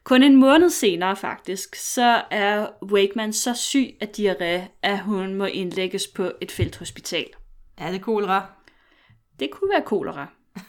Kun 0.04 0.24
en 0.24 0.36
måned 0.36 0.70
senere 0.70 1.16
faktisk, 1.16 1.76
så 1.76 2.22
er 2.32 2.68
Wakeman 2.92 3.34
så 3.34 3.54
syg 3.54 3.96
af 4.02 4.10
diarré, 4.18 4.80
at 4.82 5.00
hun 5.00 5.34
må 5.34 5.46
indlægges 5.46 6.08
på 6.08 6.32
et 6.42 6.52
felthospital. 6.52 7.26
Er 7.78 7.92
det 7.92 8.02
kolera? 8.02 8.46
Det 9.40 9.52
kunne 9.52 9.70
være 9.70 9.84
kolera. 9.86 10.28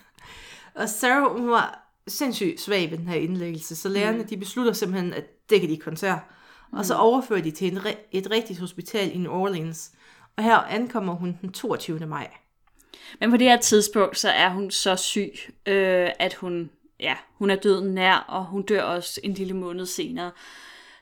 Og 0.74 0.88
Sarah, 0.88 1.32
hun 1.32 1.50
var 1.50 1.84
sindssygt 2.08 2.60
svag 2.60 2.90
ved 2.90 2.98
den 2.98 3.08
her 3.08 3.16
indlæggelse, 3.16 3.76
så 3.76 3.88
lærerne 3.88 4.18
mm. 4.18 4.26
de 4.26 4.36
beslutter 4.36 4.72
simpelthen, 4.72 5.12
at 5.12 5.50
det 5.50 5.60
kan 5.60 5.68
de 5.68 5.72
ikke 5.74 5.84
håndtere. 5.84 6.20
Mm. 6.72 6.78
Og 6.78 6.84
så 6.84 6.94
overfører 6.94 7.42
de 7.42 7.50
til 7.50 7.72
en, 7.72 7.78
et 8.12 8.30
rigtigt 8.30 8.60
hospital 8.60 9.14
i 9.14 9.18
New 9.18 9.32
Orleans. 9.32 9.92
Og 10.36 10.44
her 10.44 10.56
ankommer 10.56 11.14
hun 11.14 11.38
den 11.42 11.52
22. 11.52 12.06
maj. 12.06 12.30
Men 13.20 13.30
på 13.30 13.36
det 13.36 13.46
her 13.46 13.60
tidspunkt, 13.60 14.18
så 14.18 14.28
er 14.28 14.48
hun 14.48 14.70
så 14.70 14.96
syg, 14.96 15.32
øh, 15.66 16.10
at 16.18 16.34
hun, 16.34 16.70
ja, 17.00 17.16
hun 17.34 17.50
er 17.50 17.56
døden 17.56 17.94
nær, 17.94 18.16
og 18.28 18.44
hun 18.44 18.62
dør 18.62 18.82
også 18.82 19.20
en 19.24 19.34
lille 19.34 19.54
måned 19.54 19.86
senere. 19.86 20.30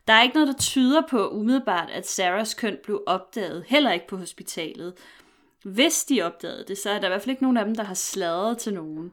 Der 0.08 0.12
er 0.12 0.22
ikke 0.22 0.34
noget, 0.34 0.48
der 0.48 0.58
tyder 0.60 1.02
på 1.10 1.28
umiddelbart, 1.28 1.90
at 1.90 2.08
Sarahs 2.08 2.54
køn 2.54 2.78
blev 2.84 3.02
opdaget, 3.06 3.64
heller 3.66 3.92
ikke 3.92 4.06
på 4.06 4.16
hospitalet. 4.16 4.94
Hvis 5.64 6.05
de 6.05 6.22
opdagede 6.22 6.64
det, 6.68 6.79
så 6.79 6.90
er 6.90 6.98
der 6.98 7.07
i 7.07 7.09
hvert 7.09 7.22
fald 7.22 7.31
ikke 7.31 7.42
nogen 7.42 7.57
af 7.57 7.64
dem, 7.64 7.75
der 7.75 7.85
har 7.85 7.94
sladret 7.94 8.59
til 8.59 8.75
nogen. 8.75 9.12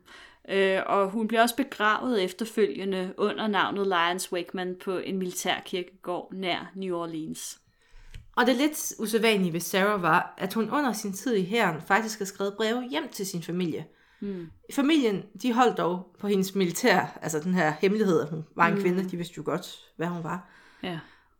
Øh, 0.49 0.81
og 0.85 1.09
hun 1.09 1.27
bliver 1.27 1.41
også 1.41 1.55
begravet 1.55 2.23
efterfølgende 2.23 3.13
under 3.17 3.47
navnet 3.47 3.87
Lions 3.87 4.31
Wakeman 4.31 4.75
på 4.83 4.97
en 4.97 5.17
militærkirkegård 5.17 6.33
nær 6.33 6.71
New 6.75 6.97
Orleans. 6.97 7.59
Og 8.35 8.45
det 8.45 8.55
lidt 8.55 8.93
usædvanlige 8.99 9.53
ved 9.53 9.59
Sarah 9.59 10.01
var, 10.01 10.33
at 10.37 10.53
hun 10.53 10.69
under 10.69 10.93
sin 10.93 11.13
tid 11.13 11.35
i 11.35 11.45
hæren 11.45 11.81
faktisk 11.81 12.19
har 12.19 12.25
skrevet 12.25 12.53
breve 12.57 12.89
hjem 12.89 13.09
til 13.11 13.25
sin 13.25 13.43
familie. 13.43 13.85
Mm. 14.19 14.49
Familien, 14.73 15.23
de 15.41 15.53
holdt 15.53 15.77
dog 15.77 16.15
på 16.19 16.27
hendes 16.27 16.55
militær, 16.55 17.19
altså 17.21 17.39
den 17.39 17.53
her 17.53 17.73
hemmelighed, 17.81 18.21
at 18.21 18.29
hun 18.29 18.45
var 18.55 18.67
en 18.67 18.73
mm. 18.73 18.81
kvinde, 18.81 19.09
de 19.09 19.17
vidste 19.17 19.33
jo 19.37 19.43
godt, 19.45 19.79
hvad 19.97 20.07
hun 20.07 20.23
var. 20.23 20.49
Ja. 20.83 20.99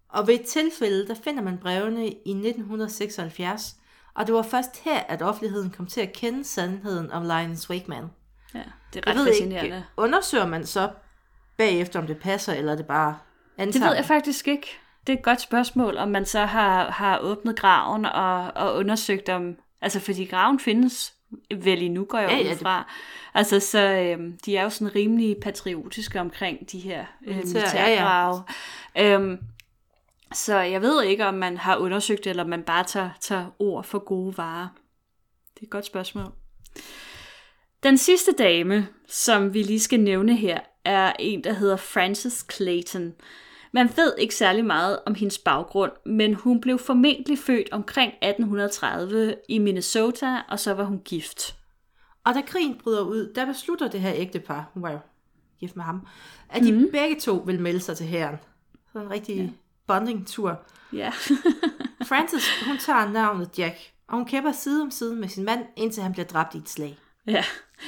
Og 0.10 0.28
ved 0.28 0.34
et 0.34 0.46
tilfælde, 0.46 1.08
der 1.08 1.16
finder 1.24 1.44
man 1.44 1.58
brevene 1.58 2.08
i 2.08 2.32
1976, 2.32 3.76
og 4.20 4.28
det 4.28 4.36
var 4.36 4.42
først 4.42 4.80
her, 4.84 5.00
at 5.00 5.22
offentligheden 5.22 5.70
kom 5.70 5.86
til 5.86 6.02
at 6.02 6.14
kende 6.14 6.44
sandheden 6.44 7.12
om 7.12 7.24
Lions 7.24 7.70
Wakeman. 7.70 8.04
ja, 8.54 8.60
det 8.60 8.66
er 8.96 9.02
Jeg 9.06 9.08
ret 9.08 9.16
ved 9.20 9.28
fascinerende. 9.28 9.66
ikke, 9.66 9.84
undersøger 9.98 10.48
man 10.48 10.66
så 10.66 10.90
bagefter, 11.58 12.00
om 12.00 12.08
det 12.08 12.18
passer, 12.18 12.54
eller 12.54 12.72
er 12.72 12.76
det 12.76 12.86
bare 12.88 13.18
Det 13.58 13.62
antager? 13.64 13.86
ved 13.88 13.96
jeg 13.96 14.06
faktisk 14.06 14.48
ikke. 14.48 14.68
Det 15.08 15.14
er 15.14 15.18
et 15.18 15.24
godt 15.24 15.42
spørgsmål, 15.42 15.98
om 15.98 16.08
man 16.10 16.26
så 16.26 16.46
har, 16.46 16.92
har 16.92 17.20
åbnet 17.20 17.60
graven 17.60 18.06
og, 18.06 18.52
og 18.56 18.76
undersøgt 18.76 19.30
om... 19.30 19.56
Altså, 19.82 20.00
fordi 20.00 20.26
graven 20.26 20.60
findes 20.60 21.14
vel 21.56 21.82
endnu, 21.84 22.06
går 22.06 22.18
jeg 22.18 22.30
Ja, 22.30 22.38
ja, 22.38 22.44
ud 22.44 22.50
det- 22.50 22.58
fra. 22.60 22.92
Altså, 23.34 23.60
så 23.60 23.80
øhm, 23.80 24.38
de 24.46 24.58
er 24.58 24.64
jo 24.64 24.70
sådan 24.70 24.96
rimelig 24.96 25.38
patriotiske 25.42 26.20
omkring 26.22 26.72
de 26.72 26.80
her 26.80 27.06
øh, 27.28 27.36
Militær, 27.36 27.60
ja, 27.60 27.66
ja. 27.66 27.86
militærgrave. 27.86 28.44
Øhm, 28.98 29.38
så 30.34 30.56
jeg 30.58 30.82
ved 30.82 31.04
ikke, 31.04 31.26
om 31.26 31.34
man 31.34 31.58
har 31.58 31.78
undersøgt 31.78 32.24
det, 32.24 32.30
eller 32.30 32.44
om 32.44 32.50
man 32.50 32.64
bare 32.64 32.84
tager, 32.84 33.10
tager 33.20 33.46
ord 33.60 33.84
for 33.84 34.00
gode 34.00 34.38
varer. 34.38 34.68
Det 35.54 35.62
er 35.62 35.66
et 35.66 35.70
godt 35.70 35.86
spørgsmål. 35.86 36.32
Den 37.84 37.98
sidste 37.98 38.32
dame, 38.32 38.88
som 39.08 39.54
vi 39.54 39.64
lige 39.64 39.80
skal 39.80 40.00
nævne 40.00 40.36
her, 40.36 40.60
er 40.86 41.14
en, 41.20 41.44
der 41.44 41.54
hedder 41.54 41.78
Frances 41.78 42.46
Clayton. 42.54 43.14
Man 43.72 43.90
ved 43.96 44.14
ikke 44.18 44.36
særlig 44.36 44.66
meget 44.66 45.00
om 45.06 45.16
hendes 45.16 45.38
baggrund, 45.38 45.92
men 46.06 46.34
hun 46.34 46.62
blev 46.62 46.80
formentlig 46.80 47.40
født 47.40 47.70
omkring 47.72 48.14
1830 48.22 49.36
i 49.50 49.58
Minnesota, 49.58 50.42
og 50.50 50.60
så 50.60 50.74
var 50.74 50.84
hun 50.84 51.00
gift. 51.00 51.56
Og 52.24 52.34
da 52.34 52.42
krigen 52.42 52.80
bryder 52.84 53.02
ud, 53.02 53.34
der 53.36 53.46
beslutter 53.46 53.88
det 53.88 54.00
her 54.00 54.14
ægtepar, 54.16 54.72
hun 54.74 54.84
var 54.84 54.92
jo 54.92 55.00
gift 55.60 55.76
med 55.76 55.84
ham, 55.84 56.08
at 56.50 56.64
de 56.64 56.72
mm. 56.72 56.92
begge 56.92 57.20
to 57.20 57.34
vil 57.34 57.62
melde 57.62 57.80
sig 57.80 57.98
til 57.98 58.06
hæren. 58.06 58.36
Så 58.94 59.00
en 59.00 59.10
rigtig 59.10 59.36
ja. 59.36 59.50
Bonding-tur. 59.94 60.60
Ja. 60.94 61.12
Frances, 62.10 62.44
hun 62.68 62.78
tager 62.78 63.10
navnet 63.12 63.50
Jack, 63.58 63.76
og 64.08 64.18
hun 64.18 64.26
kæmper 64.26 64.52
side 64.52 64.82
om 64.82 64.92
side 64.92 65.16
med 65.16 65.28
sin 65.28 65.44
mand, 65.46 65.60
indtil 65.78 66.04
han 66.04 66.12
bliver 66.12 66.26
dræbt 66.26 66.56
i 66.56 66.58
et 66.58 66.70
slag. 66.70 66.98
ja. 67.28 67.44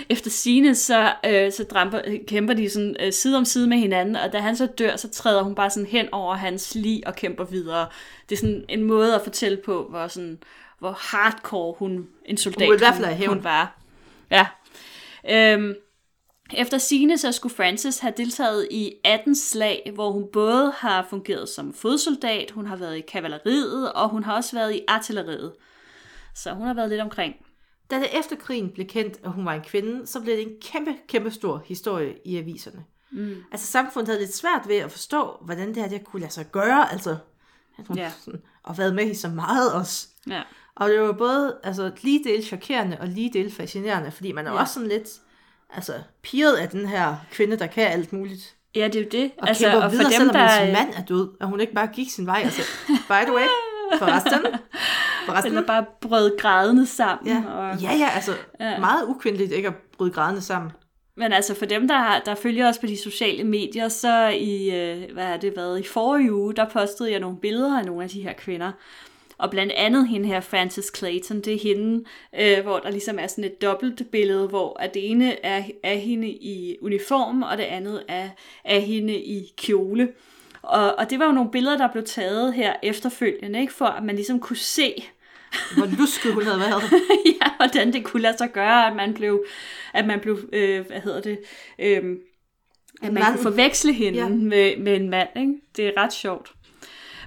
Efter 0.10 0.30
sine 0.30 0.76
så, 0.76 1.14
øh, 1.26 1.52
så 1.52 1.64
dramper, 1.64 2.02
kæmper 2.28 2.54
de 2.54 2.70
sådan, 2.70 2.96
øh, 3.00 3.14
side 3.14 3.38
om 3.38 3.46
side 3.46 3.68
med 3.68 3.78
hinanden, 3.78 4.16
og 4.16 4.34
da 4.34 4.40
han 4.40 4.56
så 4.56 4.66
dør, 4.66 4.96
så 4.96 5.10
træder 5.10 5.44
hun 5.44 5.56
bare 5.56 5.70
sådan 5.70 5.88
hen 5.88 6.08
over 6.12 6.36
hans 6.36 6.76
lig 6.76 7.08
og 7.08 7.16
kæmper 7.16 7.44
videre. 7.44 7.88
Det 8.30 8.36
er 8.36 8.40
sådan 8.40 8.66
en 8.70 8.84
måde 8.84 9.16
at 9.16 9.22
fortælle 9.22 9.58
på, 9.66 9.88
hvor, 9.90 10.08
sådan, 10.08 10.40
hvor 10.80 10.92
hardcore 10.92 11.76
hun, 11.80 12.08
en 12.26 12.38
soldat 12.38 12.68
Hun 12.68 12.72
vil 12.72 12.78
i 12.78 12.80
hvert 12.80 12.94
fald 12.94 13.06
have 13.06 13.18
hævn. 13.18 13.34
hun 13.34 13.44
var. 13.44 13.78
Ja. 14.32 14.48
Øhm, 15.30 15.74
efter 16.58 16.78
sine 16.78 17.18
så 17.18 17.32
skulle 17.32 17.56
Frances 17.56 18.00
have 18.00 18.14
deltaget 18.18 18.68
i 18.72 18.94
18 19.04 19.36
slag, 19.36 19.92
hvor 19.94 20.12
hun 20.12 20.28
både 20.34 20.74
har 20.78 21.08
fungeret 21.10 21.50
som 21.50 21.74
fodsoldat, 21.74 22.52
hun 22.52 22.68
har 22.68 22.76
været 22.76 22.98
i 22.98 23.02
kavaleriet, 23.02 23.94
og 23.94 24.10
hun 24.10 24.24
har 24.24 24.36
også 24.36 24.56
været 24.56 24.74
i 24.74 24.82
artilleriet. 24.88 25.54
Så 26.36 26.54
hun 26.54 26.68
har 26.68 26.74
været 26.74 26.90
lidt 26.90 27.02
omkring. 27.02 27.36
Da 27.92 27.96
det 27.96 28.20
efter 28.20 28.36
krigen 28.36 28.70
blev 28.70 28.88
kendt, 28.88 29.20
at 29.24 29.32
hun 29.32 29.46
var 29.46 29.54
en 29.54 29.62
kvinde, 29.62 30.08
så 30.08 30.22
blev 30.22 30.36
det 30.36 30.44
en 30.44 30.54
kæmpe, 30.62 30.96
kæmpe 31.08 31.32
stor 31.32 31.64
historie 31.66 32.14
i 32.26 32.38
aviserne. 32.38 32.84
Mm. 33.12 33.36
Altså 33.52 33.68
samfundet 33.68 34.08
havde 34.08 34.20
lidt 34.20 34.36
svært 34.36 34.68
ved 34.68 34.76
at 34.76 34.92
forstå, 34.92 35.38
hvordan 35.42 35.68
det 35.68 35.78
her 35.78 35.90
det 35.90 36.04
kunne 36.04 36.20
lade 36.20 36.32
sig 36.34 36.52
gøre, 36.52 36.92
altså 36.92 37.18
at 37.78 37.88
hun 37.88 37.98
Ja. 37.98 38.12
sådan, 38.20 38.42
og 38.64 38.78
været 38.78 38.96
med 38.96 39.06
i 39.12 39.14
så 39.14 39.30
meget 39.30 39.74
også. 39.74 40.08
Ja. 40.30 40.42
Og 40.76 40.90
det 40.90 41.02
var 41.02 41.12
både 41.12 41.58
altså, 41.64 41.92
lige 42.02 42.24
del 42.24 42.44
chokerende 42.44 42.98
og 43.00 43.08
lige 43.08 43.34
del 43.34 43.52
fascinerende, 43.52 44.12
fordi 44.12 44.32
man 44.32 44.46
er 44.46 44.50
ja. 44.50 44.56
Ja. 44.56 44.62
også 44.62 44.74
sådan 44.74 44.90
lidt 44.90 45.22
altså, 45.76 45.94
pirret 46.24 46.54
af 46.54 46.70
den 46.70 46.86
her 46.86 47.16
kvinde, 47.32 47.60
der 47.60 47.68
kan 47.68 47.84
alt 47.84 48.14
muligt. 48.14 48.56
Ja, 48.76 48.88
det 48.88 48.96
er 48.96 49.00
jo 49.00 49.10
det. 49.12 49.32
Og 49.38 49.48
altså, 49.48 49.64
kæmper 49.64 49.82
og 49.82 49.92
videre, 49.92 50.04
for 50.04 50.10
dem, 50.10 50.20
selvom 50.20 50.36
der, 50.36 50.48
hendes 50.48 50.80
mand 50.80 50.94
er 50.98 51.06
død, 51.06 51.30
og 51.40 51.48
hun 51.48 51.60
ikke 51.60 51.74
bare 51.74 51.88
gik 51.88 52.10
sin 52.10 52.26
vej. 52.26 52.42
Altså, 52.44 52.62
by 52.88 53.24
the 53.26 53.34
way, 53.34 53.46
forresten. 54.00 54.40
forresten 55.26 55.52
eller 55.52 55.68
bare 55.68 55.86
brød 56.02 56.38
grædende 56.38 56.86
sammen. 56.86 57.28
ja. 57.28 57.44
Og, 57.52 57.82
ja, 57.82 57.94
ja, 57.94 58.10
altså 58.16 58.32
ja. 58.60 58.80
meget 58.80 59.06
ukvindeligt 59.08 59.52
ikke 59.52 59.68
at 59.68 59.76
bryde 59.98 60.12
grædende 60.12 60.42
sammen. 60.42 60.72
Men 61.18 61.34
altså 61.34 61.56
for 61.56 61.66
dem, 61.66 61.88
der, 61.88 61.98
har, 61.98 62.20
der 62.20 62.36
følger 62.36 62.70
os 62.70 62.78
på 62.78 62.86
de 62.86 62.98
sociale 62.98 63.44
medier, 63.44 63.90
så 63.90 64.28
i, 64.28 64.76
øh, 64.76 65.14
hvad 65.14 65.26
har 65.26 65.38
det 65.38 65.54
været, 65.56 65.80
i 65.80 65.88
forrige 65.88 66.34
uge, 66.34 66.54
der 66.54 66.70
postede 66.70 67.12
jeg 67.12 67.20
nogle 67.20 67.38
billeder 67.38 67.80
af 67.80 67.86
nogle 67.86 68.04
af 68.04 68.10
de 68.10 68.22
her 68.22 68.34
kvinder. 68.34 68.72
Og 69.42 69.52
blandt 69.52 69.72
andet 69.72 70.08
hende 70.08 70.28
her, 70.28 70.40
Frances 70.40 70.92
Clayton, 70.98 71.42
det 71.42 71.54
er 71.54 71.60
hende, 71.60 72.06
øh, 72.40 72.64
hvor 72.64 72.80
der 72.80 72.92
ligesom 72.92 73.20
er 73.20 73.28
sådan 73.28 73.44
et 73.44 73.62
dobbelt 73.62 74.12
billede, 74.12 74.48
hvor 74.48 74.80
at 74.80 74.94
det 74.94 75.10
ene 75.12 75.46
er, 75.46 75.64
er 75.84 75.96
hende 75.96 76.28
i 76.30 76.78
uniform, 76.82 77.42
og 77.42 77.58
det 77.58 77.64
andet 77.64 78.04
er, 78.08 78.30
er 78.66 78.80
hende 78.80 79.14
i 79.14 79.54
kjole. 79.58 80.10
Og, 80.62 80.96
og 80.96 81.10
det 81.10 81.20
var 81.20 81.26
jo 81.26 81.32
nogle 81.32 81.52
billeder, 81.52 81.78
der 81.78 81.92
blev 81.92 82.04
taget 82.04 82.54
her 82.54 82.74
efterfølgende, 82.84 83.60
ikke? 83.62 83.74
for 83.74 83.86
at 83.86 84.04
man 84.04 84.16
ligesom 84.16 84.40
kunne 84.40 84.58
se, 84.58 84.94
Hvor 85.78 85.86
lusket 86.00 86.34
hun 86.34 86.44
havde 86.44 86.60
været. 86.60 86.84
ja, 87.42 87.50
hvordan 87.58 87.94
det 87.94 88.04
kunne 88.04 88.22
lade 88.22 88.38
sig 88.38 88.52
gøre, 88.52 88.88
at 88.88 88.96
man 88.96 89.14
blev, 89.14 89.46
at 89.94 90.08
man 90.08 90.20
blev 90.20 90.40
øh, 90.54 90.86
hvad 90.88 91.00
hedder 91.02 91.22
det, 91.22 91.40
øh, 91.80 91.96
at 91.96 92.04
man 93.02 93.14
mand. 93.14 93.26
kunne 93.34 93.44
forveksle 93.44 93.94
hende 93.94 94.20
Ja. 94.20 94.26
ja. 94.26 94.30
med, 94.30 94.78
med 94.78 94.96
en 94.96 95.10
mand. 95.10 95.30
Ikke? 95.36 95.54
Det 95.78 95.88
er 95.88 95.92
ret 95.98 96.14
sjovt. 96.14 96.52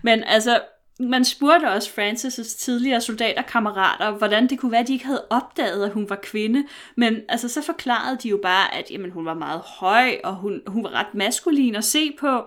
Men 0.03 0.25
altså, 0.25 0.61
man 1.01 1.25
spurgte 1.25 1.71
også 1.71 1.91
Francis' 1.91 2.59
tidligere 2.59 3.01
soldaterkammerater, 3.01 4.11
hvordan 4.11 4.49
det 4.49 4.59
kunne 4.59 4.73
være, 4.73 4.81
at 4.81 4.89
de 4.89 4.93
ikke 4.93 5.07
havde 5.07 5.25
opdaget, 5.31 5.85
at 5.85 5.93
hun 5.93 6.11
var 6.11 6.19
kvinde. 6.23 6.65
Men 6.97 7.17
altså, 7.29 7.49
så 7.49 7.63
forklarede 7.63 8.19
de 8.23 8.29
jo 8.29 8.39
bare, 8.43 8.75
at 8.75 8.91
jamen, 8.91 9.11
hun 9.11 9.25
var 9.25 9.35
meget 9.35 9.61
høj, 9.61 10.17
og 10.25 10.35
hun, 10.35 10.61
hun 10.67 10.85
var 10.85 10.91
ret 10.91 11.15
maskulin 11.15 11.75
at 11.75 11.85
se 11.85 12.13
på. 12.21 12.43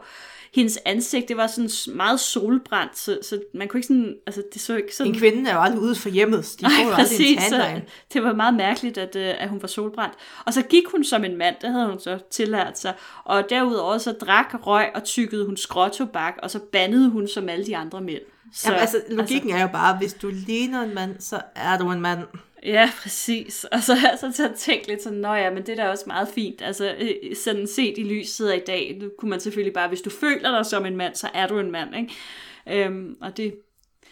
Hendes 0.54 0.80
ansigt, 0.86 1.28
det 1.28 1.38
var 1.38 1.48
sådan 1.48 1.96
meget 1.96 2.20
solbrændt, 2.20 2.98
så, 2.98 3.20
så 3.22 3.42
man 3.54 3.68
kunne 3.68 3.78
ikke 3.78 3.88
sådan, 3.88 4.16
altså 4.28 4.44
det 4.54 4.62
så 4.62 4.76
ikke 4.76 4.96
sådan... 4.96 5.14
En 5.14 5.20
kvinde 5.20 5.50
er 5.50 5.54
jo 5.54 5.62
aldrig 5.62 5.82
ude 5.82 5.96
for 5.96 6.10
hjemmet. 6.10 6.56
De 6.60 6.66
får 6.66 6.90
jo 6.90 6.96
præcis. 6.96 7.44
Så 7.44 7.82
det 8.14 8.24
var 8.24 8.34
meget 8.34 8.54
mærkeligt, 8.54 8.98
at, 8.98 9.16
øh, 9.16 9.34
at 9.40 9.50
hun 9.50 9.62
var 9.62 9.68
solbrændt. 9.68 10.16
Og 10.46 10.54
så 10.54 10.62
gik 10.62 10.84
hun 10.92 11.04
som 11.04 11.24
en 11.24 11.38
mand, 11.38 11.56
det 11.62 11.72
havde 11.72 11.88
hun 11.88 12.00
så 12.00 12.20
tillært 12.32 12.80
sig. 12.80 12.94
Og 13.24 13.50
derudover 13.50 13.98
så 13.98 14.12
drak, 14.12 14.68
røg 14.68 14.90
og 14.96 15.04
tykkede 15.04 15.46
hun 15.46 15.58
skråtobak, 15.58 16.34
og 16.44 16.52
så 16.52 16.60
bandede 16.60 17.10
hun 17.10 17.28
som 17.28 17.50
alle 17.50 17.66
de 17.66 17.78
andre 17.78 18.02
mænd. 18.02 18.22
Så, 18.54 18.68
Jamen, 18.68 18.82
altså, 18.82 19.02
logikken 19.10 19.50
er 19.50 19.62
jo 19.62 19.68
bare, 19.68 19.98
hvis 19.98 20.14
du 20.14 20.32
ligner 20.34 20.82
en 20.82 20.94
mand, 20.94 21.20
så 21.20 21.42
er 21.56 21.78
du 21.78 21.92
en 21.92 22.02
mand. 22.02 22.20
Ja, 22.64 22.92
præcis. 23.02 23.64
Og 23.64 23.84
så 23.84 23.96
har 23.96 24.10
jeg 24.12 24.18
så 24.20 24.32
til 24.32 24.44
at 24.44 24.56
tænke 24.56 24.88
lidt 24.88 25.04
sådan, 25.04 25.18
nå 25.18 25.34
ja, 25.34 25.50
men 25.50 25.66
det 25.66 25.70
er 25.70 25.84
da 25.84 25.90
også 25.90 26.04
meget 26.08 26.28
fint. 26.36 26.62
Altså, 26.62 26.96
øh, 27.00 27.36
sådan 27.36 27.68
set 27.68 27.98
i 27.98 28.04
lyset 28.04 28.48
af 28.48 28.58
i 28.58 28.64
dag, 28.68 28.98
nu 29.02 29.10
kunne 29.18 29.30
man 29.30 29.40
selvfølgelig 29.40 29.74
bare, 29.74 29.88
hvis 29.88 30.02
du 30.02 30.10
føler 30.10 30.52
dig 30.52 30.66
som 30.66 30.86
en 30.86 30.98
mand, 30.98 31.16
så 31.16 31.30
er 31.34 31.48
du 31.48 31.60
en 31.60 31.72
mand, 31.72 31.96
ikke? 31.96 32.86
Øhm, 32.86 33.18
og 33.22 33.38
det, 33.38 33.56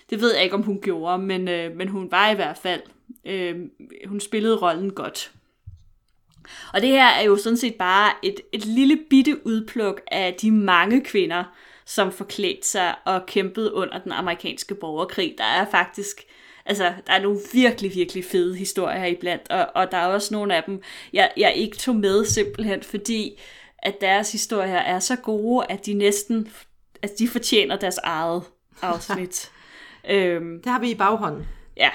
det 0.10 0.22
ved 0.22 0.34
jeg 0.34 0.44
ikke, 0.44 0.56
om 0.56 0.64
hun 0.64 0.82
gjorde, 0.82 1.24
men, 1.24 1.48
øh, 1.48 1.76
men 1.76 1.88
hun 1.88 2.12
var 2.12 2.30
i 2.30 2.36
hvert 2.36 2.58
fald, 2.58 2.82
øh, 3.26 3.56
hun 4.08 4.20
spillede 4.20 4.56
rollen 4.56 4.92
godt. 4.92 5.32
Og 6.74 6.82
det 6.82 6.90
her 6.90 7.08
er 7.08 7.24
jo 7.24 7.38
sådan 7.38 7.58
set 7.58 7.76
bare 7.76 8.12
et, 8.24 8.40
et 8.52 8.66
lille 8.66 9.00
bitte 9.10 9.48
udpluk 9.48 10.02
af 10.12 10.34
de 10.34 10.52
mange 10.52 11.02
kvinder, 11.02 11.44
som 11.86 12.12
forklædte 12.12 12.68
sig 12.68 12.96
og 13.06 13.26
kæmpede 13.26 13.74
under 13.74 14.00
den 14.00 14.12
amerikanske 14.12 14.76
borgerkrig. 14.76 15.36
Der 15.38 15.44
er 15.44 15.66
faktisk, 15.72 16.22
altså, 16.66 16.94
der 17.08 17.14
er 17.14 17.22
nogle 17.22 17.40
virkelig, 17.54 17.96
virkelig 17.96 18.26
fede 18.26 18.56
historier 18.56 19.00
her 19.00 19.06
iblandt, 19.06 19.52
og, 19.52 19.68
og 19.76 19.92
der 19.92 19.98
er 19.98 20.08
også 20.08 20.34
nogle 20.34 20.56
af 20.56 20.64
dem, 20.64 20.82
jeg, 21.14 21.32
jeg 21.38 21.54
ikke 21.56 21.78
tog 21.78 21.96
med 21.96 22.26
simpelthen, 22.26 22.84
fordi 22.84 23.40
at 23.78 24.02
deres 24.02 24.32
historier 24.32 24.78
er 24.78 25.00
så 25.00 25.16
gode, 25.16 25.66
at 25.70 25.86
de 25.86 25.94
næsten, 25.94 26.48
at 27.02 27.12
de 27.20 27.28
fortjener 27.28 27.76
deres 27.78 27.98
eget 27.98 28.44
afsnit. 28.82 29.52
øhm, 30.10 30.62
Det 30.62 30.72
har 30.72 30.80
vi 30.80 30.92
i 30.92 30.96
baghånden. 30.96 31.48
ja, 31.78 31.90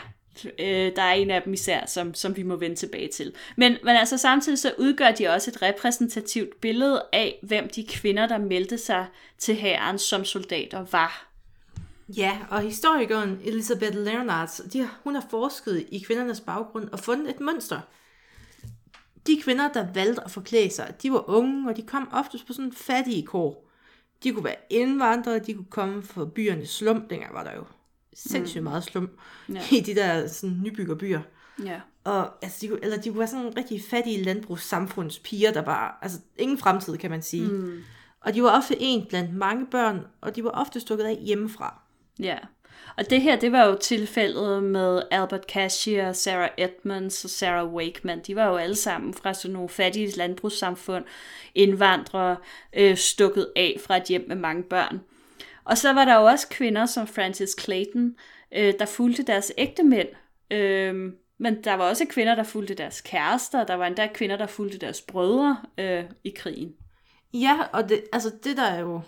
øh, 0.58 0.96
der 0.96 1.02
er 1.02 1.12
en 1.12 1.30
af 1.30 1.42
dem 1.42 1.52
især, 1.52 1.86
som, 1.86 2.14
som 2.14 2.36
vi 2.36 2.42
må 2.42 2.56
vende 2.56 2.76
tilbage 2.76 3.08
til. 3.08 3.32
Men, 3.56 3.76
men 3.84 3.96
altså 3.96 4.18
samtidig 4.18 4.58
så 4.58 4.72
udgør 4.78 5.10
de 5.10 5.28
også 5.28 5.50
et 5.50 5.62
repræsentativt 5.62 6.60
billede 6.60 7.02
af, 7.12 7.38
hvem 7.42 7.68
de 7.68 7.86
kvinder, 7.86 8.26
der 8.26 8.38
meldte 8.38 8.78
sig 8.78 9.06
til 9.38 9.54
hæren 9.54 9.98
som 9.98 10.24
soldater, 10.24 10.86
var. 10.92 11.30
Ja, 12.16 12.38
og 12.50 12.60
historikeren 12.60 13.40
Elizabeth 13.44 13.96
Leonards, 13.96 14.60
de, 14.72 14.88
hun 15.04 15.14
har 15.14 15.26
forsket 15.30 15.86
i 15.88 15.98
kvindernes 15.98 16.40
baggrund 16.40 16.88
og 16.88 16.98
fundet 16.98 17.30
et 17.30 17.40
mønster. 17.40 17.80
De 19.26 19.40
kvinder, 19.42 19.72
der 19.72 19.92
valgte 19.92 20.24
at 20.24 20.30
forklæde 20.30 20.70
sig, 20.70 20.94
de 21.02 21.12
var 21.12 21.30
unge, 21.30 21.70
og 21.70 21.76
de 21.76 21.82
kom 21.82 22.08
oftest 22.12 22.46
på 22.46 22.52
sådan 22.52 22.72
fattige 22.72 23.26
kår. 23.26 23.70
De 24.22 24.32
kunne 24.32 24.44
være 24.44 24.56
indvandrere, 24.70 25.38
de 25.38 25.54
kunne 25.54 25.70
komme 25.70 26.02
fra 26.02 26.24
byernes 26.24 26.70
slum. 26.70 27.08
Dengang 27.10 27.34
var 27.34 27.44
der 27.44 27.54
jo 27.54 27.64
sindssygt 28.14 28.64
meget 28.64 28.84
slum 28.84 29.10
Ja. 29.48 29.62
i 29.76 29.80
de 29.80 29.94
der 29.94 30.26
sådan, 30.26 30.60
nybyggerbyer. 30.62 31.20
Ja. 31.64 31.80
Og 32.04 32.30
altså, 32.42 32.58
de, 32.60 32.68
kunne, 32.68 32.78
eller 32.82 32.96
de 32.96 33.08
kunne 33.08 33.18
være 33.18 33.28
sådan 33.28 33.56
rigtig 33.56 33.82
fattige 33.90 34.22
landbrugssamfundspiger, 34.22 35.52
der 35.52 35.62
var 35.62 35.98
altså 36.02 36.18
ingen 36.38 36.58
fremtid, 36.58 36.96
kan 36.98 37.10
man 37.10 37.22
sige. 37.22 37.48
Mm. 37.48 37.82
Og 38.20 38.34
de 38.34 38.42
var 38.42 38.56
ofte 38.58 38.76
en 38.80 39.06
blandt 39.08 39.34
mange 39.34 39.66
børn, 39.66 40.00
og 40.20 40.36
de 40.36 40.44
var 40.44 40.50
ofte 40.50 40.80
stukket 40.80 41.04
af 41.04 41.16
hjemmefra. 41.16 41.80
Ja. 42.18 42.38
Og 42.96 43.10
det 43.10 43.22
her, 43.22 43.36
det 43.36 43.52
var 43.52 43.64
jo 43.64 43.74
tilfældet 43.74 44.62
med 44.62 45.02
Albert 45.10 45.44
Cashier, 45.48 46.12
Sarah 46.12 46.50
Edmonds 46.58 47.24
og 47.24 47.30
Sarah 47.30 47.72
Wakeman. 47.74 48.20
De 48.26 48.36
var 48.36 48.46
jo 48.46 48.56
alle 48.56 48.76
sammen 48.76 49.14
fra 49.14 49.34
sådan 49.34 49.52
nogle 49.52 49.68
fattige 49.68 50.16
landbrugssamfund, 50.16 51.04
indvandrere, 51.54 52.36
øh, 52.72 52.96
stukket 52.96 53.48
af 53.56 53.80
fra 53.86 53.96
et 53.96 54.04
hjem 54.04 54.24
med 54.28 54.36
mange 54.36 54.62
børn. 54.62 55.00
Og 55.70 55.78
så 55.78 55.92
var 55.92 56.04
der 56.04 56.16
jo 56.16 56.24
også 56.24 56.48
kvinder 56.48 56.86
som 56.86 57.06
Frances 57.06 57.56
Clayton, 57.60 58.14
øh, 58.52 58.74
der 58.78 58.86
fulgte 58.86 59.22
deres 59.22 59.52
ægte 59.58 59.82
mænd. 59.82 60.08
Øh, 60.50 61.12
men 61.38 61.64
der 61.64 61.74
var 61.74 61.88
også 61.88 62.06
kvinder, 62.10 62.34
der 62.34 62.42
fulgte 62.42 62.74
deres 62.74 63.00
kærester, 63.00 63.64
der 63.64 63.74
var 63.74 63.86
endda 63.86 64.08
kvinder, 64.14 64.36
der 64.36 64.46
fulgte 64.46 64.78
deres 64.78 65.00
brødre 65.00 65.56
øh, 65.78 66.04
i 66.24 66.30
krigen. 66.36 66.72
Ja, 67.34 67.58
og 67.72 67.88
det, 67.88 68.04
altså 68.12 68.30
det 68.44 68.56
der 68.56 68.62
er 68.62 68.80
jo 68.80 69.00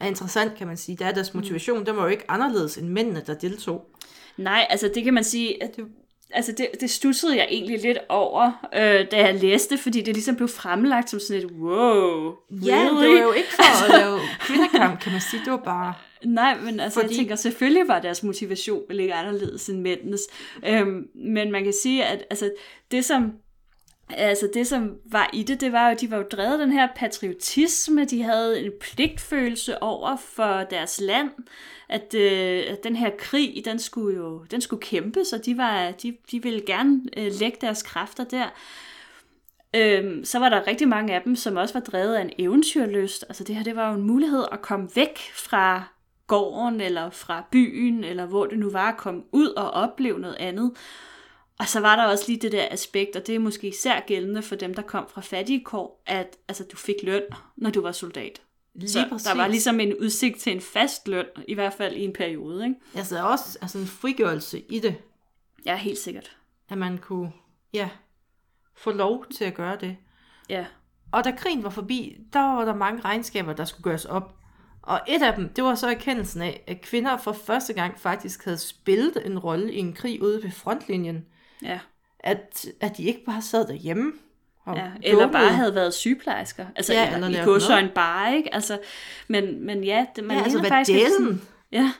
er 0.00 0.06
interessant, 0.06 0.54
kan 0.54 0.66
man 0.66 0.76
sige, 0.76 0.96
det 0.96 1.04
er 1.04 1.08
at 1.08 1.14
deres 1.14 1.34
motivation, 1.34 1.78
mm. 1.78 1.84
den 1.84 1.96
var 1.96 2.02
jo 2.02 2.08
ikke 2.08 2.30
anderledes 2.30 2.78
end 2.78 2.88
mændene, 2.88 3.22
der 3.26 3.34
deltog. 3.34 3.90
Nej, 4.36 4.66
altså 4.70 4.90
det 4.94 5.04
kan 5.04 5.14
man 5.14 5.24
sige, 5.24 5.62
at 5.62 5.78
altså 6.32 6.52
det, 6.52 6.68
det 6.80 6.90
stussede 6.90 7.36
jeg 7.36 7.46
egentlig 7.50 7.82
lidt 7.82 7.98
over, 8.08 8.68
øh, 8.74 9.06
da 9.10 9.16
jeg 9.16 9.34
læste, 9.34 9.78
fordi 9.78 10.00
det 10.00 10.14
ligesom 10.14 10.36
blev 10.36 10.48
fremlagt 10.48 11.10
som 11.10 11.20
sådan 11.20 11.42
et, 11.42 11.50
wow, 11.50 12.32
Ja, 12.50 12.76
really? 12.76 13.06
det 13.06 13.14
var 13.14 13.22
jo 13.22 13.32
ikke 13.32 13.52
for 13.52 13.84
at 13.84 14.00
lave 14.00 14.20
kvindekamp, 14.40 15.00
kan 15.00 15.12
man 15.12 15.20
sige, 15.20 15.40
det 15.44 15.52
var 15.52 15.62
bare... 15.64 15.94
Nej, 16.24 16.58
men 16.64 16.80
altså 16.80 17.00
Fordi... 17.00 17.14
Jeg 17.14 17.18
tænker, 17.18 17.36
selvfølgelig 17.36 17.88
var 17.88 18.00
deres 18.00 18.22
motivation 18.22 18.82
ikke 18.90 19.14
anderledes 19.14 19.68
end 19.68 19.80
mændenes. 19.80 20.20
Øhm, 20.66 21.06
men 21.14 21.52
man 21.52 21.64
kan 21.64 21.72
sige, 21.72 22.04
at 22.04 22.24
altså, 22.30 22.50
det 22.90 23.04
som 23.04 23.32
Altså 24.16 24.50
det, 24.54 24.66
som 24.66 24.96
var 25.04 25.30
i 25.32 25.42
det, 25.42 25.60
det 25.60 25.72
var 25.72 25.86
jo, 25.86 25.92
at 25.94 26.00
de 26.00 26.10
var 26.10 26.16
jo 26.16 26.22
drevet 26.22 26.58
den 26.58 26.72
her 26.72 26.88
patriotisme, 26.96 28.04
de 28.04 28.22
havde 28.22 28.64
en 28.64 28.72
pligtfølelse 28.80 29.82
over 29.82 30.16
for 30.16 30.64
deres 30.70 31.00
land, 31.00 31.30
at, 31.88 32.14
øh, 32.14 32.64
at 32.68 32.84
den 32.84 32.96
her 32.96 33.10
krig, 33.18 33.62
den 33.64 33.78
skulle 33.78 34.16
jo 34.16 34.44
den 34.50 34.60
skulle 34.60 34.82
kæmpes, 34.82 35.32
og 35.32 35.46
de, 35.46 35.56
var, 35.56 35.90
de, 35.90 36.16
de 36.30 36.42
ville 36.42 36.62
gerne 36.66 37.00
øh, 37.16 37.32
lægge 37.40 37.58
deres 37.60 37.82
kræfter 37.82 38.24
der. 38.24 38.46
Øhm, 39.76 40.24
så 40.24 40.38
var 40.38 40.48
der 40.48 40.66
rigtig 40.66 40.88
mange 40.88 41.14
af 41.14 41.22
dem, 41.22 41.36
som 41.36 41.56
også 41.56 41.74
var 41.74 41.80
drevet 41.80 42.14
af 42.14 42.22
en 42.22 42.30
eventyrlyst. 42.38 43.24
Altså 43.28 43.44
det 43.44 43.56
her, 43.56 43.64
det 43.64 43.76
var 43.76 43.88
jo 43.88 43.94
en 43.94 44.06
mulighed 44.06 44.44
at 44.52 44.62
komme 44.62 44.88
væk 44.94 45.18
fra 45.34 45.84
gården, 46.26 46.80
eller 46.80 47.10
fra 47.10 47.44
byen, 47.50 48.04
eller 48.04 48.26
hvor 48.26 48.46
det 48.46 48.58
nu 48.58 48.70
var 48.70 48.88
at 48.88 48.96
komme 48.96 49.22
ud 49.32 49.48
og 49.48 49.70
opleve 49.70 50.18
noget 50.18 50.36
andet. 50.40 50.72
Og 51.62 51.68
så 51.68 51.80
var 51.80 51.96
der 51.96 52.04
også 52.04 52.24
lige 52.28 52.38
det 52.40 52.52
der 52.52 52.68
aspekt, 52.70 53.16
og 53.16 53.26
det 53.26 53.34
er 53.34 53.38
måske 53.38 53.68
især 53.68 54.00
gældende 54.00 54.42
for 54.42 54.56
dem, 54.56 54.74
der 54.74 54.82
kom 54.82 55.08
fra 55.08 55.20
fattige 55.20 55.64
kår, 55.64 56.02
at 56.06 56.36
altså, 56.48 56.64
du 56.72 56.76
fik 56.76 56.96
løn, 57.02 57.22
når 57.56 57.70
du 57.70 57.80
var 57.80 57.92
soldat. 57.92 58.42
Lige 58.74 58.90
Så 58.90 59.06
præcis. 59.08 59.26
der 59.26 59.34
var 59.34 59.48
ligesom 59.48 59.80
en 59.80 59.94
udsigt 60.00 60.38
til 60.38 60.52
en 60.52 60.60
fast 60.60 61.08
løn, 61.08 61.26
i 61.48 61.54
hvert 61.54 61.72
fald 61.72 61.96
i 61.96 62.04
en 62.04 62.12
periode. 62.12 62.64
Ikke? 62.64 62.76
Altså 62.94 63.14
der 63.14 63.20
er 63.20 63.24
også 63.24 63.58
altså, 63.62 63.78
en 63.78 63.86
frigørelse 63.86 64.60
i 64.60 64.78
det, 64.78 64.96
Ja, 65.64 65.76
helt 65.76 65.98
sikkert. 65.98 66.36
at 66.68 66.78
man 66.78 66.98
kunne, 66.98 67.32
ja, 67.72 67.88
få 68.74 68.90
lov 68.92 69.26
til 69.36 69.44
at 69.44 69.54
gøre 69.54 69.76
det. 69.80 69.96
Ja. 70.48 70.66
Og 71.12 71.24
da 71.24 71.30
krigen 71.30 71.62
var 71.62 71.70
forbi, 71.70 72.18
der 72.32 72.40
var 72.40 72.64
der 72.64 72.74
mange 72.74 73.00
regnskaber, 73.00 73.52
der 73.52 73.64
skulle 73.64 73.84
gøres 73.84 74.04
op. 74.04 74.34
Og 74.82 75.00
et 75.08 75.22
af 75.22 75.34
dem, 75.34 75.48
det 75.48 75.64
var 75.64 75.74
så 75.74 75.88
erkendelsen 75.90 76.42
af, 76.42 76.64
at 76.66 76.80
kvinder 76.80 77.16
for 77.16 77.32
første 77.32 77.72
gang 77.72 78.00
faktisk 78.00 78.44
havde 78.44 78.58
spillet 78.58 79.26
en 79.26 79.38
rolle 79.38 79.72
i 79.72 79.78
en 79.78 79.92
krig 79.92 80.22
ude 80.22 80.42
ved 80.42 80.50
frontlinjen. 80.50 81.26
Ja. 81.62 81.78
At, 82.20 82.66
at 82.80 82.96
de 82.96 83.04
ikke 83.04 83.24
bare 83.24 83.42
sad 83.42 83.66
derhjemme. 83.66 84.12
Og 84.64 84.76
Ja, 84.76 84.90
eller 85.02 85.32
bare 85.32 85.52
havde 85.52 85.74
været 85.74 85.94
sygeplejersker. 85.94 86.66
Altså, 86.76 86.92
Ja, 86.92 87.14
eller 87.14 87.26
eller 87.26 87.42
i 87.42 87.44
godsøjne 87.44 87.90
bare, 87.94 88.36
ikke? 88.36 88.54
Altså, 88.54 88.78
men, 89.28 89.66
men 89.66 89.84
ja, 89.84 90.06
det, 90.16 90.24
man 90.24 90.36
Ja, 90.36 90.42
altså, 90.42 90.62
faktisk, 90.68 91.08
sådan, 91.18 91.42
ja, 91.72 91.92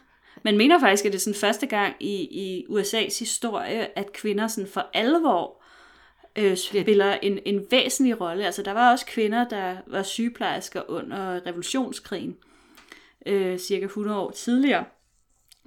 man 0.42 0.56
mener 0.56 0.80
faktisk, 0.80 1.04
at 1.04 1.12
det 1.12 1.18
er 1.18 1.22
sådan 1.22 1.40
første 1.40 1.66
gang 1.66 1.94
i, 2.00 2.14
i 2.14 2.66
USA's 2.70 3.18
historie, 3.18 3.98
at 3.98 4.12
kvinder 4.12 4.48
sådan 4.48 4.70
for 4.70 4.86
alvor 4.94 5.62
øh, 6.36 6.56
spiller 6.56 7.12
en, 7.22 7.38
en 7.46 7.66
væsentlig 7.70 8.20
rolle. 8.20 8.46
Altså, 8.46 8.62
der 8.62 8.72
var 8.72 8.90
også 8.90 9.06
kvinder, 9.06 9.48
der 9.48 9.76
var 9.86 10.02
sygeplejersker 10.02 10.82
under 10.90 11.46
revolutionskrigen, 11.46 12.36
øh, 13.26 13.58
cirka 13.58 13.84
100 13.84 14.18
år 14.18 14.30
tidligere. 14.30 14.84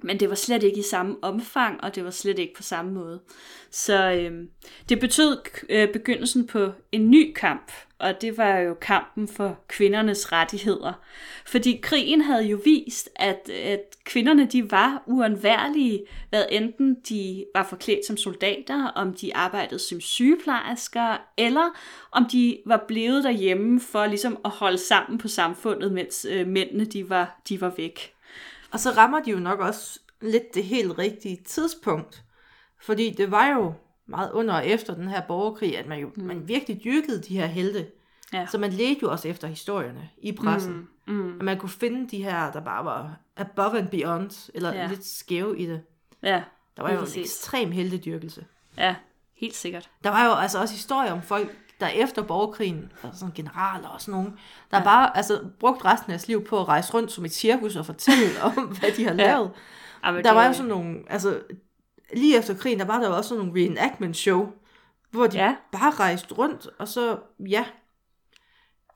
Men 0.06 0.20
det 0.20 0.28
var 0.28 0.34
slet 0.34 0.62
ikke 0.62 0.78
i 0.78 0.82
samme 0.82 1.16
omfang, 1.22 1.84
og 1.84 1.94
det 1.94 2.04
var 2.04 2.10
slet 2.10 2.38
ikke 2.38 2.54
på 2.54 2.62
samme 2.62 2.92
måde. 2.92 3.20
Så 3.70 4.12
øh, 4.12 4.44
det 4.88 5.00
betød 5.00 5.38
øh, 5.68 5.92
begyndelsen 5.92 6.46
på 6.46 6.72
en 6.92 7.10
ny 7.10 7.32
kamp, 7.32 7.72
og 7.98 8.20
det 8.20 8.38
var 8.38 8.58
jo 8.58 8.74
kampen 8.74 9.28
for 9.28 9.58
kvindernes 9.68 10.32
rettigheder. 10.32 10.92
Fordi 11.46 11.80
krigen 11.82 12.20
havde 12.20 12.44
jo 12.44 12.60
vist, 12.64 13.10
at, 13.16 13.50
at 13.50 13.80
kvinderne 14.04 14.46
de 14.46 14.70
var 14.70 15.02
uundværlige, 15.06 16.04
hvad 16.30 16.44
enten 16.50 16.96
de 17.08 17.44
var 17.54 17.66
forklædt 17.68 18.06
som 18.06 18.16
soldater, 18.16 18.86
om 18.88 19.14
de 19.14 19.36
arbejdede 19.36 19.78
som 19.78 20.00
sygeplejersker, 20.00 21.16
eller 21.38 21.78
om 22.12 22.24
de 22.32 22.58
var 22.66 22.84
blevet 22.88 23.24
derhjemme 23.24 23.80
for 23.80 24.06
ligesom 24.06 24.38
at 24.44 24.50
holde 24.50 24.78
sammen 24.78 25.18
på 25.18 25.28
samfundet, 25.28 25.92
mens 25.92 26.26
øh, 26.30 26.46
mændene 26.46 26.84
de 26.84 27.10
var, 27.10 27.40
de 27.48 27.60
var 27.60 27.74
væk. 27.76 28.15
Og 28.76 28.80
så 28.80 28.90
rammer 28.90 29.20
de 29.20 29.30
jo 29.30 29.38
nok 29.38 29.60
også 29.60 30.00
lidt 30.20 30.54
det 30.54 30.64
helt 30.64 30.98
rigtige 30.98 31.36
tidspunkt. 31.44 32.24
Fordi 32.80 33.10
det 33.10 33.30
var 33.30 33.48
jo 33.48 33.74
meget 34.06 34.32
under 34.32 34.54
og 34.54 34.66
efter 34.66 34.94
den 34.94 35.08
her 35.08 35.20
borgerkrig, 35.20 35.78
at 35.78 35.86
man 35.86 35.98
jo 35.98 36.10
mm. 36.16 36.22
man 36.22 36.48
virkelig 36.48 36.84
dyrkede 36.84 37.22
de 37.22 37.38
her 37.38 37.46
helte. 37.46 37.86
Ja. 38.32 38.46
Så 38.46 38.58
man 38.58 38.72
ledte 38.72 39.00
jo 39.02 39.10
også 39.10 39.28
efter 39.28 39.48
historierne 39.48 40.10
i 40.18 40.32
pressen. 40.32 40.88
Mm. 41.06 41.14
Mm. 41.14 41.38
At 41.38 41.44
man 41.44 41.58
kunne 41.58 41.70
finde 41.70 42.08
de 42.10 42.22
her, 42.24 42.52
der 42.52 42.60
bare 42.60 42.84
var 42.84 43.16
above 43.36 43.78
and 43.78 43.88
beyond, 43.88 44.50
eller 44.54 44.74
ja. 44.74 44.86
Lidt 44.88 45.06
skæve 45.06 45.58
i 45.58 45.66
det. 45.66 45.82
Ja, 46.22 46.42
Der 46.76 46.82
var 46.82 46.92
jo 46.92 47.00
en 47.00 47.08
ekstrem 47.16 47.72
heltedyrkelse. 47.72 48.44
Ja, 48.78 48.94
helt 49.34 49.54
sikkert. 49.54 49.90
Der 50.04 50.10
var 50.10 50.24
jo 50.24 50.32
altså 50.32 50.60
også 50.60 50.74
historier 50.74 51.12
om 51.12 51.22
folk, 51.22 51.56
der 51.80 51.88
efter 51.88 52.22
borgerkrigen, 52.22 52.92
altså 53.04 53.18
sådan 53.20 53.34
generaler 53.34 53.88
og 53.88 54.00
sådan 54.00 54.12
nogen, 54.20 54.38
der 54.70 54.78
ja. 54.78 54.84
bare 54.84 55.16
altså, 55.16 55.40
brugt 55.60 55.84
resten 55.84 56.12
af 56.12 56.18
deres 56.18 56.28
liv 56.28 56.44
på 56.44 56.60
at 56.60 56.68
rejse 56.68 56.94
rundt 56.94 57.12
som 57.12 57.24
et 57.24 57.32
cirkus 57.32 57.76
og 57.76 57.86
fortælle 57.86 58.42
om, 58.56 58.64
hvad 58.80 58.90
de 58.96 59.04
har 59.04 59.12
lavet. 59.14 59.50
Ja, 60.04 60.12
Der 60.12 60.22
det- 60.22 60.34
var 60.34 60.46
jo 60.46 60.52
sådan 60.52 60.68
nogle, 60.68 60.98
altså 61.08 61.40
lige 62.14 62.38
efter 62.38 62.54
krigen, 62.54 62.78
der 62.78 62.84
var 62.84 63.00
der 63.00 63.08
jo 63.08 63.16
også 63.16 63.28
sådan 63.28 63.44
nogle 63.46 63.62
reenactment 63.62 64.16
show, 64.16 64.48
hvor 65.10 65.26
de 65.26 65.36
ja. 65.38 65.56
Bare 65.72 65.90
rejste 65.90 66.34
rundt, 66.34 66.68
og 66.78 66.88
så, 66.88 67.18
ja. 67.48 67.64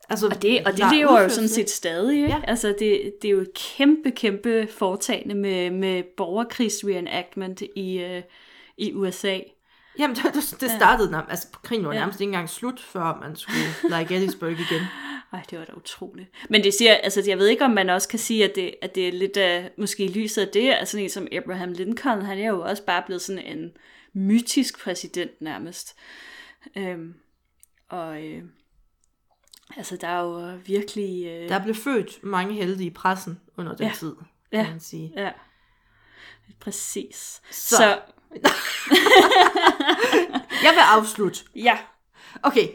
Altså, 0.09 0.27
Og 0.27 0.41
det, 0.41 0.67
og 0.67 0.71
det 0.77 0.85
lever 0.93 1.21
jo 1.21 1.29
sådan 1.29 1.49
set 1.49 1.69
stadig, 1.69 2.15
ikke? 2.15 2.27
Ja. 2.29 2.41
Altså, 2.43 2.67
det, 2.79 3.13
det 3.21 3.27
er 3.27 3.31
jo 3.31 3.39
et 3.39 3.53
kæmpe, 3.55 4.11
kæmpe 4.11 4.67
foretagende 4.77 5.35
med, 5.35 5.69
med 5.71 6.03
borgerkrigs-reenactment 6.17 7.61
i, 7.75 7.97
øh, 7.99 8.21
i 8.77 8.93
USA. 8.93 9.39
Jamen, 9.99 10.15
det, 10.15 10.33
det- 10.61 10.71
startede, 10.71 11.17
ja. 11.17 11.21
altså 11.29 11.47
krigen 11.63 11.85
var 11.85 11.93
nærmest 11.93 12.19
ikke 12.21 12.29
engang 12.29 12.49
slut, 12.49 12.79
før 12.79 13.19
man 13.21 13.35
skulle 13.35 13.57
lege 13.89 14.05
Gettysburg 14.05 14.51
igen. 14.51 14.81
Ej, 15.33 15.43
det 15.49 15.59
var 15.59 15.65
da 15.65 15.73
utroligt. 15.73 16.29
Men 16.49 16.63
det 16.63 16.73
siger, 16.73 16.93
altså, 16.95 17.23
jeg 17.27 17.37
ved 17.37 17.47
ikke, 17.47 17.65
om 17.65 17.71
man 17.71 17.89
også 17.89 18.07
kan 18.07 18.19
sige, 18.19 18.43
at 18.49 18.55
det, 18.55 18.75
at 18.81 18.95
det 18.95 19.07
er 19.07 19.11
lidt 19.11 19.37
uh, 19.65 19.71
måske 19.81 20.07
lyset 20.07 20.41
af 20.41 20.47
det, 20.47 20.73
altså 20.73 20.97
en 20.99 21.09
som 21.09 21.27
Abraham 21.31 21.71
Lincoln, 21.71 22.21
han 22.21 22.39
er 22.39 22.47
jo 22.47 22.61
også 22.61 22.83
bare 22.85 23.03
blevet 23.05 23.21
sådan 23.21 23.57
en 23.57 23.71
mytisk 24.13 24.83
præsident 24.83 25.41
nærmest. 25.41 25.95
Øhm, 26.75 27.13
og 27.89 28.23
øh, 28.23 28.43
altså, 29.77 29.97
der 30.01 30.07
er 30.07 30.21
jo 30.21 30.59
virkelig... 30.65 31.25
Øh, 31.27 31.49
Der 31.49 31.63
blev 31.63 31.75
født 31.75 32.23
mange 32.23 32.53
helte 32.53 32.83
i 32.83 32.89
pressen 32.89 33.39
under 33.57 33.75
den 33.75 33.85
Ja. 33.87 33.93
tid, 33.99 34.15
kan 34.15 34.25
Ja. 34.65 34.69
man 34.71 34.79
sige. 34.79 35.13
Ja, 35.15 35.31
præcis. 36.59 37.41
Så, 37.51 37.75
så 37.75 37.99
Jeg 40.63 40.71
vil 40.73 40.79
afslutte. 40.91 41.39
ja, 41.55 41.77
Okay, 42.43 42.67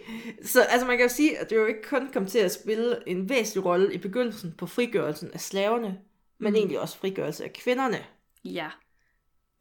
så 0.45 0.63
altså 0.63 0.87
man 0.87 0.97
kan 0.97 1.07
jo 1.09 1.15
sige, 1.15 1.39
at 1.39 1.51
det 1.51 1.57
jo 1.57 1.67
ikke 1.67 1.83
kun 1.83 2.13
kom 2.13 2.27
til 2.27 2.39
at 2.39 2.53
spille 2.53 3.09
en 3.09 3.29
væsentlig 3.29 3.65
rolle 3.65 3.95
i 3.95 3.99
begyndelsen 3.99 4.55
på 4.59 4.67
frigørelsen 4.67 5.31
af 5.33 5.41
slaverne, 5.41 5.99
men 6.39 6.53
Mm. 6.53 6.57
egentlig 6.57 6.81
også 6.81 6.99
frigørelse 6.99 7.45
af 7.45 7.53
kvinderne. 7.53 8.05
ja, 8.45 8.69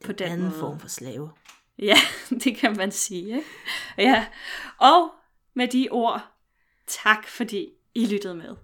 på 0.05 0.11
den 0.11 0.27
anden 0.31 0.47
måde. 0.47 0.59
form 0.59 0.79
for 0.79 0.87
slave. 0.87 1.31
Ja, 1.79 1.97
det 2.43 2.57
kan 2.57 2.77
man 2.77 2.91
sige. 2.91 3.35
Ikke? 3.35 3.43
Ja, 3.97 4.25
og 4.77 5.11
med 5.53 5.67
de 5.67 5.87
ord, 5.91 6.21
tak 6.87 7.27
fordi 7.27 7.69
I 7.95 8.05
lyttede 8.05 8.35
med. 8.35 8.55